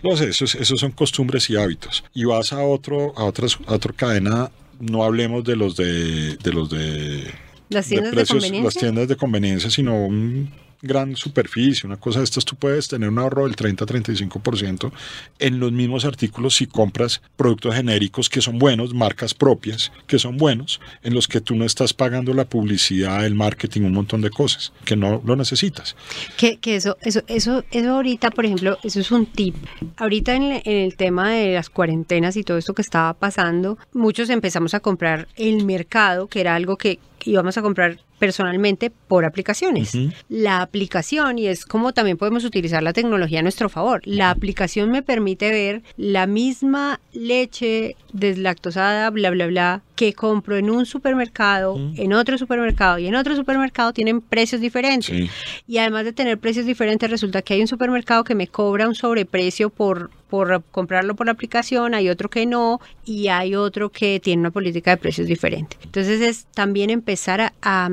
no 0.04 0.18
sé, 0.18 0.30
esos, 0.30 0.56
esos 0.56 0.80
son 0.80 0.92
costumbres 0.92 1.50
y 1.50 1.56
hábitos. 1.56 2.04
Y 2.14 2.26
vas 2.26 2.52
a 2.54 2.60
otro, 2.64 3.14
a 3.18 3.24
otras, 3.24 3.58
a 3.68 3.74
otra 3.76 3.94
cadena, 3.94 4.52
no 4.80 5.04
hablemos 5.04 5.44
de 5.44 5.56
los 5.56 5.76
de, 5.78 6.36
de 6.38 6.52
los 6.54 6.70
de 6.70 7.32
Las 7.70 7.86
de 7.88 7.96
tiendas 7.96 8.12
de, 8.12 8.16
precios, 8.18 8.40
conveniencia. 8.44 8.64
las 8.66 8.74
tiendas 8.76 9.08
de 9.08 9.16
conveniencia, 9.16 9.70
sino 9.70 9.96
un 10.06 10.52
gran 10.84 11.16
superficie, 11.16 11.88
una 11.88 11.98
cosa 11.98 12.20
de 12.20 12.26
estas, 12.26 12.46
tú 12.46 12.56
puedes 12.56 12.90
tener 12.90 13.10
un 13.10 13.18
ahorro 13.18 13.46
del 13.46 13.56
30-35% 13.56 14.92
en 15.40 15.60
los 15.60 15.72
mismos 15.72 16.06
artículos 16.06 16.56
si 16.58 16.68
compras 16.68 17.22
productos 17.38 17.74
genéricos 17.74 18.30
que 18.30 18.42
son 18.42 18.60
buenos, 18.60 18.94
marcas 18.94 19.34
propias 19.34 19.92
que 20.06 20.20
son 20.20 20.38
buenos, 20.38 20.82
en 21.02 21.14
los 21.14 21.28
que 21.28 21.42
tú 21.42 21.56
no 21.56 21.66
estás 21.66 21.94
pagando 21.94 22.34
la 22.34 22.46
publicidad, 22.46 23.26
el 23.26 23.34
marketing, 23.34 23.82
un 23.82 23.94
montón 23.94 24.22
de 24.22 24.30
cosas 24.30 24.74
que 24.86 24.98
no 24.98 25.22
lo 25.26 25.36
necesitas. 25.36 25.96
Que, 26.38 26.58
que 26.58 26.76
eso, 26.76 26.98
eso, 27.02 27.22
eso, 27.28 27.64
eso 27.72 27.92
ahorita, 27.96 28.30
por 28.32 28.46
ejemplo, 28.46 28.78
eso 28.84 29.00
es 29.00 29.12
un 29.12 29.26
tip. 29.26 29.56
Ahorita 29.96 30.36
en, 30.36 30.44
en 30.44 30.78
el 30.84 30.98
tema 30.98 31.32
de 31.32 31.54
las 31.54 31.70
cuarentenas 31.70 32.36
y 32.36 32.44
todo 32.44 32.58
esto 32.58 32.74
que 32.74 32.82
estaba 32.82 33.14
pasando, 33.14 33.78
muchos 33.94 34.30
empezamos 34.30 34.74
a 34.74 34.82
comprar 34.82 35.30
el 35.38 35.66
mercado, 35.66 36.28
que 36.28 36.42
era 36.42 36.56
algo 36.56 36.78
que 36.78 37.00
íbamos 37.26 37.58
a 37.58 37.62
comprar 37.62 38.00
personalmente 38.24 38.90
por 38.90 39.26
aplicaciones. 39.26 39.92
La 40.30 40.62
aplicación, 40.62 41.38
y 41.40 41.48
es 41.48 41.66
como 41.66 41.92
también 41.92 42.16
podemos 42.16 42.46
utilizar 42.46 42.82
la 42.82 42.94
tecnología 42.94 43.40
a 43.40 43.42
nuestro 43.42 43.68
favor, 43.68 44.00
la 44.06 44.30
aplicación 44.30 44.90
me 44.92 45.02
permite 45.02 45.50
ver 45.52 45.84
la 45.98 46.26
misma 46.26 47.02
leche 47.12 47.98
deslactosada, 48.14 49.10
bla, 49.10 49.30
bla, 49.32 49.48
bla, 49.48 49.82
que 49.98 50.14
compro 50.14 50.56
en 50.56 50.70
un 50.70 50.86
supermercado, 50.86 51.76
Mm. 51.78 51.94
en 51.98 52.14
otro 52.14 52.38
supermercado 52.38 52.98
y 52.98 53.08
en 53.08 53.16
otro 53.16 53.36
supermercado 53.36 53.92
tienen 53.92 54.22
precios 54.22 54.62
diferentes. 54.62 55.06
Sí. 55.08 55.30
Y 55.68 55.80
además 55.80 56.06
de 56.06 56.14
tener 56.14 56.38
precios 56.38 56.66
diferentes, 56.66 57.10
resulta 57.10 57.42
que 57.42 57.56
hay 57.56 57.62
un 57.62 57.68
supermercado 57.68 58.24
que 58.24 58.36
me 58.36 58.48
cobra 58.48 58.88
un 58.88 58.96
sobreprecio 58.96 59.70
por, 59.70 60.12
por 60.34 60.64
comprarlo 60.72 61.16
por 61.16 61.28
la 61.28 61.34
aplicación, 61.34 61.94
hay 61.94 62.10
otro 62.10 62.28
que 62.28 62.48
no, 62.48 62.82
y 63.06 63.28
hay 63.28 63.54
otro 63.54 63.92
que 63.92 64.20
tiene 64.20 64.40
una 64.40 64.50
política 64.50 64.90
de 64.90 64.98
precios 64.98 65.28
diferente. 65.28 65.78
Entonces 65.84 66.22
es 66.22 66.46
también 66.56 66.90
empezar 66.90 67.40
a, 67.40 67.54
a, 67.62 67.90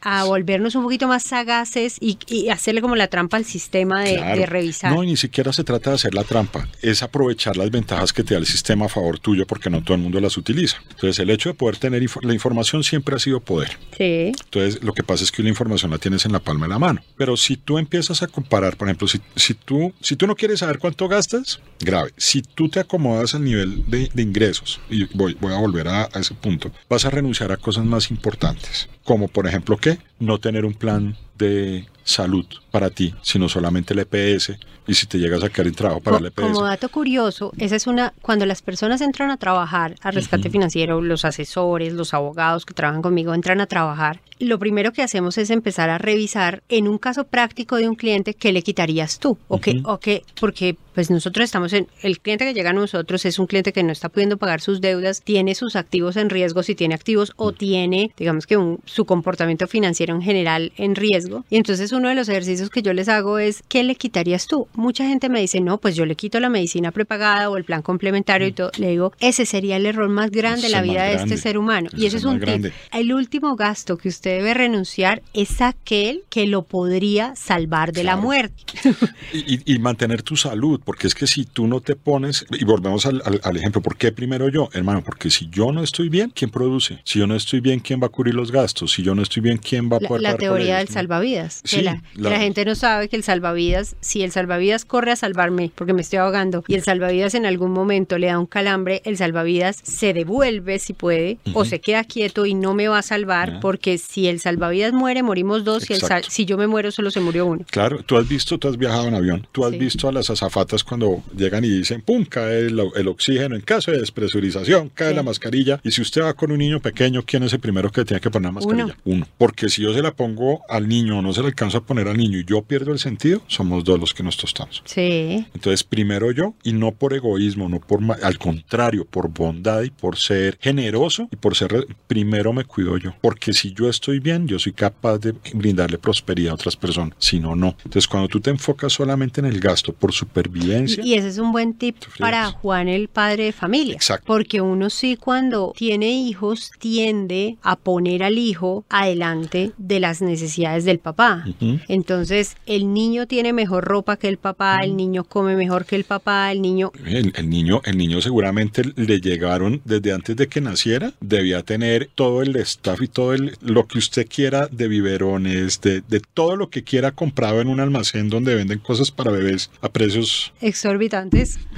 a 0.00 0.24
volvernos 0.24 0.74
un 0.74 0.82
poquito 0.82 1.06
más 1.06 1.22
sagaces 1.22 1.96
y, 2.00 2.18
y 2.26 2.48
hacerle 2.48 2.80
como 2.80 2.96
la 2.96 3.06
trampa 3.06 3.36
al 3.36 3.44
sistema 3.44 4.02
de, 4.02 4.16
Claro. 4.16 4.40
de 4.40 4.46
revisar. 4.46 4.92
No, 4.92 5.04
y 5.04 5.06
ni 5.06 5.16
siquiera 5.16 5.52
se 5.52 5.62
trata 5.62 5.90
de 5.90 5.94
hacer 5.94 6.12
la 6.12 6.24
trampa, 6.24 6.66
es 6.82 7.04
aprovechar 7.04 7.56
las 7.56 7.70
ventajas 7.70 8.12
que 8.12 8.24
te 8.24 8.34
da 8.34 8.40
el 8.40 8.46
sistema 8.46 8.86
a 8.86 8.88
favor 8.88 9.20
tuyo 9.20 9.46
porque 9.46 9.70
no 9.70 9.80
todo 9.84 9.94
el 9.94 10.00
mundo 10.02 10.18
las 10.20 10.36
utiliza. 10.36 10.78
Entonces 10.90 11.20
el 11.20 11.30
hecho 11.30 11.50
de 11.50 11.54
poder 11.54 11.76
tener 11.76 12.02
la 12.22 12.34
información 12.34 12.82
siempre 12.82 13.14
ha 13.14 13.20
sido 13.20 13.38
poder. 13.38 13.78
Sí. 13.96 14.32
Entonces, 14.44 14.82
lo 14.82 14.92
que 14.92 15.04
pasa 15.04 15.22
es 15.22 15.30
que 15.30 15.44
la 15.44 15.50
información 15.50 15.92
la 15.92 15.98
tienes 15.98 16.24
en 16.26 16.32
la 16.32 16.40
palma 16.40 16.66
de 16.66 16.70
la 16.70 16.80
mano. 16.80 17.00
Pero 17.16 17.36
si 17.36 17.56
tú 17.56 17.78
empiezas 17.78 18.24
a 18.24 18.26
comparar, 18.26 18.76
por 18.76 18.88
ejemplo, 18.88 19.06
si, 19.06 19.20
si, 19.36 19.54
tú, 19.54 19.92
si 20.00 20.16
tú 20.16 20.26
no 20.26 20.34
quieres 20.34 20.58
saber 20.58 20.80
cuánto 20.80 21.06
gastas, 21.06 21.60
grave. 21.80 22.12
Si 22.16 22.42
tú 22.42 22.68
te 22.68 22.80
acomodas 22.80 23.34
al 23.34 23.44
nivel 23.44 23.84
de, 23.88 24.10
ingresos, 24.16 24.80
y 24.90 25.04
voy, 25.16 25.36
voy 25.40 25.52
a 25.52 25.58
volver 25.58 25.88
a, 25.88 26.08
a 26.12 26.20
ese 26.20 26.34
punto, 26.34 26.70
vas 26.88 27.04
a 27.04 27.10
renunciar 27.10 27.52
a 27.52 27.56
cosas 27.56 27.84
más 27.84 28.10
importantes, 28.10 28.88
como 29.04 29.28
por 29.28 29.46
ejemplo, 29.46 29.76
¿qué? 29.76 29.98
No 30.18 30.38
tener 30.38 30.64
un 30.64 30.74
plan 30.74 31.16
de 31.38 31.86
salud 32.04 32.46
para 32.76 32.90
ti, 32.90 33.14
sino 33.22 33.48
solamente 33.48 33.94
el 33.94 34.00
EPS 34.00 34.52
y 34.86 34.92
si 34.92 35.06
te 35.06 35.18
llegas 35.18 35.42
a 35.42 35.48
quedar 35.48 35.66
en 35.68 35.74
trabajo 35.74 36.02
para 36.02 36.18
el 36.18 36.26
EPS. 36.26 36.42
Como 36.42 36.62
dato 36.62 36.90
curioso, 36.90 37.50
esa 37.56 37.74
es 37.74 37.86
una, 37.86 38.12
cuando 38.20 38.44
las 38.44 38.60
personas 38.60 39.00
entran 39.00 39.30
a 39.30 39.38
trabajar 39.38 39.94
a 40.02 40.10
rescate 40.10 40.50
financiero, 40.50 41.00
los 41.00 41.24
asesores, 41.24 41.94
los 41.94 42.12
abogados 42.12 42.66
que 42.66 42.74
trabajan 42.74 43.00
conmigo 43.00 43.32
entran 43.32 43.62
a 43.62 43.66
trabajar, 43.66 44.20
lo 44.38 44.58
primero 44.58 44.92
que 44.92 45.02
hacemos 45.02 45.38
es 45.38 45.48
empezar 45.48 45.88
a 45.88 45.96
revisar 45.96 46.62
en 46.68 46.86
un 46.86 46.98
caso 46.98 47.24
práctico 47.24 47.76
de 47.76 47.88
un 47.88 47.94
cliente 47.94 48.34
qué 48.34 48.52
le 48.52 48.60
quitarías 48.60 49.18
tú 49.18 49.38
o 49.48 49.58
o 49.84 49.98
qué, 49.98 50.22
porque 50.38 50.76
pues 50.94 51.10
nosotros 51.10 51.44
estamos 51.44 51.72
en, 51.72 51.88
el 52.02 52.20
cliente 52.20 52.44
que 52.44 52.54
llega 52.54 52.70
a 52.70 52.72
nosotros 52.72 53.24
es 53.24 53.38
un 53.38 53.46
cliente 53.46 53.72
que 53.72 53.82
no 53.82 53.92
está 53.92 54.08
pudiendo 54.08 54.38
pagar 54.38 54.60
sus 54.60 54.80
deudas, 54.80 55.22
tiene 55.22 55.54
sus 55.54 55.76
activos 55.76 56.16
en 56.16 56.30
riesgo 56.30 56.62
si 56.62 56.74
tiene 56.74 56.94
activos 56.94 57.32
o 57.36 57.52
tiene, 57.52 58.12
digamos 58.16 58.46
que 58.46 58.56
un, 58.56 58.80
su 58.84 59.04
comportamiento 59.04 59.66
financiero 59.66 60.14
en 60.14 60.22
general 60.22 60.72
en 60.76 60.94
riesgo. 60.94 61.44
Y 61.50 61.56
entonces 61.56 61.92
uno 61.92 62.08
de 62.08 62.14
los 62.14 62.28
ejercicios 62.28 62.65
que 62.70 62.82
yo 62.82 62.92
les 62.92 63.08
hago 63.08 63.38
es, 63.38 63.62
¿qué 63.68 63.82
le 63.84 63.94
quitarías 63.94 64.46
tú? 64.46 64.68
Mucha 64.74 65.06
gente 65.06 65.28
me 65.28 65.40
dice, 65.40 65.60
no, 65.60 65.78
pues 65.78 65.96
yo 65.96 66.06
le 66.06 66.14
quito 66.14 66.40
la 66.40 66.48
medicina 66.48 66.90
prepagada 66.90 67.50
o 67.50 67.56
el 67.56 67.64
plan 67.64 67.82
complementario 67.82 68.46
y 68.46 68.52
todo. 68.52 68.70
Le 68.78 68.90
digo, 68.90 69.12
ese 69.20 69.46
sería 69.46 69.76
el 69.76 69.86
error 69.86 70.08
más 70.08 70.30
grande 70.30 70.66
en 70.66 70.72
la 70.72 70.82
vida 70.82 71.04
de 71.04 71.14
este 71.14 71.36
ser 71.36 71.58
humano. 71.58 71.90
y 71.96 72.06
ese 72.06 72.18
es 72.18 72.24
un 72.24 72.40
tip. 72.40 72.72
El 72.92 73.12
último 73.12 73.56
gasto 73.56 73.96
que 73.96 74.08
usted 74.08 74.38
debe 74.38 74.54
renunciar 74.54 75.22
es 75.32 75.60
aquel 75.60 76.22
que 76.30 76.46
lo 76.46 76.62
podría 76.62 77.34
salvar 77.36 77.92
de 77.92 78.04
la 78.04 78.16
muerte. 78.16 78.64
y, 79.32 79.78
mantener 79.78 80.22
tu 80.22 80.36
salud, 80.36 80.80
porque 80.84 81.06
es 81.06 81.14
que 81.14 81.26
si 81.26 81.44
tú 81.44 81.66
no 81.66 81.80
te 81.80 81.94
pones, 81.94 82.46
y 82.58 82.64
volvemos 82.64 83.06
al, 83.06 83.20
ejemplo, 83.56 83.80
¿por 83.82 83.96
qué 83.96 84.10
primero 84.10 84.48
yo? 84.48 84.68
Hermano, 84.72 85.02
porque 85.04 85.30
si 85.30 85.48
yo 85.48 85.70
no 85.70 85.82
estoy 85.82 86.08
bien, 86.08 86.32
¿quién 86.34 86.50
produce? 86.50 87.00
Si 87.04 87.18
yo 87.18 87.26
no 87.26 87.36
estoy 87.36 87.60
bien, 87.60 87.80
¿quién 87.80 88.00
va 88.02 88.06
a 88.06 88.10
cubrir 88.10 88.34
los 88.34 88.50
gastos? 88.50 88.92
Si 88.92 89.02
yo 89.02 89.14
no 89.14 89.22
estoy 89.22 89.42
bien, 89.42 89.58
¿quién 89.58 89.90
va 89.90 89.98
a 89.98 90.00
poder 90.00 90.22
La, 90.22 90.32
la 90.32 90.38
teoría 90.38 90.78
del 90.78 90.88
salvavidas. 90.88 91.62
la, 91.82 92.02
la 92.14 92.38
gente 92.40 92.55
no 92.64 92.74
sabe 92.74 93.08
que 93.08 93.16
el 93.16 93.22
salvavidas, 93.22 93.96
si 94.00 94.22
el 94.22 94.32
salvavidas 94.32 94.84
corre 94.84 95.12
a 95.12 95.16
salvarme 95.16 95.70
porque 95.74 95.92
me 95.92 96.00
estoy 96.00 96.18
ahogando 96.18 96.64
y 96.68 96.74
el 96.74 96.82
salvavidas 96.82 97.34
en 97.34 97.46
algún 97.46 97.72
momento 97.72 98.18
le 98.18 98.28
da 98.28 98.38
un 98.38 98.46
calambre, 98.46 99.02
el 99.04 99.16
salvavidas 99.16 99.80
se 99.82 100.12
devuelve 100.12 100.78
si 100.78 100.92
puede 100.92 101.38
o 101.52 101.64
se 101.64 101.80
queda 101.80 102.04
quieto 102.04 102.46
y 102.46 102.54
no 102.54 102.74
me 102.74 102.88
va 102.88 102.98
a 102.98 103.02
salvar 103.02 103.60
porque 103.60 103.98
si 103.98 104.28
el 104.28 104.40
salvavidas 104.40 104.92
muere, 104.92 105.22
morimos 105.22 105.64
dos 105.64 105.88
y 105.90 105.94
el 105.94 106.00
si 106.28 106.44
yo 106.44 106.56
me 106.56 106.66
muero 106.66 106.90
solo 106.90 107.10
se 107.10 107.20
murió 107.20 107.46
uno. 107.46 107.64
Claro, 107.70 108.02
tú 108.02 108.16
has 108.16 108.28
visto, 108.28 108.58
tú 108.58 108.68
has 108.68 108.76
viajado 108.76 109.08
en 109.08 109.14
avión, 109.14 109.46
tú 109.52 109.64
has 109.64 109.76
visto 109.76 110.08
a 110.08 110.12
las 110.12 110.30
azafatas 110.30 110.84
cuando 110.84 111.22
llegan 111.36 111.64
y 111.64 111.68
dicen, 111.68 112.02
¡pum!, 112.02 112.24
cae 112.24 112.66
el, 112.66 113.08
oxígeno 113.08 113.56
en 113.56 113.62
caso 113.62 113.90
de 113.90 113.98
despresurización, 113.98 114.90
cae 114.94 115.14
la 115.14 115.22
mascarilla 115.22 115.80
y 115.82 115.90
si 115.90 116.02
usted 116.02 116.22
va 116.22 116.34
con 116.34 116.50
un 116.50 116.58
niño 116.58 116.80
pequeño, 116.80 117.22
¿quién 117.24 117.42
es 117.42 117.52
el 117.52 117.60
primero 117.60 117.90
que 117.90 118.04
tiene 118.04 118.20
que 118.20 118.30
poner 118.30 118.48
la 118.48 118.52
mascarilla? 118.52 118.96
Uno. 119.04 119.26
Porque 119.38 119.68
si 119.68 119.82
yo 119.82 119.92
se 119.92 120.02
la 120.02 120.12
pongo 120.12 120.62
al 120.68 120.88
niño 120.88 121.18
o 121.18 121.22
no 121.22 121.32
se 121.32 121.42
la 121.42 121.48
alcanzo 121.48 121.78
a 121.78 121.84
poner 121.84 122.08
al 122.08 122.16
niño 122.16 122.35
y 122.36 122.44
yo 122.44 122.62
pierdo 122.62 122.92
el 122.92 122.98
sentido, 122.98 123.42
somos 123.46 123.84
dos 123.84 123.98
los 123.98 124.14
que 124.14 124.22
nos 124.22 124.36
tostamos. 124.36 124.82
Sí. 124.84 125.46
Entonces, 125.54 125.84
primero 125.84 126.30
yo 126.30 126.54
y 126.62 126.72
no 126.72 126.92
por 126.92 127.14
egoísmo, 127.14 127.68
no 127.68 127.80
por 127.80 128.00
al 128.22 128.38
contrario, 128.38 129.04
por 129.04 129.28
bondad 129.28 129.82
y 129.82 129.90
por 129.90 130.16
ser 130.18 130.58
generoso 130.60 131.28
y 131.32 131.36
por 131.36 131.56
ser 131.56 131.86
primero 132.06 132.52
me 132.52 132.64
cuido 132.64 132.96
yo, 132.98 133.14
porque 133.20 133.52
si 133.52 133.72
yo 133.72 133.88
estoy 133.88 134.20
bien, 134.20 134.46
yo 134.46 134.58
soy 134.58 134.72
capaz 134.72 135.18
de 135.18 135.34
brindarle 135.54 135.98
prosperidad 135.98 136.52
a 136.52 136.54
otras 136.54 136.76
personas, 136.76 137.14
si 137.18 137.40
no 137.40 137.56
no. 137.56 137.76
Entonces, 137.84 138.06
cuando 138.06 138.28
tú 138.28 138.40
te 138.40 138.50
enfocas 138.50 138.92
solamente 138.92 139.40
en 139.40 139.46
el 139.46 139.60
gasto 139.60 139.92
por 139.92 140.12
supervivencia 140.12 141.04
y 141.04 141.14
ese 141.14 141.28
es 141.28 141.38
un 141.38 141.52
buen 141.52 141.74
tip 141.74 141.96
para 142.18 142.50
Juan 142.50 142.88
el 142.88 143.08
padre 143.08 143.44
de 143.44 143.52
familia, 143.52 143.94
Exacto. 143.94 144.24
porque 144.26 144.60
uno 144.60 144.90
sí 144.90 145.16
cuando 145.16 145.72
tiene 145.76 146.10
hijos 146.10 146.70
tiende 146.78 147.56
a 147.62 147.76
poner 147.76 148.22
al 148.22 148.38
hijo 148.38 148.84
adelante 148.88 149.72
de 149.78 150.00
las 150.00 150.22
necesidades 150.22 150.84
del 150.84 150.98
papá. 150.98 151.44
Entonces, 151.88 152.25
el 152.30 152.92
niño 152.92 153.26
tiene 153.26 153.52
mejor 153.52 153.84
ropa 153.84 154.16
que 154.16 154.28
el 154.28 154.38
papá, 154.38 154.80
el 154.82 154.96
niño 154.96 155.24
come 155.24 155.56
mejor 155.56 155.84
que 155.84 155.96
el 155.96 156.04
papá, 156.04 156.50
el 156.52 156.62
niño... 156.62 156.92
El, 157.04 157.48
niño, 157.48 157.80
el 157.84 157.96
niño 157.96 158.20
seguramente 158.20 158.82
le 158.96 159.20
llegaron 159.20 159.80
desde 159.84 160.12
antes 160.12 160.36
de 160.36 160.48
que 160.48 160.60
naciera, 160.60 161.12
debía 161.20 161.62
tener 161.62 162.08
todo 162.14 162.42
el 162.42 162.56
staff 162.56 163.00
y 163.02 163.08
todo 163.08 163.34
el, 163.34 163.56
lo 163.60 163.86
que 163.86 163.98
usted 163.98 164.26
quiera 164.28 164.68
de 164.68 164.88
biberones, 164.88 165.80
de, 165.80 166.00
de 166.00 166.20
todo 166.20 166.56
lo 166.56 166.70
que 166.70 166.82
quiera 166.82 167.12
comprado 167.12 167.60
en 167.60 167.68
un 167.68 167.80
almacén 167.80 168.28
donde 168.28 168.54
venden 168.54 168.78
cosas 168.78 169.10
para 169.10 169.30
bebés 169.30 169.70
a 169.80 169.88
precios 169.88 170.52
exorbitantes. 170.60 171.58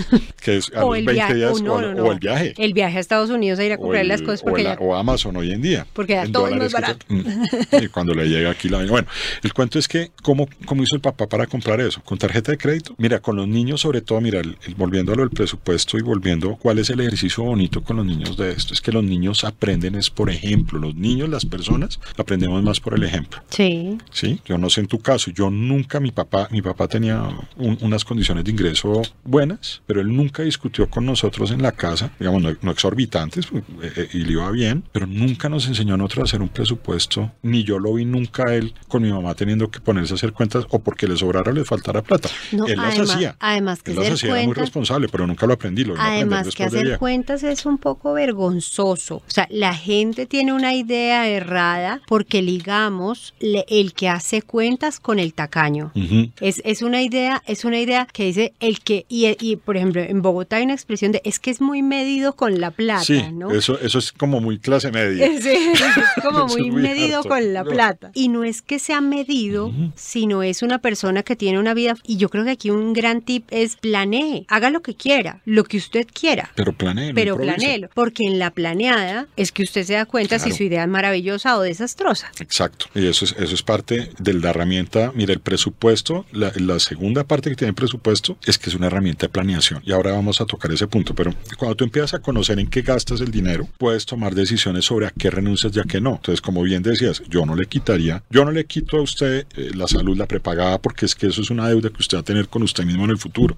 Que 0.42 0.56
es 0.58 0.70
o 0.74 0.94
el 0.94 1.04
viaje, 1.04 1.44
o, 1.44 2.12
el 2.12 2.18
viaje. 2.18 2.54
El 2.56 2.72
viaje 2.72 2.96
a 2.96 3.00
Estados 3.00 3.28
Unidos 3.28 3.58
a 3.58 3.64
ir 3.64 3.72
a 3.72 3.76
comprar 3.76 4.06
las 4.06 4.22
cosas 4.22 4.42
porque 4.42 4.76
o, 4.78 4.94
Amazon 4.94 5.36
hoy 5.36 5.52
en 5.52 5.60
día. 5.60 5.86
Porque 5.92 6.14
ya 6.14 6.30
todo 6.30 6.48
es 6.48 6.56
más 6.56 6.72
barato. 6.72 7.04
Mm. 7.08 7.22
y 7.82 7.88
cuando 7.88 8.14
le 8.14 8.28
llega 8.28 8.50
aquí 8.50 8.68
la 8.68 8.78
bueno, 8.86 9.08
el 9.42 9.52
cuento 9.52 9.78
es 9.78 9.88
que 9.88 10.10
cómo, 10.38 10.48
cómo 10.66 10.82
hizo 10.82 10.94
el 10.94 11.00
papá 11.00 11.26
para 11.26 11.46
comprar 11.46 11.80
eso, 11.80 12.00
con 12.04 12.18
tarjeta 12.18 12.52
de 12.52 12.58
crédito. 12.58 12.94
Mira, 12.98 13.20
con 13.20 13.36
los 13.36 13.48
niños 13.48 13.80
sobre 13.80 14.00
todo, 14.00 14.20
mira, 14.20 14.40
el, 14.40 14.56
volviendo 14.76 15.12
a 15.12 15.16
lo 15.16 15.22
del 15.22 15.30
presupuesto 15.30 15.98
y 15.98 16.02
volviendo, 16.02 16.56
¿cuál 16.56 16.78
es 16.78 16.90
el 16.90 17.00
ejercicio 17.00 17.44
bonito 17.44 17.82
con 17.82 17.96
los 17.96 18.06
niños 18.06 18.36
de 18.36 18.52
esto? 18.52 18.74
Es 18.74 18.80
que 18.80 18.92
los 18.92 19.02
niños 19.02 19.44
aprenden 19.44 19.94
es 19.94 20.10
por 20.10 20.30
ejemplo, 20.30 20.78
los 20.78 20.94
niños, 20.94 21.28
las 21.28 21.44
personas 21.44 21.98
aprendemos 22.16 22.62
más 22.62 22.80
por 22.80 22.94
el 22.94 23.02
ejemplo. 23.02 23.42
Sí. 23.48 23.98
Sí, 24.10 24.40
yo 24.44 24.58
no 24.58 24.70
sé 24.70 24.80
en 24.80 24.86
tu 24.86 24.98
caso, 25.00 25.30
yo 25.30 25.50
nunca 25.50 26.00
mi 26.00 26.10
papá, 26.10 26.48
mi 26.50 26.62
papá 26.62 26.88
tenía 26.88 27.28
unas 27.56 28.04
condiciones 28.04 28.44
de 28.44 28.50
ingreso 28.50 29.02
buenas, 29.24 29.82
pero 29.86 30.00
él 30.00 30.14
nunca 30.14 30.42
discutió 30.42 30.88
con 30.88 31.04
nosotros 31.04 31.50
en 31.50 31.62
la 31.62 31.72
casa, 31.72 32.12
digamos, 32.18 32.42
no, 32.62 32.70
exorbitantes, 32.70 33.46
pues, 33.46 33.64
eh, 33.82 33.92
eh, 33.96 34.08
y 34.12 34.18
le 34.18 34.32
iba 34.32 34.50
bien, 34.50 34.84
pero 34.92 35.06
nunca 35.06 35.48
nos 35.48 35.66
enseñó 35.66 35.94
a 35.94 35.96
nosotros 35.96 36.22
a 36.22 36.24
hacer 36.24 36.42
un 36.42 36.48
presupuesto, 36.48 37.32
ni 37.42 37.64
yo 37.64 37.78
lo 37.78 37.94
vi 37.94 38.04
nunca 38.04 38.54
él 38.54 38.74
con 38.86 39.02
mi 39.02 39.10
mamá 39.10 39.34
teniendo 39.34 39.70
que 39.70 39.80
ponerse 39.80 40.14
a 40.14 40.16
hacer 40.16 40.27
cuentas 40.32 40.66
o 40.70 40.78
porque 40.78 41.06
le 41.06 41.16
sobrara 41.16 41.50
o 41.50 41.54
le 41.54 41.64
faltara 41.64 42.02
plata. 42.02 42.28
él 42.52 42.76
las 42.76 42.98
hacía. 42.98 43.36
Además 43.40 43.82
que 43.82 43.92
él 43.92 43.98
las 43.98 44.12
hacía, 44.12 44.36
era 44.36 44.46
muy 44.46 44.54
responsable, 44.54 45.08
pero 45.08 45.26
nunca 45.26 45.46
lo 45.46 45.54
aprendí. 45.54 45.84
Lo 45.84 45.94
además 45.98 46.48
que 46.54 46.64
hacer 46.64 46.98
cuentas 46.98 47.42
es 47.42 47.66
un 47.66 47.78
poco 47.78 48.12
vergonzoso. 48.12 49.16
O 49.16 49.22
sea, 49.26 49.46
la 49.50 49.74
gente 49.74 50.26
tiene 50.26 50.52
una 50.52 50.74
idea 50.74 51.28
errada 51.28 52.00
porque 52.06 52.42
ligamos 52.42 53.34
el 53.40 53.92
que 53.92 54.08
hace 54.08 54.42
cuentas 54.42 55.00
con 55.00 55.18
el 55.18 55.34
tacaño. 55.34 55.92
es, 56.40 56.60
es 56.64 56.82
una 56.82 57.02
idea, 57.02 57.42
es 57.46 57.64
una 57.64 57.78
idea 57.78 58.06
que 58.12 58.24
dice 58.24 58.52
el 58.60 58.80
que, 58.80 59.06
y, 59.08 59.56
por 59.56 59.76
ejemplo, 59.76 60.02
en 60.02 60.22
Bogotá 60.22 60.56
hay 60.56 60.64
una 60.64 60.74
expresión 60.74 61.12
de 61.12 61.20
es 61.24 61.38
que 61.38 61.50
es 61.50 61.60
muy 61.60 61.82
medido 61.82 62.34
con 62.34 62.60
la 62.60 62.70
plata, 62.70 63.04
sí, 63.04 63.22
¿no? 63.32 63.50
Eso, 63.50 63.78
eso 63.80 63.98
es 63.98 64.12
como 64.12 64.40
muy 64.40 64.58
clase 64.58 64.90
media. 64.90 65.28
Sí, 65.38 65.50
es 65.50 66.24
como 66.24 66.46
muy, 66.48 66.70
medido 66.70 67.22
con 67.22 67.52
la 67.52 67.64
plata. 67.64 68.10
Y 68.14 68.28
no 68.28 68.44
es 68.44 68.60
que 68.60 68.78
sea 68.78 69.00
medido, 69.00 69.72
sino 69.94 70.17
es 70.18 70.62
una 70.62 70.78
persona 70.78 71.22
que 71.22 71.36
tiene 71.36 71.58
una 71.58 71.74
vida. 71.74 71.96
Y 72.04 72.16
yo 72.16 72.28
creo 72.28 72.44
que 72.44 72.50
aquí 72.50 72.70
un 72.70 72.92
gran 72.92 73.22
tip 73.22 73.46
es 73.50 73.76
planee, 73.76 74.44
haga 74.48 74.70
lo 74.70 74.82
que 74.82 74.94
quiera, 74.94 75.40
lo 75.44 75.64
que 75.64 75.76
usted 75.76 76.06
quiera. 76.12 76.50
Pero 76.54 76.72
planee. 76.72 77.14
Pero 77.14 77.36
planeelo, 77.36 77.88
porque 77.94 78.24
en 78.24 78.38
la 78.38 78.50
planeada 78.50 79.28
es 79.36 79.52
que 79.52 79.62
usted 79.62 79.84
se 79.84 79.94
da 79.94 80.06
cuenta 80.06 80.38
si 80.38 80.52
su 80.52 80.64
idea 80.64 80.82
es 80.82 80.88
maravillosa 80.88 81.56
o 81.56 81.62
desastrosa. 81.62 82.30
Exacto. 82.40 82.86
Y 82.94 83.06
eso 83.06 83.24
es, 83.24 83.34
eso 83.38 83.54
es 83.54 83.62
parte 83.62 84.10
de 84.18 84.34
la 84.34 84.50
herramienta. 84.50 85.12
Mira, 85.14 85.32
el 85.32 85.40
presupuesto, 85.40 86.26
la, 86.32 86.52
la 86.56 86.78
segunda 86.80 87.24
parte 87.24 87.50
que 87.50 87.56
tiene 87.56 87.70
el 87.70 87.74
presupuesto 87.74 88.38
es 88.44 88.58
que 88.58 88.70
es 88.70 88.76
una 88.76 88.86
herramienta 88.86 89.26
de 89.26 89.30
planeación. 89.30 89.82
Y 89.84 89.92
ahora 89.92 90.12
vamos 90.12 90.40
a 90.40 90.46
tocar 90.46 90.72
ese 90.72 90.86
punto. 90.86 91.14
Pero 91.14 91.34
cuando 91.56 91.76
tú 91.76 91.84
empiezas 91.84 92.14
a 92.14 92.18
conocer 92.20 92.58
en 92.58 92.68
qué 92.68 92.82
gastas 92.82 93.20
el 93.20 93.30
dinero, 93.30 93.68
puedes 93.78 94.06
tomar 94.06 94.34
decisiones 94.34 94.84
sobre 94.84 95.06
a 95.06 95.10
qué 95.10 95.30
renuncias 95.30 95.74
y 95.76 95.80
a 95.80 95.84
qué 95.84 96.00
no. 96.00 96.16
Entonces, 96.16 96.40
como 96.40 96.62
bien 96.62 96.82
decías, 96.82 97.22
yo 97.28 97.44
no 97.46 97.54
le 97.54 97.66
quitaría, 97.66 98.22
yo 98.30 98.44
no 98.44 98.50
le 98.50 98.64
quito 98.64 98.98
a 98.98 99.02
usted 99.02 99.46
eh, 99.56 99.70
la 99.74 99.86
salud, 99.86 100.07
la 100.16 100.26
prepagada, 100.26 100.78
porque 100.78 101.06
es 101.06 101.14
que 101.14 101.26
eso 101.26 101.42
es 101.42 101.50
una 101.50 101.68
deuda 101.68 101.90
que 101.90 102.00
usted 102.00 102.16
va 102.16 102.20
a 102.20 102.24
tener 102.24 102.48
con 102.48 102.62
usted 102.62 102.84
mismo 102.84 103.04
en 103.04 103.10
el 103.10 103.18
futuro. 103.18 103.56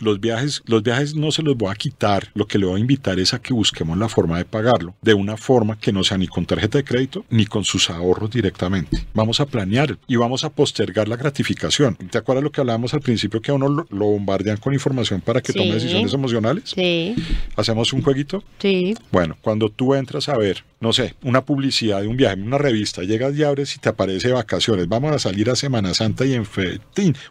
Los 0.00 0.20
viajes, 0.20 0.62
los 0.66 0.82
viajes 0.82 1.14
no 1.14 1.30
se 1.30 1.42
los 1.42 1.56
voy 1.56 1.70
a 1.70 1.74
quitar. 1.74 2.28
Lo 2.34 2.46
que 2.46 2.58
le 2.58 2.66
voy 2.66 2.76
a 2.76 2.80
invitar 2.80 3.18
es 3.18 3.34
a 3.34 3.40
que 3.40 3.52
busquemos 3.52 3.96
la 3.96 4.08
forma 4.08 4.38
de 4.38 4.44
pagarlo 4.44 4.94
de 5.02 5.14
una 5.14 5.36
forma 5.36 5.78
que 5.78 5.92
no 5.92 6.04
sea 6.04 6.18
ni 6.18 6.26
con 6.26 6.46
tarjeta 6.46 6.78
de 6.78 6.84
crédito 6.84 7.24
ni 7.30 7.46
con 7.46 7.64
sus 7.64 7.90
ahorros 7.90 8.30
directamente. 8.30 9.04
Vamos 9.14 9.40
a 9.40 9.46
planear 9.46 9.98
y 10.06 10.16
vamos 10.16 10.44
a 10.44 10.50
postergar 10.50 11.08
la 11.08 11.16
gratificación. 11.16 11.96
¿Te 11.96 12.18
acuerdas 12.18 12.44
lo 12.44 12.52
que 12.52 12.60
hablábamos 12.60 12.94
al 12.94 13.00
principio 13.00 13.40
que 13.40 13.50
a 13.50 13.54
uno 13.54 13.68
lo, 13.68 14.04
bombardean 14.04 14.56
con 14.56 14.74
información 14.74 15.20
para 15.20 15.40
que 15.40 15.52
tome 15.52 15.72
decisiones 15.72 16.12
emocionales? 16.12 16.70
Sí. 16.74 17.14
¿Hacemos 17.56 17.92
un 17.92 18.02
jueguito? 18.02 18.42
Sí. 18.58 18.94
Bueno, 19.10 19.36
cuando 19.40 19.68
tú 19.68 19.94
entras 19.94 20.28
a 20.28 20.36
ver, 20.36 20.64
no 20.80 20.92
sé, 20.94 21.14
una 21.22 21.44
publicidad 21.44 22.00
de 22.00 22.08
un 22.08 22.16
viaje, 22.16 22.40
una 22.40 22.58
revista, 22.58 23.02
llegas 23.02 23.36
y 23.36 23.44
abres 23.44 23.76
y 23.76 23.78
te 23.78 23.90
aparece 23.90 24.32
vacaciones, 24.32 24.88
vamos 24.88 25.12
a 25.12 25.18
salir 25.18 25.50
a 25.50 25.56
Semana 25.56 25.92
Santa 25.94 26.24
y 26.24 26.34
en 26.34 26.46
fe, 26.46 26.80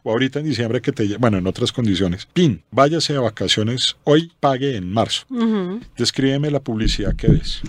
o 0.03 0.11
ahorita 0.11 0.39
en 0.39 0.45
diciembre 0.45 0.81
que 0.81 0.91
te, 0.91 1.17
bueno, 1.17 1.39
en 1.39 1.47
otras 1.47 1.71
condiciones, 1.71 2.27
pin, 2.31 2.63
váyase 2.71 3.15
a 3.15 3.21
vacaciones 3.21 3.97
hoy, 4.03 4.31
pague 4.39 4.75
en 4.75 4.91
marzo. 4.91 5.25
Descríbeme 5.97 6.51
la 6.51 6.59
publicidad 6.59 7.15
que 7.15 7.27
ves. 7.27 7.61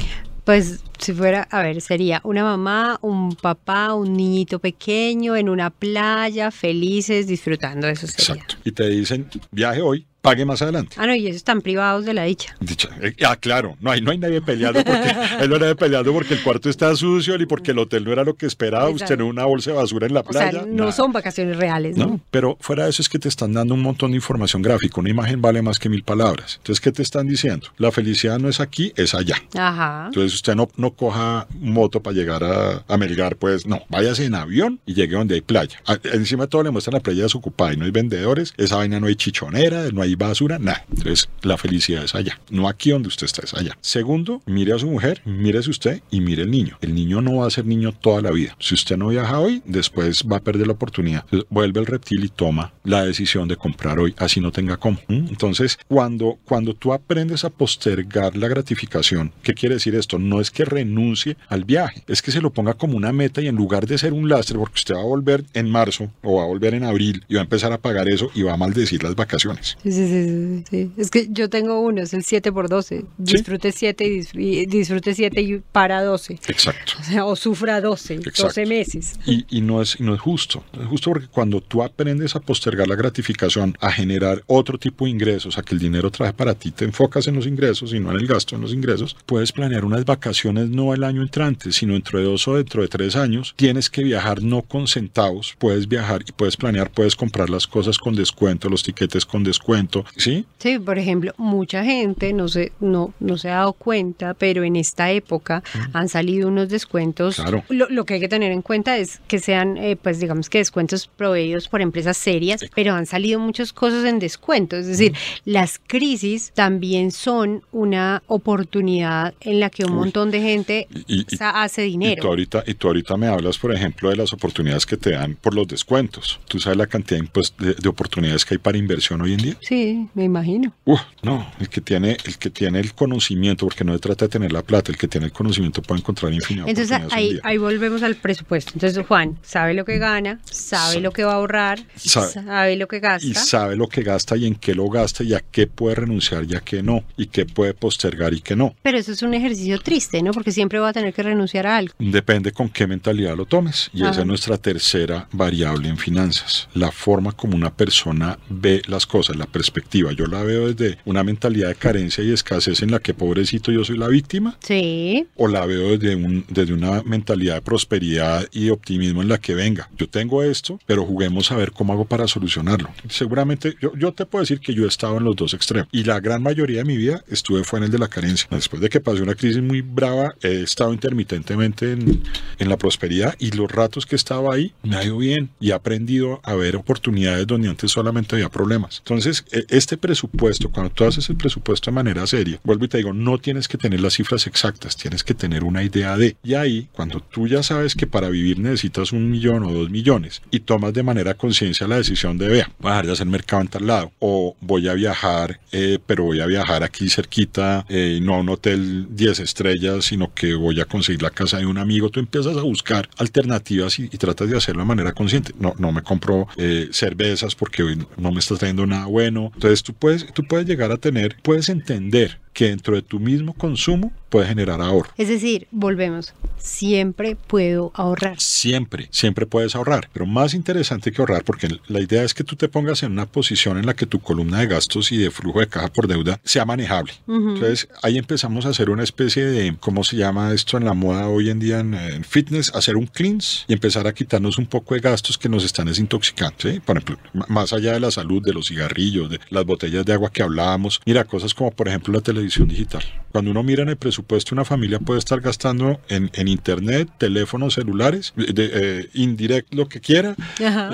Pues 0.44 0.80
si 0.98 1.12
fuera, 1.12 1.46
a 1.50 1.62
ver, 1.62 1.80
sería 1.80 2.20
una 2.24 2.42
mamá, 2.42 2.98
un 3.02 3.34
papá, 3.36 3.94
un 3.94 4.14
niñito 4.14 4.58
pequeño 4.58 5.36
en 5.36 5.48
una 5.48 5.70
playa, 5.70 6.50
felices, 6.50 7.26
disfrutando 7.26 7.86
de. 7.86 7.94
Sería. 7.94 8.42
Exacto. 8.42 8.56
Y 8.64 8.72
te 8.72 8.88
dicen, 8.88 9.28
viaje 9.50 9.80
hoy, 9.80 10.06
pague 10.20 10.44
más 10.44 10.60
adelante. 10.62 10.96
Ah, 10.98 11.06
no, 11.06 11.14
y 11.14 11.20
ellos 11.26 11.36
están 11.36 11.60
privados 11.62 12.04
de 12.04 12.14
la 12.14 12.24
dicha. 12.24 12.54
Dicha, 12.60 12.88
eh, 13.00 13.14
ah, 13.26 13.36
claro, 13.36 13.76
no 13.80 13.90
hay, 13.90 14.00
no 14.00 14.10
hay 14.10 14.18
nadie 14.18 14.40
peleando 14.42 14.84
porque 14.84 15.14
él 15.40 15.48
no 15.50 15.56
era 15.56 15.74
peleando 15.74 16.12
porque 16.12 16.34
el 16.34 16.42
cuarto 16.42 16.68
está 16.68 16.94
sucio 16.96 17.36
ni 17.38 17.46
porque 17.46 17.70
el 17.70 17.78
hotel 17.78 18.04
no 18.04 18.12
era 18.12 18.24
lo 18.24 18.34
que 18.34 18.46
esperaba, 18.46 18.88
usted 18.90 19.18
no 19.18 19.26
una 19.26 19.44
bolsa 19.44 19.70
de 19.70 19.76
basura 19.76 20.06
en 20.06 20.14
la 20.14 20.20
O 20.20 20.24
playa. 20.24 20.50
sea, 20.52 20.62
no 20.66 20.74
nada. 20.74 20.92
son 20.92 21.12
vacaciones 21.12 21.56
reales, 21.56 21.96
¿no? 21.96 22.06
No, 22.06 22.20
pero 22.30 22.56
fuera 22.60 22.84
de 22.84 22.90
eso 22.90 23.02
es 23.02 23.08
que 23.08 23.18
te 23.18 23.28
están 23.28 23.52
dando 23.52 23.74
un 23.74 23.82
montón 23.82 24.10
de 24.10 24.16
información 24.16 24.62
gráfica. 24.62 25.00
Una 25.00 25.10
imagen 25.10 25.40
vale 25.40 25.62
más 25.62 25.78
que 25.78 25.88
mil 25.88 26.02
palabras. 26.02 26.56
Entonces, 26.58 26.80
¿qué 26.80 26.92
te 26.92 27.02
están 27.02 27.26
diciendo? 27.26 27.68
La 27.78 27.90
felicidad 27.92 28.38
no 28.38 28.48
es 28.48 28.60
aquí, 28.60 28.92
es 28.96 29.14
allá. 29.14 29.36
Ajá. 29.56 30.04
Entonces 30.06 30.34
usted 30.34 30.54
no, 30.54 30.68
no 30.76 30.90
coja 30.92 31.46
moto 31.58 32.02
para 32.02 32.14
llegar 32.14 32.44
a, 32.44 32.84
a 32.86 32.96
Melgar, 32.96 33.36
pues 33.36 33.66
no, 33.66 33.82
váyase 33.88 34.24
en 34.26 34.34
avión 34.34 34.80
y 34.86 34.94
llegue 34.94 35.16
donde 35.16 35.36
hay 35.36 35.40
playa. 35.40 35.80
A- 35.86 35.98
encima 36.12 36.44
de 36.44 36.48
todo 36.48 36.62
le 36.62 36.70
muestran 36.70 36.94
la 36.94 37.00
playa 37.00 37.22
desocupada 37.22 37.72
y 37.72 37.76
no 37.76 37.84
hay 37.84 37.90
vendedores, 37.90 38.52
esa 38.56 38.76
vaina 38.76 39.00
no 39.00 39.06
hay 39.06 39.16
chichonera, 39.16 39.88
no 39.92 40.02
hay 40.02 40.09
basura, 40.16 40.58
nada. 40.58 40.84
Entonces 40.90 41.28
la 41.42 41.56
felicidad 41.56 42.04
es 42.04 42.14
allá, 42.14 42.40
no 42.50 42.68
aquí 42.68 42.90
donde 42.90 43.08
usted 43.08 43.26
está, 43.26 43.42
es 43.44 43.54
allá. 43.54 43.76
Segundo, 43.80 44.42
mire 44.46 44.72
a 44.72 44.78
su 44.78 44.86
mujer, 44.86 45.22
mírese 45.24 45.70
usted 45.70 46.02
y 46.10 46.20
mire 46.20 46.42
el 46.42 46.50
niño. 46.50 46.78
El 46.80 46.94
niño 46.94 47.20
no 47.20 47.36
va 47.36 47.46
a 47.46 47.50
ser 47.50 47.66
niño 47.66 47.92
toda 47.92 48.20
la 48.22 48.30
vida. 48.30 48.56
Si 48.58 48.74
usted 48.74 48.96
no 48.96 49.08
viaja 49.08 49.38
hoy, 49.38 49.62
después 49.64 50.24
va 50.30 50.38
a 50.38 50.42
perder 50.42 50.66
la 50.66 50.74
oportunidad. 50.74 51.24
Vuelve 51.48 51.80
el 51.80 51.86
reptil 51.86 52.24
y 52.24 52.28
toma 52.28 52.72
la 52.84 53.04
decisión 53.04 53.48
de 53.48 53.56
comprar 53.56 53.98
hoy, 53.98 54.14
así 54.18 54.40
no 54.40 54.52
tenga 54.52 54.76
cómo. 54.76 54.98
Entonces, 55.08 55.78
cuando, 55.88 56.38
cuando 56.44 56.74
tú 56.74 56.92
aprendes 56.92 57.44
a 57.44 57.50
postergar 57.50 58.36
la 58.36 58.48
gratificación, 58.48 59.32
¿qué 59.42 59.54
quiere 59.54 59.76
decir 59.76 59.94
esto? 59.94 60.18
No 60.18 60.40
es 60.40 60.50
que 60.50 60.64
renuncie 60.64 61.36
al 61.48 61.64
viaje, 61.64 62.02
es 62.06 62.22
que 62.22 62.30
se 62.30 62.40
lo 62.40 62.52
ponga 62.52 62.74
como 62.74 62.96
una 62.96 63.12
meta 63.12 63.40
y 63.40 63.48
en 63.48 63.56
lugar 63.56 63.86
de 63.86 63.98
ser 63.98 64.12
un 64.12 64.28
lastre, 64.28 64.58
porque 64.58 64.74
usted 64.76 64.94
va 64.94 65.00
a 65.00 65.04
volver 65.04 65.44
en 65.54 65.70
marzo 65.70 66.10
o 66.22 66.36
va 66.36 66.44
a 66.44 66.46
volver 66.46 66.74
en 66.74 66.84
abril 66.84 67.24
y 67.28 67.34
va 67.34 67.40
a 67.40 67.44
empezar 67.44 67.72
a 67.72 67.78
pagar 67.78 68.08
eso 68.08 68.30
y 68.34 68.42
va 68.42 68.54
a 68.54 68.56
maldecir 68.56 69.02
las 69.02 69.14
vacaciones. 69.14 69.76
Sí, 69.82 69.92
sí, 69.92 69.99
sí, 70.06 70.64
sí, 70.64 70.64
sí. 70.70 70.90
Es 70.96 71.10
que 71.10 71.28
yo 71.30 71.48
tengo 71.48 71.80
uno, 71.80 72.02
es 72.02 72.12
el 72.14 72.24
7 72.24 72.52
por 72.52 72.68
12. 72.68 73.04
Disfrute 73.18 73.72
7 73.72 74.06
y, 74.06 74.10
dis- 74.20 74.34
y 74.38 74.66
disfrute 74.66 75.14
7 75.14 75.40
y 75.40 75.58
para 75.72 76.02
12. 76.02 76.34
Exacto. 76.48 76.92
O 77.00 77.04
sea, 77.04 77.24
o 77.24 77.36
sufra 77.36 77.80
12, 77.80 78.14
Exacto. 78.14 78.42
12 78.44 78.66
meses. 78.66 79.20
Y, 79.26 79.44
y 79.48 79.60
no, 79.60 79.82
es, 79.82 79.98
y 79.98 80.02
no 80.02 80.14
es 80.14 80.20
justo. 80.20 80.64
Es 80.80 80.86
justo 80.86 81.10
porque 81.10 81.26
cuando 81.28 81.60
tú 81.60 81.82
aprendes 81.82 82.36
a 82.36 82.40
postergar 82.40 82.88
la 82.88 82.94
gratificación, 82.96 83.76
a 83.80 83.90
generar 83.92 84.42
otro 84.46 84.78
tipo 84.78 85.04
de 85.04 85.10
ingresos, 85.10 85.58
a 85.58 85.62
que 85.62 85.74
el 85.74 85.80
dinero 85.80 86.10
trae 86.10 86.32
para 86.32 86.54
ti, 86.54 86.70
te 86.70 86.84
enfocas 86.84 87.26
en 87.26 87.34
los 87.36 87.46
ingresos 87.46 87.92
y 87.94 88.00
no 88.00 88.10
en 88.12 88.18
el 88.20 88.26
gasto, 88.26 88.54
en 88.56 88.62
los 88.62 88.72
ingresos, 88.72 89.16
puedes 89.26 89.52
planear 89.52 89.84
unas 89.84 90.04
vacaciones 90.04 90.68
no 90.70 90.94
el 90.94 91.04
año 91.04 91.22
entrante, 91.22 91.72
sino 91.72 91.94
dentro 91.94 92.18
de 92.18 92.24
dos 92.26 92.46
o 92.48 92.56
dentro 92.56 92.82
de 92.82 92.88
tres 92.88 93.16
años. 93.16 93.54
Tienes 93.56 93.90
que 93.90 94.02
viajar 94.02 94.42
no 94.42 94.62
con 94.62 94.86
centavos, 94.86 95.54
puedes 95.58 95.88
viajar 95.88 96.22
y 96.26 96.32
puedes 96.32 96.56
planear, 96.56 96.90
puedes 96.90 97.16
comprar 97.16 97.50
las 97.50 97.66
cosas 97.66 97.98
con 97.98 98.14
descuento, 98.14 98.68
los 98.68 98.82
tiquetes 98.82 99.24
con 99.26 99.42
descuento, 99.42 99.89
¿sí? 100.16 100.44
Sí, 100.58 100.78
por 100.78 100.98
ejemplo, 100.98 101.32
mucha 101.38 101.84
gente 101.84 102.32
no 102.32 102.48
se, 102.48 102.72
no, 102.80 103.12
no 103.20 103.36
se 103.38 103.48
ha 103.50 103.56
dado 103.56 103.72
cuenta, 103.72 104.34
pero 104.34 104.62
en 104.64 104.76
esta 104.76 105.10
época 105.10 105.62
han 105.92 106.08
salido 106.08 106.48
unos 106.48 106.68
descuentos. 106.68 107.36
Claro. 107.36 107.64
Lo, 107.68 107.88
lo 107.88 108.04
que 108.04 108.14
hay 108.14 108.20
que 108.20 108.28
tener 108.28 108.52
en 108.52 108.62
cuenta 108.62 108.96
es 108.98 109.20
que 109.28 109.38
sean, 109.38 109.76
eh, 109.76 109.96
pues 109.96 110.20
digamos 110.20 110.48
que 110.50 110.58
descuentos 110.58 111.06
proveídos 111.08 111.68
por 111.68 111.80
empresas 111.80 112.16
serias, 112.16 112.64
pero 112.74 112.94
han 112.94 113.06
salido 113.06 113.40
muchas 113.40 113.72
cosas 113.72 114.04
en 114.04 114.18
descuento. 114.18 114.76
Es 114.76 114.86
decir, 114.86 115.14
las 115.44 115.80
crisis 115.86 116.52
también 116.54 117.10
son 117.10 117.62
una 117.72 118.22
oportunidad 118.26 119.34
en 119.40 119.60
la 119.60 119.70
que 119.70 119.84
un 119.84 119.92
Uy. 119.92 119.98
montón 119.98 120.30
de 120.30 120.40
gente 120.40 120.86
Y- 121.06 121.24
hace 121.40 121.86
Y 121.86 121.92
tú, 121.92 121.98
dinero. 121.98 122.28
ahorita, 122.28 122.64
y 122.66 122.74
tú 122.74 122.88
ahorita 122.88 123.16
me 123.16 123.26
hablas, 123.26 123.58
por 123.58 123.72
ejemplo, 123.74 124.10
de 124.10 124.16
las 124.16 124.32
oportunidades 124.32 124.86
que 124.86 124.96
te 124.96 125.10
dan 125.12 125.34
por 125.36 125.54
los 125.54 125.66
descuentos. 125.66 126.38
¿Tú 126.48 126.58
sabes 126.58 126.76
la 126.78 126.86
cantidad 126.86 127.20
de- 127.58 127.74
de 127.74 127.88
oportunidades 127.88 128.44
que 128.44 128.54
hay 128.54 128.58
para 128.58 128.76
inversión 128.78 129.20
hoy 129.22 129.32
en 129.32 129.38
día? 129.38 129.56
Sí, 129.60 129.79
me 130.14 130.24
imagino. 130.24 130.72
Uf, 130.84 131.00
no, 131.22 131.46
el 131.60 131.68
que 131.68 131.80
tiene, 131.80 132.16
el 132.24 132.38
que 132.38 132.50
tiene 132.50 132.80
el 132.80 132.94
conocimiento, 132.94 133.66
porque 133.66 133.84
no 133.84 133.92
se 133.92 133.98
trata 133.98 134.24
de 134.26 134.28
tener 134.30 134.52
la 134.52 134.62
plata, 134.62 134.90
el 134.92 134.98
que 134.98 135.08
tiene 135.08 135.26
el 135.26 135.32
conocimiento 135.32 135.82
puede 135.82 136.00
encontrar 136.00 136.32
infinidad 136.32 136.68
Entonces 136.68 136.98
ahí, 137.10 137.38
ahí 137.42 137.58
volvemos 137.58 138.02
al 138.02 138.16
presupuesto. 138.16 138.72
Entonces 138.74 139.04
Juan 139.06 139.38
sabe 139.42 139.74
lo 139.74 139.84
que 139.84 139.98
gana, 139.98 140.40
sabe 140.44 140.94
Sa- 140.94 141.00
lo 141.00 141.12
que 141.12 141.24
va 141.24 141.32
a 141.32 141.36
ahorrar, 141.36 141.80
Sabe- 141.96 142.32
sabe, 142.32 142.76
lo 142.76 142.88
que 142.88 143.00
gasta. 143.00 143.26
y 143.26 143.34
sabe 143.34 143.76
lo 143.76 143.88
que 143.88 144.02
gasta 144.02 144.36
y 144.36 144.46
en 144.46 144.54
qué 144.54 144.74
lo 144.74 144.88
gasta 144.88 145.22
y 145.24 145.34
a 145.34 145.40
qué 145.40 145.66
puede 145.66 145.96
renunciar 145.96 146.44
y 146.48 146.54
a 146.54 146.60
qué 146.60 146.82
no, 146.82 147.04
y 147.16 147.26
qué 147.26 147.46
puede 147.46 147.74
postergar 147.74 148.34
y 148.34 148.40
qué 148.40 148.56
no. 148.56 148.74
Pero 148.82 148.98
eso 148.98 149.12
es 149.12 149.22
un 149.22 149.34
ejercicio 149.34 149.78
triste, 149.80 150.22
¿no? 150.22 150.32
Porque 150.32 150.52
siempre 150.52 150.78
va 150.78 150.88
a 150.90 150.92
tener 150.92 151.12
que 151.14 151.22
renunciar 151.22 151.66
a 151.66 151.76
algo. 151.76 151.94
Depende 151.98 152.52
con 152.52 152.68
qué 152.68 152.86
mentalidad 152.86 153.36
lo 153.36 153.46
tomes. 153.46 153.90
Y 153.92 154.00
esa 154.02 154.10
Ajá. 154.10 154.20
es 154.20 154.26
nuestra 154.26 154.56
tercera 154.58 155.28
variable 155.32 155.88
en 155.88 155.96
finanzas. 155.96 156.68
La 156.74 156.90
forma 156.90 157.32
como 157.32 157.54
una 157.56 157.72
persona 157.74 158.38
ve 158.48 158.82
las 158.86 159.06
cosas, 159.06 159.36
la 159.36 159.46
perspectiva. 159.46 159.69
Yo 160.16 160.26
la 160.26 160.42
veo 160.42 160.72
desde 160.72 160.98
una 161.04 161.24
mentalidad 161.24 161.68
de 161.68 161.74
carencia 161.74 162.22
y 162.24 162.32
escasez 162.32 162.82
en 162.82 162.90
la 162.90 163.00
que 163.00 163.14
pobrecito 163.14 163.72
yo 163.72 163.84
soy 163.84 163.98
la 163.98 164.08
víctima. 164.08 164.56
Sí. 164.60 165.26
O 165.36 165.48
la 165.48 165.66
veo 165.66 165.96
desde, 165.96 166.14
un, 166.14 166.44
desde 166.48 166.72
una 166.72 167.02
mentalidad 167.02 167.54
de 167.54 167.62
prosperidad 167.62 168.46
y 168.52 168.70
optimismo 168.70 169.22
en 169.22 169.28
la 169.28 169.38
que 169.38 169.54
venga. 169.54 169.88
Yo 169.96 170.08
tengo 170.08 170.42
esto, 170.42 170.78
pero 170.86 171.04
juguemos 171.04 171.50
a 171.52 171.56
ver 171.56 171.72
cómo 171.72 171.92
hago 171.92 172.04
para 172.04 172.28
solucionarlo. 172.28 172.90
Seguramente 173.08 173.74
yo, 173.80 173.92
yo 173.96 174.12
te 174.12 174.26
puedo 174.26 174.42
decir 174.42 174.60
que 174.60 174.74
yo 174.74 174.84
he 174.84 174.88
estado 174.88 175.18
en 175.18 175.24
los 175.24 175.36
dos 175.36 175.54
extremos. 175.54 175.88
Y 175.92 176.04
la 176.04 176.20
gran 176.20 176.42
mayoría 176.42 176.78
de 176.78 176.84
mi 176.84 176.96
vida 176.96 177.24
estuve 177.28 177.64
fue 177.64 177.78
en 177.78 177.86
el 177.86 177.90
de 177.90 177.98
la 177.98 178.08
carencia. 178.08 178.48
Después 178.50 178.82
de 178.82 178.88
que 178.88 179.00
pasé 179.00 179.22
una 179.22 179.34
crisis 179.34 179.62
muy 179.62 179.80
brava, 179.80 180.34
he 180.42 180.62
estado 180.62 180.92
intermitentemente 180.92 181.92
en, 181.92 182.22
en 182.58 182.68
la 182.68 182.76
prosperidad 182.76 183.34
y 183.38 183.50
los 183.52 183.70
ratos 183.70 184.06
que 184.06 184.16
estaba 184.16 184.54
ahí 184.54 184.72
me 184.82 184.96
ha 184.96 185.04
ido 185.04 185.18
bien 185.18 185.50
y 185.60 185.70
he 185.70 185.72
aprendido 185.72 186.40
a 186.42 186.54
ver 186.54 186.76
oportunidades 186.76 187.46
donde 187.46 187.68
antes 187.68 187.90
solamente 187.90 188.36
había 188.36 188.48
problemas. 188.48 188.98
Entonces, 188.98 189.44
este 189.68 189.96
presupuesto, 189.96 190.70
cuando 190.70 190.92
tú 190.92 191.04
haces 191.04 191.28
el 191.28 191.36
presupuesto 191.36 191.90
de 191.90 191.94
manera 191.94 192.26
seria, 192.26 192.60
vuelvo 192.64 192.84
y 192.84 192.88
te 192.88 192.98
digo, 192.98 193.12
no 193.12 193.38
tienes 193.38 193.68
que 193.68 193.78
tener 193.78 194.00
las 194.00 194.14
cifras 194.14 194.46
exactas, 194.46 194.96
tienes 194.96 195.24
que 195.24 195.34
tener 195.34 195.64
una 195.64 195.82
idea 195.82 196.16
de. 196.16 196.36
Y 196.42 196.54
ahí, 196.54 196.88
cuando 196.92 197.20
tú 197.20 197.46
ya 197.46 197.62
sabes 197.62 197.94
que 197.94 198.06
para 198.06 198.28
vivir 198.28 198.58
necesitas 198.58 199.12
un 199.12 199.30
millón 199.30 199.64
o 199.64 199.72
dos 199.72 199.90
millones 199.90 200.42
y 200.50 200.60
tomas 200.60 200.92
de 200.94 201.02
manera 201.02 201.34
conciencia 201.34 201.86
la 201.86 201.96
decisión 201.96 202.38
de, 202.38 202.48
vea, 202.48 202.70
voy 202.78 202.90
a 202.90 202.94
dejar 202.94 203.06
de 203.06 203.12
hacer 203.12 203.26
mercado 203.26 203.62
en 203.62 203.68
tal 203.68 203.86
lado 203.86 204.12
o 204.18 204.56
voy 204.60 204.88
a 204.88 204.94
viajar, 204.94 205.60
eh, 205.72 205.98
pero 206.06 206.24
voy 206.24 206.40
a 206.40 206.46
viajar 206.46 206.82
aquí 206.82 207.08
cerquita, 207.08 207.84
eh, 207.88 208.18
no 208.22 208.34
a 208.34 208.40
un 208.40 208.48
hotel 208.48 209.08
10 209.10 209.40
estrellas, 209.40 210.04
sino 210.06 210.32
que 210.34 210.54
voy 210.54 210.80
a 210.80 210.84
conseguir 210.84 211.22
la 211.22 211.30
casa 211.30 211.58
de 211.58 211.66
un 211.66 211.78
amigo, 211.78 212.10
tú 212.10 212.20
empiezas 212.20 212.56
a 212.56 212.62
buscar 212.62 213.08
alternativas 213.16 213.98
y, 213.98 214.04
y 214.04 214.18
tratas 214.18 214.48
de 214.48 214.56
hacerlo 214.56 214.82
de 214.82 214.88
manera 214.88 215.12
consciente. 215.12 215.52
No, 215.58 215.74
no 215.78 215.92
me 215.92 216.02
compro 216.02 216.48
eh, 216.56 216.88
cervezas 216.92 217.54
porque 217.54 217.82
hoy 217.82 217.98
no 218.16 218.32
me 218.32 218.40
está 218.40 218.56
trayendo 218.56 218.86
nada 218.86 219.06
bueno. 219.06 219.49
Entonces 219.54 219.82
tú 219.82 219.92
puedes, 219.94 220.32
tú 220.32 220.44
puedes 220.44 220.66
llegar 220.66 220.92
a 220.92 220.96
tener, 220.96 221.36
puedes 221.42 221.68
entender 221.68 222.38
que 222.52 222.66
dentro 222.66 222.94
de 222.94 223.02
tu 223.02 223.20
mismo 223.20 223.54
consumo 223.54 224.12
puedes 224.28 224.48
generar 224.48 224.80
ahorro. 224.80 225.10
Es 225.16 225.28
decir, 225.28 225.66
volvemos. 225.70 226.34
Siempre 226.58 227.36
puedo 227.36 227.90
ahorrar. 227.94 228.40
Siempre, 228.40 229.08
siempre 229.10 229.46
puedes 229.46 229.74
ahorrar, 229.74 230.08
pero 230.12 230.26
más 230.26 230.54
interesante 230.54 231.10
que 231.10 231.22
ahorrar, 231.22 231.42
porque 231.42 231.68
la 231.88 232.00
idea 232.00 232.22
es 232.22 232.34
que 232.34 232.44
tú 232.44 232.54
te 232.54 232.68
pongas 232.68 233.02
en 233.02 233.12
una 233.12 233.26
posición 233.26 233.78
en 233.78 233.86
la 233.86 233.94
que 233.94 234.06
tu 234.06 234.20
columna 234.20 234.60
de 234.60 234.66
gastos 234.66 235.10
y 235.10 235.16
de 235.16 235.30
flujo 235.30 235.60
de 235.60 235.68
caja 235.68 235.88
por 235.88 236.06
deuda 236.06 236.40
sea 236.44 236.64
manejable. 236.64 237.12
Entonces 237.26 237.88
ahí 238.02 238.18
empezamos 238.18 238.66
a 238.66 238.70
hacer 238.70 238.90
una 238.90 239.02
especie 239.02 239.46
de, 239.46 239.74
¿cómo 239.80 240.04
se 240.04 240.16
llama 240.16 240.52
esto 240.52 240.76
en 240.76 240.84
la 240.84 240.94
moda 240.94 241.28
hoy 241.28 241.50
en 241.50 241.58
día 241.58 241.80
en, 241.80 241.94
en 241.94 242.24
fitness? 242.24 242.72
Hacer 242.74 242.96
un 242.96 243.06
cleanse 243.06 243.64
y 243.68 243.72
empezar 243.72 244.06
a 244.06 244.12
quitarnos 244.12 244.58
un 244.58 244.66
poco 244.66 244.94
de 244.94 245.00
gastos 245.00 245.38
que 245.38 245.48
nos 245.48 245.64
están 245.64 245.86
desintoxicando. 245.86 246.56
¿sí? 246.58 246.80
Por 246.80 246.98
ejemplo, 246.98 247.18
más 247.48 247.72
allá 247.72 247.92
de 247.92 248.00
la 248.00 248.10
salud, 248.10 248.42
de 248.42 248.52
los 248.52 248.68
cigarrillos, 248.68 249.30
de 249.30 249.39
las 249.48 249.64
botellas 249.64 250.04
de 250.04 250.12
agua 250.12 250.30
que 250.30 250.42
hablábamos, 250.42 251.00
mira 251.06 251.24
cosas 251.24 251.54
como 251.54 251.70
por 251.70 251.88
ejemplo 251.88 252.12
la 252.12 252.20
televisión 252.20 252.68
digital. 252.68 253.02
Cuando 253.32 253.52
uno 253.52 253.62
mira 253.62 253.82
en 253.82 253.88
el 253.88 253.96
presupuesto, 253.96 254.54
una 254.54 254.64
familia 254.64 254.98
puede 254.98 255.20
estar 255.20 255.40
gastando 255.40 256.00
en, 256.08 256.30
en 256.34 256.48
internet, 256.48 257.08
teléfonos 257.16 257.74
celulares, 257.74 258.32
de, 258.36 258.52
eh, 258.56 259.08
indirect 259.14 259.72
lo 259.72 259.88
que 259.88 260.00
quiera, 260.00 260.34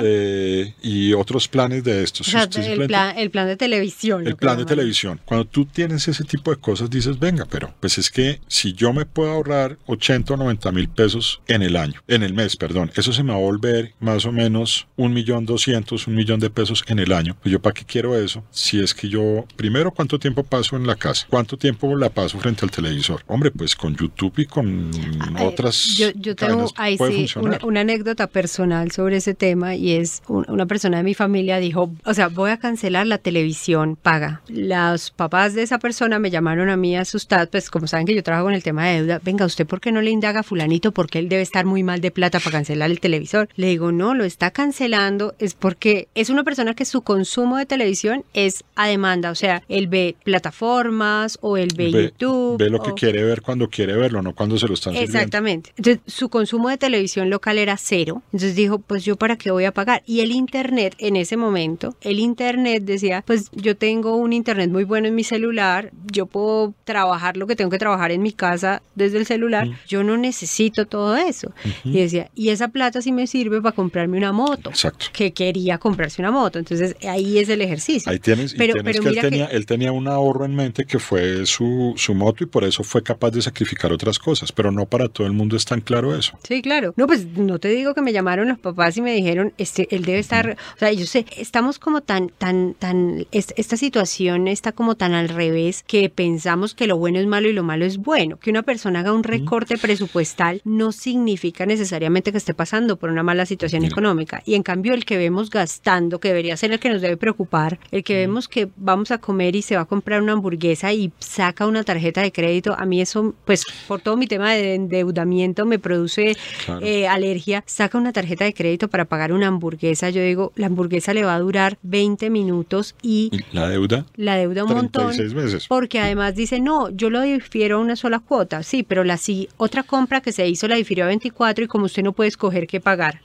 eh, 0.03 0.75
y 0.83 1.15
otros 1.15 1.49
planes 1.49 1.83
de 1.85 2.03
estos. 2.03 2.29
O 2.29 2.31
sea, 2.31 2.45
Usted 2.45 2.73
el 2.73 2.87
plan, 2.87 3.17
el 3.17 3.31
plan 3.31 3.47
de 3.47 3.57
televisión. 3.57 4.27
el 4.27 4.37
plan 4.37 4.59
de 4.59 4.67
televisión. 4.67 5.21
Cuando 5.25 5.47
tú 5.47 5.65
tienes 5.65 6.07
ese 6.09 6.25
tipo 6.25 6.51
de 6.51 6.59
cosas, 6.59 6.91
dices, 6.91 7.19
venga, 7.19 7.47
pero 7.47 7.75
pues 7.81 7.97
es 7.97 8.11
que 8.11 8.41
si 8.49 8.75
yo 8.75 8.93
me 8.93 9.07
puedo 9.07 9.31
ahorrar 9.31 9.79
80 9.87 10.35
o 10.35 10.37
90 10.37 10.73
mil 10.73 10.89
pesos 10.89 11.41
en 11.49 11.63
el 11.63 11.77
año, 11.77 12.03
en 12.07 12.23
el 12.23 12.35
mes, 12.35 12.57
perdón, 12.57 12.91
eso 12.97 13.13
se 13.13 13.23
me 13.23 13.33
va 13.33 13.39
a 13.39 13.41
volver 13.41 13.95
más 14.01 14.27
o 14.27 14.33
menos 14.33 14.87
un 14.97 15.15
millón 15.15 15.47
doscientos, 15.47 16.07
un 16.07 16.15
millón 16.15 16.41
de 16.41 16.51
pesos 16.51 16.85
en 16.87 16.99
el 16.99 17.13
año. 17.13 17.37
Pues 17.43 17.53
yo 17.53 17.61
para 17.61 17.75
qué 17.75 17.85
quiero 17.85 18.17
eso? 18.17 18.26
Si 18.51 18.81
es 18.81 18.95
que 18.95 19.09
yo, 19.09 19.45
primero, 19.57 19.91
¿cuánto 19.91 20.19
tiempo 20.19 20.43
paso 20.43 20.77
en 20.77 20.87
la 20.87 20.97
casa? 20.97 21.27
¿cuánto 21.31 21.57
tiempo 21.57 21.95
la 21.97 22.09
paso 22.11 22.39
frente 22.39 22.65
al 22.65 22.71
televisor? 22.71 23.23
Hombre, 23.27 23.51
pues 23.51 23.75
con 23.77 23.95
YouTube 23.97 24.33
y 24.39 24.47
con 24.47 24.91
Ah, 25.21 25.43
eh, 25.43 25.47
otras. 25.47 25.97
Yo, 25.97 26.09
yo 26.15 26.35
tengo 26.37 26.71
ahí 26.77 26.97
sí, 26.99 27.27
una, 27.39 27.59
una 27.63 27.81
anécdota 27.81 28.27
personal 28.27 28.91
sobre 28.91 29.17
ese 29.19 29.35
tema 29.35 29.75
y 29.75 29.93
es 29.93 30.23
un- 30.29 30.45
una 30.49 30.67
persona 30.67 30.99
de 30.99 31.03
mi 31.03 31.15
familia 31.15 31.59
dijo, 31.59 31.93
o 32.05 32.15
sea, 32.15 32.29
voy 32.29 32.51
a 32.51 32.59
cancelar 32.59 33.07
la 33.07 33.19
televisión 33.19 33.97
paga. 33.97 34.43
Los 34.49 35.11
papás 35.11 35.55
de 35.55 35.63
esa 35.63 35.79
persona 35.79 36.19
me 36.19 36.31
llamaron 36.31 36.69
a 36.69 36.77
mí 36.77 36.97
asustados, 36.97 37.49
pues 37.51 37.71
como 37.71 37.87
saben 37.87 38.07
que 38.07 38.15
yo 38.15 38.23
trabajo 38.23 38.47
con 38.47 38.55
el 38.55 38.63
tema 38.63 38.87
de 38.87 39.01
deuda, 39.03 39.21
venga, 39.25 39.45
¿usted 39.47 39.67
por 39.67 39.81
qué 39.81 39.93
no 39.93 40.01
le 40.03 40.11
indaga 40.11 40.41
a 40.41 40.43
fulanito 40.43 40.93
porque 40.93 41.19
él 41.19 41.29
debe 41.29 41.43
estar 41.43 41.65
muy 41.65 41.83
mal 41.83 42.01
de 42.01 42.11
plata 42.11 42.41
para 42.41 42.53
cancelar 42.53 42.91
el 42.91 43.01
televisor? 43.01 43.49
Le 43.57 43.69
digo, 43.69 43.93
no, 43.93 44.15
lo 44.15 44.25
está 44.25 44.51
cancelando 44.51 45.35
es 45.39 45.55
porque 45.55 46.09
es 46.15 46.31
una 46.31 46.45
persona 46.45 46.75
que 46.75 46.85
su 46.85 47.03
consumo 47.03 47.57
de 47.57 47.67
televisión 47.67 48.16
es 48.35 48.65
a 48.75 48.87
demanda, 48.89 49.31
o 49.31 49.35
sea, 49.35 49.63
él 49.69 49.87
ve 49.89 50.17
plataformas 50.25 51.39
o 51.41 51.57
él 51.57 51.69
ve, 51.77 51.91
Ve- 51.91 52.03
YouTube. 52.05 52.59
Ve 52.59 52.71
lo 52.71 52.81
que 52.83 52.93
quiere 52.93 53.23
ver 53.25 53.43
cuando 53.43 53.69
quiere 53.69 53.95
verlo, 53.95 54.23
no 54.23 54.35
cuando 54.35 54.59
se 54.59 54.67
lo 54.67 54.75
están 54.75 54.93
sirviendo. 54.95 55.19
Exactamente. 55.19 55.73
Entonces, 55.77 56.03
su 56.07 56.29
consumo 56.29 56.69
de 56.69 56.77
televisión 56.79 57.31
local 57.31 57.59
era 57.59 57.77
cero. 57.77 58.23
Entonces 58.27 58.55
dijo, 58.55 58.79
pues 58.79 59.05
yo 59.05 59.17
para 59.17 59.37
qué 59.37 59.51
voy 59.51 59.65
a 59.65 59.73
pagar. 59.73 60.03
Y 60.07 60.21
el 60.21 60.33
internet 60.33 60.95
en 60.99 61.17
ese 61.17 61.37
momento, 61.37 61.97
el 62.01 62.19
internet 62.19 62.85
decía, 62.85 63.23
pues 63.27 63.51
yo 63.53 63.77
tengo 63.77 64.17
un 64.17 64.33
internet 64.33 64.71
muy 64.71 64.85
bueno 64.85 65.09
en 65.09 65.15
mi 65.15 65.25
celular, 65.25 65.91
yo 66.13 66.27
puedo 66.27 66.75
trabajar 66.85 67.37
lo 67.37 67.47
que 67.47 67.57
tengo 67.57 67.71
que 67.71 67.79
trabajar 67.79 68.11
en 68.13 68.23
mi 68.23 68.33
casa 68.33 68.83
desde 68.95 69.19
el 69.19 69.27
celular, 69.27 69.69
yo 69.87 70.03
no 70.05 70.17
necesito 70.17 70.87
todo 70.87 71.17
eso. 71.17 71.53
Y 71.85 71.93
decía, 71.99 72.31
y 72.35 72.51
esa 72.51 72.69
plata 72.69 73.01
sí 73.03 73.13
me 73.13 73.27
sirve 73.27 73.61
para 73.61 73.75
comprarme 73.75 74.17
una 74.19 74.33
moto. 74.33 74.71
Exacto. 74.71 75.07
Que 75.13 75.33
quería 75.33 75.79
comprarse 75.79 76.21
una 76.23 76.31
moto. 76.31 76.59
Entonces 76.59 76.97
ahí 77.09 77.39
es 77.39 77.49
el 77.49 77.61
ejercicio. 77.61 78.06
Ahí 78.07 78.19
tienes, 78.19 78.55
y 78.55 78.57
Pero- 78.57 78.75
tienes 78.75 78.93
pero 78.97 79.03
que, 79.03 79.09
él 79.11 79.15
que- 79.17 79.21
tenía, 79.21 79.45
él 79.47 79.67
tenía 79.67 79.93
un 79.93 80.09
ahorro 80.09 80.45
en 80.45 80.55
mente 80.55 80.85
que 80.85 80.99
fue 80.99 81.45
su, 81.47 81.95
su 81.97 82.15
moto 82.15 82.45
y 82.45 82.47
por 82.47 82.65
eso 82.65 82.83
fue 82.85 83.03
capaz 83.03 83.31
de 83.33 83.43
sacrificar 83.43 83.93
otras 83.93 84.19
cosas, 84.19 84.53
pero 84.53 84.71
no 84.73 84.87
para 84.87 85.09
todo 85.09 85.27
el 85.27 85.33
mundo 85.33 85.57
es 85.57 85.65
tan 85.65 85.81
claro 85.81 86.17
eso. 86.17 86.39
Sí, 86.47 86.63
claro. 86.63 86.95
No, 86.97 87.07
pues 87.07 87.27
no 87.27 87.59
te 87.59 87.69
digo 87.69 87.95
que 87.95 88.03
me 88.03 88.13
llamaron 88.13 88.49
los 88.49 88.59
papás 88.59 88.97
y 88.97 89.03
me 89.03 89.13
dijeron, 89.13 89.53
este, 89.59 89.89
él 89.95 90.05
debe 90.05 90.19
estar, 90.19 90.57
o 90.77 90.79
sea, 90.79 90.93
yo 90.93 91.07
sé, 91.07 91.27
estamos 91.37 91.79
como 91.79 92.01
tan, 92.01 92.29
tan, 92.29 92.75
tan, 92.75 93.27
es- 93.33 93.55
esta 93.57 93.77
situación 93.77 94.49
está 94.49 94.73
como 94.73 94.95
tan 94.95 95.13
al 95.15 95.29
revés 95.29 95.85
que 95.87 96.09
pensamos 96.09 96.75
que 96.75 96.87
lo 96.87 96.97
bueno 96.97 97.19
es 97.19 97.27
malo 97.27 97.49
y 97.49 97.53
lo 97.53 97.63
malo 97.63 97.85
es 97.85 97.99
bueno. 97.99 98.39
Que 98.39 98.51
una 98.51 98.63
persona 98.63 99.01
haga 99.01 99.13
un 99.13 99.25
recorte 99.25 99.77
presupuestal 99.79 100.61
no 100.65 100.93
significa 100.93 101.67
necesariamente 101.67 102.33
que 102.33 102.39
esté 102.39 102.55
pasando 102.55 102.97
por 102.97 103.11
una 103.11 103.23
mala 103.23 103.47
situación 103.47 103.85
económica. 103.85 104.43
Y 104.47 104.55
en 104.55 104.63
cambio 104.63 104.95
el 104.95 105.05
que 105.05 105.17
vemos 105.17 105.51
gastando, 105.51 106.21
que 106.21 106.29
debería 106.29 106.57
ser 106.57 106.73
el 106.73 106.79
que 106.79 106.89
nos 106.91 107.03
debe 107.03 107.17
preocupar, 107.17 107.79
el 107.97 108.05
que 108.05 108.15
vemos 108.17 108.49
que 108.49 108.69
vamos 108.77 109.11
a 109.11 109.19
comer 109.19 109.57
y 109.57 109.63
se 109.63 109.77
va 109.77 109.83
a 109.83 109.85
comprar 109.87 110.23
una 110.23 110.33
hamburguesa 110.33 110.93
y 110.93 111.13
saca 111.19 111.67
una 111.67 111.83
tarjeta 111.85 112.23
de 112.23 112.31
crédito, 112.33 112.75
a 112.79 112.85
mí 112.87 113.01
eso, 113.01 113.35
pues 113.45 113.65
por 113.89 114.01
todo 114.01 114.17
mi 114.17 114.27
tema 114.27 114.53
de 114.53 114.75
endeudamiento 114.75 115.67
me 115.67 115.79
produce 115.79 116.37
Claro. 116.65 116.85
eh, 116.85 117.07
alergia, 117.09 117.63
saca 117.67 117.99
una 117.99 118.13
tarjeta 118.13 118.45
de 118.45 118.55
crédito 118.55 118.89
para 118.89 119.05
pagar 119.05 119.33
una 119.33 119.49
hamburguesa. 119.49 120.11
Yo 120.11 120.23
digo, 120.23 120.53
la 120.57 120.67
hamburguesa 120.67 121.15
le 121.15 121.25
va 121.25 121.35
a 121.35 121.39
durar 121.41 121.79
20 121.83 122.31
minutos 122.31 122.95
y 123.03 123.31
la 123.53 123.69
deuda, 123.69 124.07
la 124.17 124.37
deuda 124.37 124.65
un 124.65 124.73
montón. 124.75 125.09
36 125.13 125.35
veces. 125.35 125.67
Porque 125.69 125.99
además 126.01 126.35
dice, 126.35 126.61
no, 126.61 126.91
yo 126.91 127.11
lo 127.11 127.21
difiero 127.23 127.77
a 127.77 127.81
una 127.81 127.97
sola 127.97 128.19
cuota. 128.21 128.63
Sí, 128.63 128.83
pero 128.83 129.05
la 129.05 129.17
sí, 129.17 129.49
otra 129.57 129.83
compra 129.83 130.21
que 130.21 130.33
se 130.33 130.47
hizo 130.49 130.69
la 130.69 130.77
difirió 130.77 131.05
a 131.05 131.09
24 131.09 131.65
y 131.65 131.69
como 131.69 131.87
usted 131.87 132.03
no 132.03 132.13
puede 132.13 132.29
escoger 132.29 132.67
qué 132.67 132.81
pagar, 132.81 133.21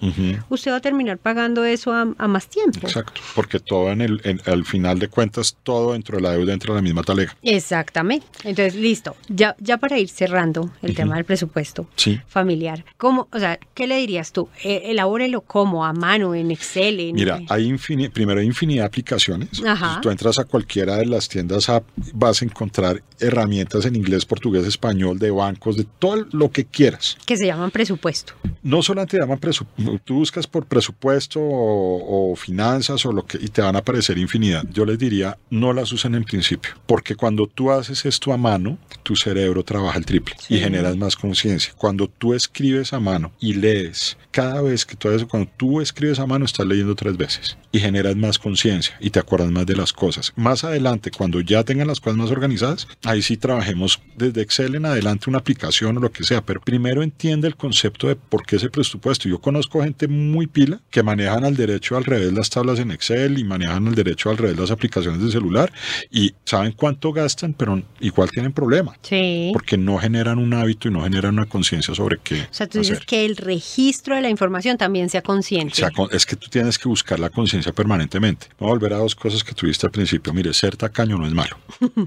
usted 0.50 0.72
va 0.72 0.78
a 0.78 0.82
terminar 0.82 1.18
pagando 1.18 1.64
eso 1.66 1.94
a, 1.94 2.08
a 2.18 2.28
más 2.28 2.48
tiempo. 2.48 2.80
Exacto, 2.88 3.22
porque 3.36 3.60
todo 3.60 3.92
en 3.92 4.02
el, 4.02 4.22
en- 4.24 4.42
al 4.46 4.61
final 4.66 5.00
de 5.00 5.08
cuentas, 5.08 5.58
todo 5.64 5.94
dentro 5.94 6.18
de 6.18 6.24
la 6.24 6.32
deuda 6.32 6.54
entra 6.54 6.70
en 6.72 6.76
la 6.76 6.82
misma 6.82 7.04
talega. 7.04 7.36
Exactamente. 7.42 8.26
Entonces, 8.44 8.76
listo. 8.76 9.16
Ya, 9.30 9.56
ya 9.60 9.78
para 9.78 9.98
ir 10.00 10.10
cerrando 10.10 10.72
el 10.82 10.96
tema 10.96 11.16
del 11.16 11.26
presupuesto 11.26 11.88
Sí. 11.96 12.20
familiar, 12.28 12.84
¿cómo, 12.98 13.28
o 13.32 13.40
sea, 13.40 13.60
qué 13.74 13.88
le 13.88 13.98
dirías 13.98 14.32
tú? 14.32 14.50
Eh, 14.64 14.84
elabórelo 14.86 15.42
como, 15.42 15.86
a 15.86 15.94
mano, 15.94 16.36
en 16.36 16.52
Excel, 16.52 17.00
en... 17.00 17.16
Mira, 17.16 17.40
hay 17.50 17.68
infini- 17.70 18.10
primero 18.12 18.40
hay 18.40 18.46
infinidad 18.48 18.84
de 18.84 18.88
aplicaciones. 18.88 19.50
Ajá. 19.66 19.96
Si 19.96 20.02
tú 20.02 20.10
entras 20.10 20.38
a 20.40 20.46
cualquiera 20.46 20.98
de 20.98 21.06
las 21.06 21.28
tiendas 21.30 21.70
app, 21.70 21.84
vas 22.14 22.42
a 22.42 22.46
encontrar 22.46 23.02
herramientas 23.20 23.86
en 23.86 23.96
inglés, 23.96 24.26
portugués, 24.26 24.66
español, 24.66 25.20
de 25.20 25.32
bancos, 25.32 25.78
de 25.78 25.86
todo 26.00 26.26
lo 26.32 26.52
que 26.52 26.66
quieras. 26.66 27.18
que 27.26 27.38
se 27.38 27.46
llaman 27.46 27.72
presupuesto. 27.72 28.34
No 28.64 28.82
solamente 28.84 29.18
te 29.18 29.22
llaman 29.24 29.40
presupuesto, 29.40 30.00
tú 30.04 30.16
buscas 30.16 30.46
por 30.48 30.66
presupuesto 30.66 31.40
o, 31.40 32.32
o 32.32 32.36
finanzas 32.36 33.06
o 33.06 33.12
lo 33.12 33.26
que 33.26 33.38
y 33.42 33.48
te 33.48 33.62
van 33.62 33.76
a 33.76 33.80
aparecer 33.80 34.18
infinidad. 34.18 34.51
Yo 34.72 34.86
les 34.86 34.98
diría, 35.00 35.38
no 35.50 35.74
las 35.74 35.92
usen 35.92 36.16
en 36.16 36.24
principio, 36.24 36.72
porque 36.86 37.16
cuando 37.16 37.48
tú 37.48 37.72
haces 37.72 38.06
esto 38.06 38.34
a 38.34 38.38
mano, 38.38 38.78
tu 39.04 39.16
cerebro 39.16 39.64
trabaja 39.64 39.98
el 39.98 40.06
triple 40.06 40.36
Sí. 40.40 40.56
y 40.56 40.60
generas 40.60 40.98
más 40.98 41.16
conciencia. 41.16 41.74
Cuando 41.78 42.08
tú 42.08 42.34
escribes 42.34 42.94
a 42.94 43.00
mano 43.00 43.32
y 43.40 43.54
lees, 43.54 44.18
cada 44.32 44.62
vez 44.62 44.86
que 44.86 44.96
tú 44.96 45.10
haces, 45.10 45.26
cuando 45.26 45.50
tú 45.58 45.82
escribes 45.82 46.20
a 46.20 46.26
mano, 46.26 46.46
estás 46.46 46.66
leyendo 46.66 46.96
tres 46.96 47.18
veces 47.18 47.58
y 47.72 47.80
generas 47.80 48.16
más 48.16 48.40
conciencia 48.40 48.96
y 49.00 49.10
te 49.10 49.20
acuerdas 49.20 49.52
más 49.52 49.66
de 49.66 49.76
las 49.76 49.94
cosas. 49.94 50.34
Más 50.36 50.64
adelante, 50.64 51.12
cuando 51.12 51.42
ya 51.42 51.64
tengan 51.64 51.88
las 51.88 52.00
cosas 52.00 52.18
más 52.18 52.32
organizadas, 52.32 52.88
ahí 53.04 53.22
sí 53.22 53.38
trabajemos 53.38 54.00
desde 54.18 54.42
Excel 54.42 54.76
en 54.76 54.86
adelante 54.86 55.30
una 55.30 55.40
aplicación 55.40 55.98
o 55.98 56.00
lo 56.02 56.12
que 56.12 56.24
sea, 56.24 56.42
pero 56.46 56.62
primero 56.62 57.04
entiende 57.04 57.48
el 57.48 57.56
concepto 57.56 58.08
de 58.08 58.16
por 58.16 58.46
qué 58.46 58.56
ese 58.56 58.70
presupuesto. 58.70 59.28
Yo 59.30 59.40
conozco 59.40 59.84
gente 59.84 60.08
muy 60.08 60.48
pila 60.48 60.80
que 60.90 61.04
manejan 61.04 61.46
al 61.46 61.56
derecho 61.56 61.98
al 61.98 62.04
revés 62.06 62.34
las 62.34 62.50
tablas 62.50 62.80
en 62.80 62.92
Excel 62.92 63.38
y 63.38 63.44
manejan 63.44 63.88
al 63.88 63.96
derecho 63.96 64.30
al 64.30 64.38
revés 64.38 64.58
las 64.58 64.72
aplicaciones 64.72 65.22
de 65.24 65.32
celular 65.32 65.72
y 66.10 66.34
saben 66.46 66.72
cuánto 66.74 67.12
gastan, 67.12 67.54
pero 67.54 67.82
igual 68.00 68.30
tienen 68.32 68.52
problema 68.54 68.98
Sí. 69.02 69.50
porque 69.54 69.78
no 69.78 69.98
generan 69.98 70.40
un 70.40 70.54
hábito 70.54 70.88
y 70.88 70.92
no 70.92 71.04
generan 71.04 71.34
una 71.34 71.46
conciencia 71.48 71.94
sobre 71.96 72.18
qué 72.24 72.42
O 72.44 72.54
sea, 72.54 72.68
tú 72.68 72.80
dices 72.80 72.98
hacer. 72.98 73.06
que 73.08 73.26
el 73.26 73.36
registro 73.38 74.16
de 74.16 74.21
la 74.22 74.30
información 74.30 74.78
también 74.78 75.10
sea 75.10 75.22
consciente. 75.22 75.74
O 75.74 75.76
sea, 75.76 75.92
con- 75.92 76.10
es 76.12 76.26
que 76.26 76.36
tú 76.36 76.48
tienes 76.50 76.78
que 76.80 76.88
buscar 76.88 77.20
la 77.20 77.30
conciencia 77.30 77.72
permanentemente. 77.74 78.48
Voy 78.60 78.70
a 78.70 78.72
volver 78.74 78.94
a 78.94 78.98
dos 78.98 79.16
cosas 79.16 79.44
que 79.44 79.54
tuviste 79.54 79.86
al 79.88 79.92
principio. 79.92 80.34
Mire, 80.34 80.54
ser 80.54 80.76
tacaño 80.78 81.18
no 81.18 81.26
es 81.28 81.34
malo. 81.34 81.58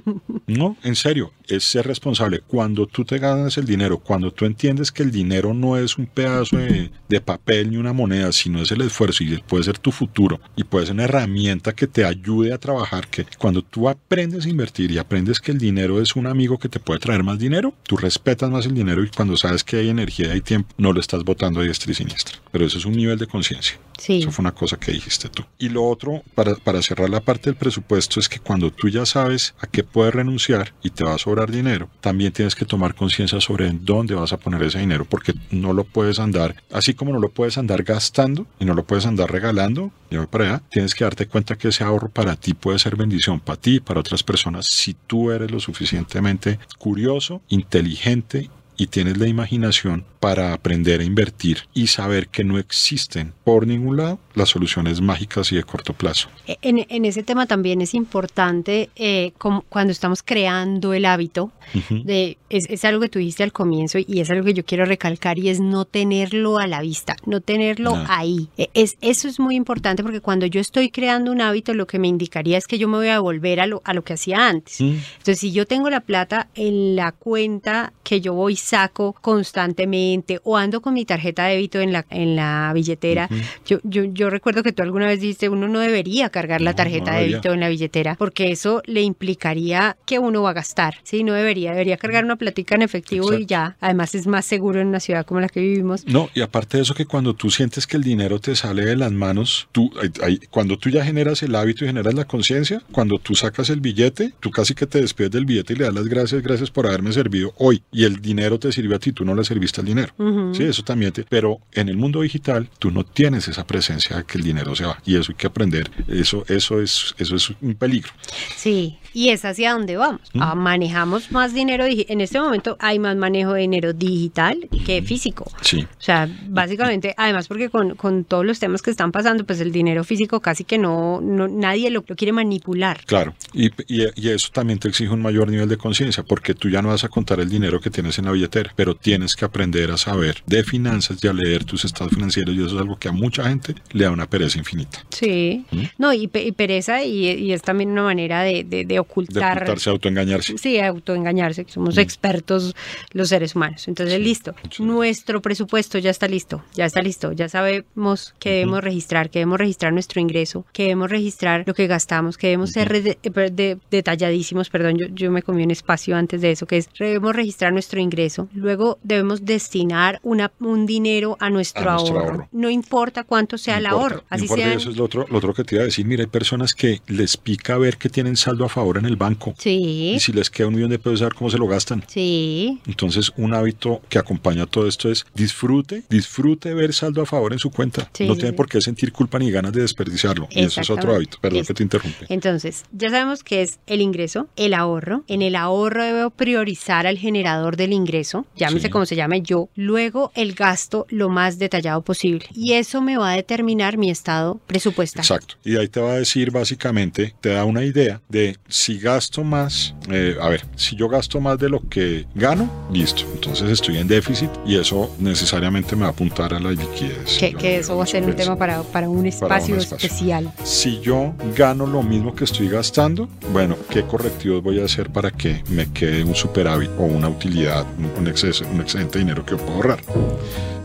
No, 0.47 0.77
en 0.83 0.95
serio, 0.95 1.33
es 1.49 1.65
ser 1.65 1.87
responsable. 1.87 2.41
Cuando 2.47 2.87
tú 2.87 3.05
te 3.05 3.19
ganas 3.19 3.57
el 3.59 3.65
dinero, 3.65 3.99
cuando 3.99 4.31
tú 4.31 4.45
entiendes 4.45 4.93
que 4.93 5.03
el 5.03 5.11
dinero 5.11 5.55
no 5.55 5.77
es 5.77 5.97
un 5.97 6.07
pedazo 6.07 6.57
de, 6.59 6.91
de 7.09 7.21
papel 7.21 7.71
ni 7.71 7.77
una 7.79 7.93
moneda, 7.93 8.31
sino 8.33 8.61
es 8.63 8.71
el 8.71 8.83
esfuerzo 8.83 9.25
y 9.25 9.39
puede 9.39 9.65
ser 9.65 9.79
tu 9.79 9.91
futuro 9.91 10.41
y 10.57 10.65
puede 10.65 10.87
ser 10.87 10.95
una 10.95 11.05
herramienta 11.05 11.73
que 11.75 11.87
te 11.87 12.05
ayude 12.05 12.53
a 12.53 12.59
trabajar, 12.59 13.09
que 13.09 13.27
cuando 13.39 13.63
tú 13.63 13.89
aprendes 13.89 14.45
a 14.47 14.49
invertir 14.51 14.91
y 14.91 14.99
aprendes 14.99 15.41
que 15.41 15.53
el 15.53 15.59
dinero 15.59 16.01
es 16.01 16.15
un 16.15 16.27
amigo 16.27 16.59
que 16.59 16.69
te 16.69 16.79
puede 16.79 17.01
traer 17.01 17.23
más 17.25 17.39
dinero, 17.39 17.75
tú 17.85 17.97
respetas 17.97 18.51
más 18.51 18.67
el 18.67 18.75
dinero 18.75 19.03
y 19.03 19.09
cuando 19.09 19.37
sabes 19.37 19.65
que 19.65 19.77
hay 19.79 19.89
energía 19.89 20.29
y 20.29 20.31
hay 20.31 20.41
tiempo, 20.43 20.75
no 20.77 20.93
lo 20.93 21.01
estás 21.01 21.25
botando 21.25 21.61
a 21.61 21.65
diestra 21.65 21.91
y 21.91 21.95
siniestra. 22.05 22.39
Pero 22.53 22.67
eso 22.67 22.79
es 22.79 22.85
un 22.85 22.93
nivel 22.93 23.19
de 23.19 23.27
conciencia. 23.27 23.79
Sí. 23.99 24.19
Eso 24.19 24.31
fue 24.31 24.43
una 24.43 24.55
cosa 24.55 24.77
que 24.77 24.93
dijiste 24.93 25.29
tú. 25.29 25.45
Y 25.59 25.69
lo 25.69 25.85
otro, 25.85 26.23
para, 26.35 26.55
para 26.57 26.83
cerrar 26.83 27.09
la 27.11 27.21
parte 27.21 27.51
del 27.51 27.57
presupuesto, 27.57 28.21
es 28.21 28.29
que 28.29 28.41
cuando 28.41 28.71
tú 28.71 28.89
ya 28.89 29.07
sabes 29.07 29.55
a 29.61 29.67
qué 29.67 29.85
puedes 29.85 30.15
renunciar 30.15 30.75
y 30.83 30.91
te 30.91 31.05
va 31.05 31.15
a 31.15 31.19
sobrar 31.19 31.51
dinero, 31.51 31.89
también 32.01 32.33
tienes 32.33 32.55
que 32.55 32.65
tomar 32.65 32.95
conciencia 32.95 33.41
sobre 33.41 33.69
en 33.69 33.85
dónde 33.85 34.15
vas 34.15 34.33
a 34.33 34.39
poner 34.39 34.63
ese 34.63 34.81
dinero, 34.81 35.05
porque 35.05 35.35
no 35.51 35.73
lo 35.73 35.85
puedes 35.85 36.19
andar, 36.19 36.57
así 36.73 36.95
como 36.95 37.13
no 37.13 37.21
lo 37.21 37.31
puedes 37.31 37.57
andar 37.57 37.83
gastando 37.83 38.47
y 38.59 38.65
no 38.65 38.75
lo 38.75 38.85
puedes 38.85 39.07
andar 39.07 39.31
regalando, 39.31 39.93
ya 40.11 40.19
voy 40.19 40.27
para 40.27 40.45
allá, 40.45 40.63
tienes 40.71 40.95
que 40.95 41.05
darte 41.05 41.27
cuenta 41.27 41.57
que 41.57 41.69
ese 41.69 41.85
ahorro 41.85 42.09
para 42.09 42.37
ti 42.37 42.55
puede 42.55 42.79
ser 42.79 42.97
bendición, 42.97 43.41
para 43.41 43.61
ti 43.61 43.77
y 43.77 43.81
para 43.81 44.01
otras 44.01 44.23
personas, 44.23 44.67
si 44.71 44.95
tú 44.95 45.31
eres 45.31 45.51
lo 45.51 45.61
suficientemente 45.61 46.59
curioso, 46.79 47.43
inteligente 47.49 48.51
y 48.77 48.89
tienes 48.89 49.19
la 49.19 49.29
imaginación 49.29 50.05
para 50.21 50.53
aprender 50.53 51.01
a 51.01 51.05
invertir 51.05 51.59
y 51.75 51.89
saber 51.89 52.29
que 52.29 52.45
no 52.45 52.59
existen 52.59 53.33
por 53.45 53.67
ningún 53.67 53.99
lado 53.99 54.19
las 54.35 54.49
soluciones 54.49 55.01
mágicas 55.01 55.53
y 55.53 55.57
de 55.57 55.63
corto 55.63 55.93
plazo. 55.93 56.29
En, 56.63 56.87
en 56.89 57.05
ese 57.05 57.23
tema 57.23 57.47
también 57.47 57.81
es 57.81 57.95
importante 57.95 58.91
eh, 58.97 59.33
como 59.39 59.63
cuando 59.63 59.93
estamos 59.93 60.23
creando 60.23 60.93
el 60.95 61.05
hábito, 61.05 61.53
Ujú. 61.75 62.03
de, 62.05 62.37
es, 62.51 62.65
es 62.69 62.85
algo 62.85 63.01
que 63.01 63.09
tú 63.09 63.19
dijiste 63.19 63.43
al 63.43 63.53
comienzo 63.53 63.99
y 64.05 64.21
es 64.21 64.31
algo 64.31 64.45
que 64.45 64.55
yo 64.55 64.65
quiero 64.65 64.85
recalcar 64.85 65.39
y 65.39 65.49
es 65.49 65.61
no 65.61 65.85
tenerlo 65.85 66.59
a 66.59 66.67
la 66.67 66.81
vista, 66.81 67.17
no 67.27 67.41
tenerlo 67.41 67.95
No. 67.97 68.05
ahí. 68.09 68.49
E- 68.57 68.71
Es, 68.75 68.97
eso 69.01 69.29
es 69.29 69.39
muy 69.41 69.55
importante 69.57 70.03
porque 70.03 70.21
cuando 70.21 70.47
yo 70.47 70.61
estoy 70.61 70.91
creando 70.91 71.31
un 71.33 71.41
hábito 71.41 71.75
lo 71.75 71.87
que 71.87 71.99
me 71.99 72.09
indicaría 72.09 72.59
es 72.59 72.67
que 72.67 72.79
yo 72.79 72.89
me 72.89 72.97
voy 72.99 73.09
a 73.09 73.21
volver 73.21 73.61
a 73.61 73.67
lo, 73.67 73.81
a 73.85 73.95
lo 73.95 74.03
que 74.03 74.13
hacía 74.15 74.49
antes. 74.49 74.81
Mm. 74.81 74.95
Entonces, 75.19 75.39
si 75.39 75.53
yo 75.53 75.67
tengo 75.67 75.89
la 75.91 76.01
plata 76.01 76.49
en 76.55 76.97
la 76.97 77.13
cuenta 77.13 77.93
que 78.03 78.21
yo 78.21 78.35
voy 78.35 78.57
saco 78.57 79.15
constantemente 79.21 80.41
o 80.45 80.57
ando 80.57 80.81
con 80.83 80.95
mi 80.95 81.05
tarjeta 81.05 81.45
de 81.47 81.55
débito 81.55 81.81
en 81.81 81.93
la, 81.93 82.05
en 82.11 82.37
la 82.37 82.73
billetera. 82.75 83.29
yo, 83.67 83.79
yo, 83.85 84.05
yo 84.05 84.31
recuerdo 84.31 84.63
que 84.63 84.73
tú 84.73 84.83
alguna 84.83 85.07
vez 85.07 85.21
dijiste, 85.21 85.49
uno 85.49 85.69
no 85.69 85.79
debería 85.81 86.29
cargar 86.31 86.61
la 86.61 86.71
No, 86.73 86.77
tarjeta 86.77 87.13
no 87.13 87.19
de 87.19 87.25
débito 87.29 87.53
en 87.53 87.61
la 87.61 87.69
billetera 87.69 88.17
porque 88.17 88.51
eso 88.51 88.83
le 88.87 89.03
implicaría 89.03 89.97
que 90.07 90.19
uno 90.19 90.43
va 90.43 90.51
a 90.51 90.55
gastar. 90.55 90.97
Sí, 91.05 91.25
no 91.25 91.33
debería. 91.33 91.54
Debería 91.73 91.97
cargar 91.97 92.25
una 92.25 92.37
platica 92.37 92.75
en 92.75 92.83
efectivo 92.83 93.33
y 93.35 93.47
ya. 93.47 93.77
Además 93.81 94.15
es 94.15 94.27
más 94.27 94.45
seguro 94.45 94.81
en 94.81 94.89
una 94.89 95.01
ciudad 95.01 95.25
como 95.25 95.41
la 95.41 95.49
que 95.49 95.61
vivimos. 95.61 96.07
No, 96.07 96.29
y 96.35 96.41
aparte 96.41 96.77
de 96.79 96.83
eso 96.83 96.95
que 96.95 97.07
cuando 97.07 97.35
tú 97.35 97.51
sientes 97.51 97.87
que 97.87 97.97
el 97.97 98.03
dinero 98.03 98.39
te 98.41 98.57
sale 98.57 98.85
de 98.85 98.97
las 98.97 99.13
manos, 99.13 99.69
tú, 99.73 99.91
ahí- 100.23 100.41
cuando 100.51 100.77
tú 100.79 100.91
ya 100.91 101.05
generas 101.05 101.43
el 101.43 101.55
hábito 101.55 101.85
y 101.85 101.89
generas 101.89 102.15
la 102.15 102.25
conciencia, 102.25 102.83
cuando 102.93 103.19
tú 103.19 103.35
sacas 103.35 103.71
el 103.71 103.81
billete, 103.81 104.33
tú 104.41 104.51
casi 104.51 104.75
que 104.75 104.87
te 104.87 105.01
despides 105.01 105.31
del 105.31 105.45
billete 105.47 105.73
y 105.75 105.77
le 105.77 105.85
das 105.85 105.95
las 105.95 106.09
gracias, 106.09 106.43
gracias 106.43 106.71
por 106.71 106.87
haberme 106.87 107.13
servido 107.13 107.53
hoy. 107.59 107.83
Y 107.93 108.05
el 108.05 108.21
dinero 108.21 108.59
te 108.59 108.73
sirve 108.73 108.95
a 108.97 108.99
ti, 108.99 109.13
tú 109.13 109.25
no 109.25 109.35
le 109.35 109.45
serviste 109.45 109.81
al 109.81 109.87
dinero. 109.87 110.13
Sí, 110.55 110.65
eso 110.65 110.83
también 110.83 111.13
te... 111.13 111.25
Pero 111.25 111.59
en 111.73 111.89
el 111.89 111.97
mundo 111.97 112.21
digital, 112.23 112.69
tú 112.79 112.91
no 112.91 113.05
tienes 113.05 113.49
esa 113.49 113.67
presencia 113.67 114.17
de 114.17 114.25
que 114.25 114.39
el 114.39 114.45
dinero 114.45 114.75
se 114.75 114.85
va. 114.85 114.99
Y 115.05 115.17
eso 115.17 115.33
hay 115.33 115.37
que 115.37 115.47
aprender. 115.47 115.91
Eso, 116.09 116.45
eso, 116.49 116.81
es, 116.81 117.15
eso 117.19 117.37
es 117.37 117.51
un 117.61 117.75
peligro. 117.75 118.11
Sí, 118.57 118.99
y 119.13 119.29
es 119.31 119.45
hacia 119.45 119.73
dónde 119.73 119.97
vamos. 119.97 120.21
Ah, 120.39 120.55
manejamos 120.55 121.31
más 121.31 121.44
dinero. 121.53 121.85
En 121.87 122.21
este 122.21 122.41
momento 122.41 122.77
hay 122.81 122.99
más 122.99 123.17
manejo 123.17 123.53
de 123.53 123.63
dinero 123.63 123.93
digital 123.93 124.69
que 124.87 125.03
físico. 125.03 125.51
Sí. 125.61 125.83
O 125.83 126.03
sea, 126.03 126.29
básicamente, 126.49 127.15
además 127.17 127.49
porque 127.49 127.69
con, 127.69 127.95
con 127.97 128.25
todos 128.25 128.45
los 128.47 128.59
temas 128.59 128.81
que 128.83 128.91
están 128.91 129.13
pasando, 129.13 129.45
pues 129.45 129.61
el 129.61 129.73
dinero 129.73 130.05
físico 130.05 130.41
casi 130.41 130.65
que 130.65 130.79
no, 130.79 131.21
no 131.21 131.49
nadie 131.49 131.91
lo, 131.91 132.05
lo 132.07 132.17
quiere 132.17 132.33
manipular. 132.33 133.01
Claro, 133.07 133.35
y, 133.53 133.67
y- 133.89 134.05
y 134.17 134.29
eso 134.31 134.49
también 134.53 134.79
te 134.79 134.89
exige 134.89 135.11
un 135.13 135.21
mayor 135.23 135.51
nivel 135.51 135.69
de 135.69 135.77
conciencia, 135.77 136.23
porque 136.23 136.55
tú 136.55 136.69
ya 136.71 136.81
no 136.83 136.89
vas 136.89 137.05
a 137.05 137.09
contar 137.09 137.41
el 137.41 137.49
dinero 137.51 137.81
que 137.81 137.91
tienes 137.91 138.19
en 138.19 138.27
la 138.27 138.31
billetera, 138.33 138.73
pero 138.77 138.95
tienes 138.95 139.35
que 139.35 139.45
aprender 139.45 139.91
a 139.91 139.97
saber 139.97 140.43
de 140.47 140.63
finanzas 140.65 141.19
y 141.23 141.29
a 141.29 141.33
leer 141.33 141.65
tus 141.65 141.85
estados 141.85 142.13
financieros, 142.15 142.55
y 142.55 142.59
eso 142.65 142.75
es 142.77 142.81
algo 142.81 142.97
que 142.99 143.09
a 143.09 143.13
mucha 143.13 143.45
gente 143.49 143.75
le 143.93 144.05
da 144.05 144.11
una 144.11 144.27
pereza 144.29 144.59
infinita. 144.59 145.05
Sí. 145.11 145.65
No, 145.99 146.13
y, 146.13 146.29
pe- 146.29 146.45
y 146.45 146.53
pereza, 146.53 147.03
y, 147.03 147.53
es 147.53 147.63
también 147.63 147.91
una 147.91 148.03
manera 148.05 148.43
de, 148.43 148.65
de- 148.65 148.85
de 148.85 148.95
De 148.95 148.99
ocultar. 149.01 149.57
ocultarse, 149.57 149.91
autoengañarse. 149.91 150.57
Sí, 150.59 150.79
autoengañarse, 150.79 151.34
que 151.35 151.73
somos 151.73 151.99
expertos 151.99 152.75
los 153.13 153.29
seres 153.29 153.55
humanos. 153.55 153.89
Entonces, 153.89 154.21
listo. 154.21 154.55
Nuestro 154.79 155.41
presupuesto 155.43 155.99
ya 155.99 156.11
está 156.11 156.29
listo, 156.29 156.63
ya 156.75 156.85
está 156.85 157.03
listo. 157.03 157.33
Ya 157.33 157.49
sabemos 157.49 158.35
que 158.39 158.51
debemos 158.51 158.83
registrar, 158.83 159.31
que 159.31 159.41
debemos 159.41 159.59
registrar 159.59 159.93
nuestro 159.93 160.21
ingreso, 160.21 160.65
que 160.73 160.85
debemos 160.85 161.11
registrar 161.11 161.65
lo 161.67 161.75
que 161.75 161.87
gastamos, 161.87 162.37
que 162.39 162.49
debemos 162.49 162.71
ser 162.71 162.93
de- 162.93 163.19
de- 163.23 163.51
de- 163.51 163.79
detalladísimos. 163.91 164.71
Perdón, 164.71 164.97
yo, 164.99 165.07
yo 165.15 165.31
me 165.31 165.43
comí 165.43 165.63
un 165.65 165.71
espacio 165.71 166.17
antes 166.17 166.41
de 166.41 166.51
eso, 166.53 166.67
que 166.67 166.77
es 166.79 166.89
debemos 166.99 167.35
registrar 167.35 167.73
nuestro 167.73 168.01
ingreso. 168.01 168.49
Luego 168.53 168.99
debemos 169.03 169.45
destinar 169.45 170.21
una, 170.23 170.53
un 170.61 170.87
dinero 170.87 171.37
a 171.41 171.51
nuestro, 171.51 171.91
A 171.91 171.95
nuestro 171.95 172.19
ahorro. 172.19 172.31
ahorro. 172.33 172.49
No 172.53 172.71
importa 172.71 173.25
cuánto 173.25 173.59
sea 173.59 173.79
el 173.79 173.85
importa, 173.85 174.03
ahorro. 174.03 174.25
Así 174.29 174.49
sean. 174.49 174.73
eso 174.73 174.91
es 174.91 174.97
lo 174.97 175.05
otro, 175.05 175.27
lo 175.31 175.39
otro 175.39 175.55
que 175.55 175.65
te 175.65 175.77
iba 175.77 175.83
a 175.83 175.87
decir. 175.87 176.05
Mira, 176.07 176.23
hay 176.23 176.29
personas 176.31 176.75
que 176.75 177.01
les 177.07 177.37
pica 177.37 177.77
ver 177.79 177.97
que 177.97 178.09
tienen 178.09 178.37
saldo 178.37 178.65
a 178.65 178.69
favor 178.69 178.99
en 178.99 179.07
el 179.07 179.17
banco. 179.17 179.55
Sí, 179.59 180.13
Y 180.15 180.21
si 180.21 180.33
les 180.33 180.51
queda 180.51 180.69
un 180.69 180.75
millón 180.75 180.91
de 180.91 180.99
pesos, 180.99 181.23
saber 181.25 181.35
cómo 181.35 181.51
se 181.51 181.59
lo 181.59 181.67
gastan. 181.67 182.05
sí. 182.09 182.81
Entonces, 182.87 183.33
un 183.37 183.55
hábito 183.55 184.01
que 184.09 184.19
acompaña 184.19 184.67
todo 184.67 184.87
esto 184.87 185.11
es 185.11 185.27
disfrute, 185.35 186.05
disfrute 186.09 186.75
ver 186.75 186.93
saldo 186.93 187.23
a 187.23 187.27
favor 187.27 187.53
en 187.53 187.59
su 187.59 187.71
cuenta. 187.71 188.09
Sí, 188.13 188.27
no 188.27 188.35
sí, 188.35 188.41
tiene 188.41 188.53
sí. 188.53 188.57
por 188.57 188.69
qué 188.69 188.81
sentir 188.81 189.13
culpa 189.13 189.39
ni 189.39 189.51
ganas 189.51 189.73
de 189.73 189.83
desperdiciarlo. 189.83 190.49
Y 190.51 190.65
eso 190.65 190.81
es 190.81 190.91
otro 190.91 191.15
hábito. 191.15 191.39
Perdón 191.41 191.65
que 191.65 191.75
te 191.75 191.83
interrumpe. 191.83 192.27
Entonces, 192.29 192.85
ya 192.93 193.11
sabemos 193.11 193.43
que 193.43 193.63
es 193.63 193.79
el 193.87 194.01
ingreso, 194.01 194.49
el 194.57 194.75
ahorro. 194.75 195.25
En 195.29 195.43
el 195.43 195.57
ahorro 195.57 196.05
debo 196.05 196.31
priorizar 196.31 197.07
al 197.07 197.19
generador 197.19 197.77
del 197.77 197.93
ingreso, 197.93 198.47
llámese 198.57 198.91
como 198.91 199.07
se 199.07 199.17
llame 199.17 199.43
yo. 199.43 199.69
Luego, 199.75 200.33
el 200.35 200.55
gasto 200.55 201.07
lo 201.09 201.29
más 201.29 201.59
detallado 201.59 202.03
posible. 202.03 202.47
Y 202.55 202.73
eso 202.73 203.01
me 203.01 203.17
va 203.17 203.33
a 203.33 203.37
determinar 203.37 203.99
mi 203.99 204.11
estado 204.11 204.61
presupuestal. 204.67 205.21
Exacto. 205.23 205.57
Y 205.65 205.77
ahí 205.77 205.89
te 205.89 206.01
va 206.01 206.13
a 206.13 206.19
decir 206.19 206.51
básicamente, 206.51 207.35
te 207.41 207.51
da 207.51 207.65
una 207.65 207.85
idea 207.85 208.21
de 208.29 208.57
si 208.69 208.99
gasto 208.99 209.45
más, 209.45 209.95
eh, 210.11 210.37
a 210.41 210.49
ver, 210.49 210.65
si 210.77 210.97
yo 210.97 211.09
gasto 211.15 211.41
más 211.41 211.59
de 211.59 211.69
lo 211.69 211.81
que 211.89 212.27
gano, 212.35 212.69
listo. 212.93 213.23
Entonces 213.35 213.71
estoy 213.71 213.99
en 213.99 214.09
déficit 214.09 214.51
y 214.67 214.77
eso 214.77 215.11
necesariamente 215.19 215.95
me 215.95 216.03
va 216.03 216.09
a 216.09 216.11
apuntar 216.11 216.53
a 216.55 216.61
la 216.61 216.71
liquidez. 216.71 217.39
Que, 217.39 217.79
eso 217.79 217.97
va 217.97 218.05
a 218.05 218.07
ser 218.07 218.25
un 218.25 218.35
tema 218.35 218.57
para, 218.57 218.83
para 218.83 219.09
un 219.09 219.27
espacio 219.27 219.77
espacio. 219.77 219.97
especial. 219.97 220.53
Si 220.65 221.01
yo 221.01 221.35
gano 221.57 221.87
lo 221.87 222.03
mismo 222.03 222.35
que 222.35 222.45
estoy 222.45 222.69
gastando, 222.69 223.29
bueno, 223.53 223.77
¿qué 223.91 224.03
correctivos 224.03 224.63
voy 224.63 224.81
a 224.81 224.85
hacer 224.85 225.11
para 225.11 225.31
que 225.31 225.63
me 225.71 225.91
quede 225.93 226.25
un 226.25 226.35
superávit 226.35 226.91
o 226.99 227.05
una 227.05 227.29
utilidad, 227.29 227.87
un, 227.99 228.11
un 228.19 228.29
exceso, 228.29 228.65
un 228.73 228.81
excedente 228.81 229.19
de 229.19 229.25
dinero 229.25 229.45
que 229.45 229.53
yo 229.53 229.59
puedo 229.59 229.77
ahorrar? 229.77 230.01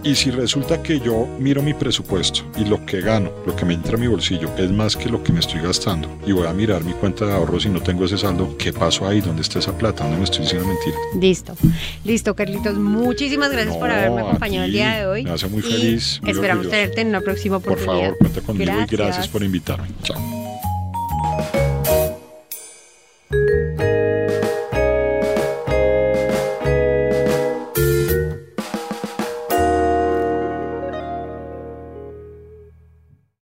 Y 0.02 0.16
si 0.16 0.32
resulta 0.32 0.82
que 0.82 1.02
yo 1.02 1.28
miro 1.40 1.62
mi 1.62 1.74
presupuesto 1.74 2.42
y 2.58 2.64
lo 2.64 2.86
que 2.86 3.02
gano, 3.02 3.32
lo 3.46 3.54
que 3.54 3.66
me 3.66 3.74
entra 3.74 3.96
a 3.96 4.00
mi 4.00 4.08
bolsillo 4.08 4.50
es 4.58 4.72
más 4.72 4.96
que 4.96 5.10
lo 5.10 5.22
que 5.22 5.34
me 5.34 5.42
estoy 5.42 5.60
gastando 5.60 6.08
y 6.26 6.32
voy 6.32 6.48
a 6.48 6.54
mirar 6.54 6.86
mi 6.86 6.94
cuenta 6.94 7.26
de 7.26 7.34
ahorros 7.34 7.66
y 7.66 7.70
no 7.70 7.82
tengo 7.82 8.06
ese 8.06 8.18
saldo, 8.18 8.56
¿qué 8.58 8.72
pasó 8.72 9.08
ahí? 9.08 9.20
¿Dónde 9.20 9.42
está 9.42 9.60
esa 9.60 9.78
plata? 9.78 10.08
¿Dónde 10.08 10.19
me 10.20 10.26
estoy 10.26 10.42
diciendo 10.42 10.68
mentira. 10.68 10.98
Listo. 11.20 11.56
Listo, 12.04 12.36
Carlitos. 12.36 12.78
Muchísimas 12.78 13.52
gracias 13.52 13.76
por 13.78 13.90
haberme 13.90 14.22
acompañado 14.22 14.66
el 14.66 14.72
día 14.72 14.98
de 14.98 15.06
hoy. 15.06 15.24
Me 15.24 15.32
hace 15.32 15.48
muy 15.48 15.62
feliz. 15.62 16.22
Esperamos 16.26 16.70
tenerte 16.70 17.02
en 17.02 17.08
una 17.10 17.22
próxima 17.22 17.58
oportunidad. 17.58 17.88
Por 17.88 18.02
favor, 18.02 18.18
cuenta 18.18 18.42
conmigo 18.42 18.72
y 18.82 18.96
gracias 18.96 19.28
por 19.28 19.44
invitarme. 19.44 19.88
Chao. 20.04 20.40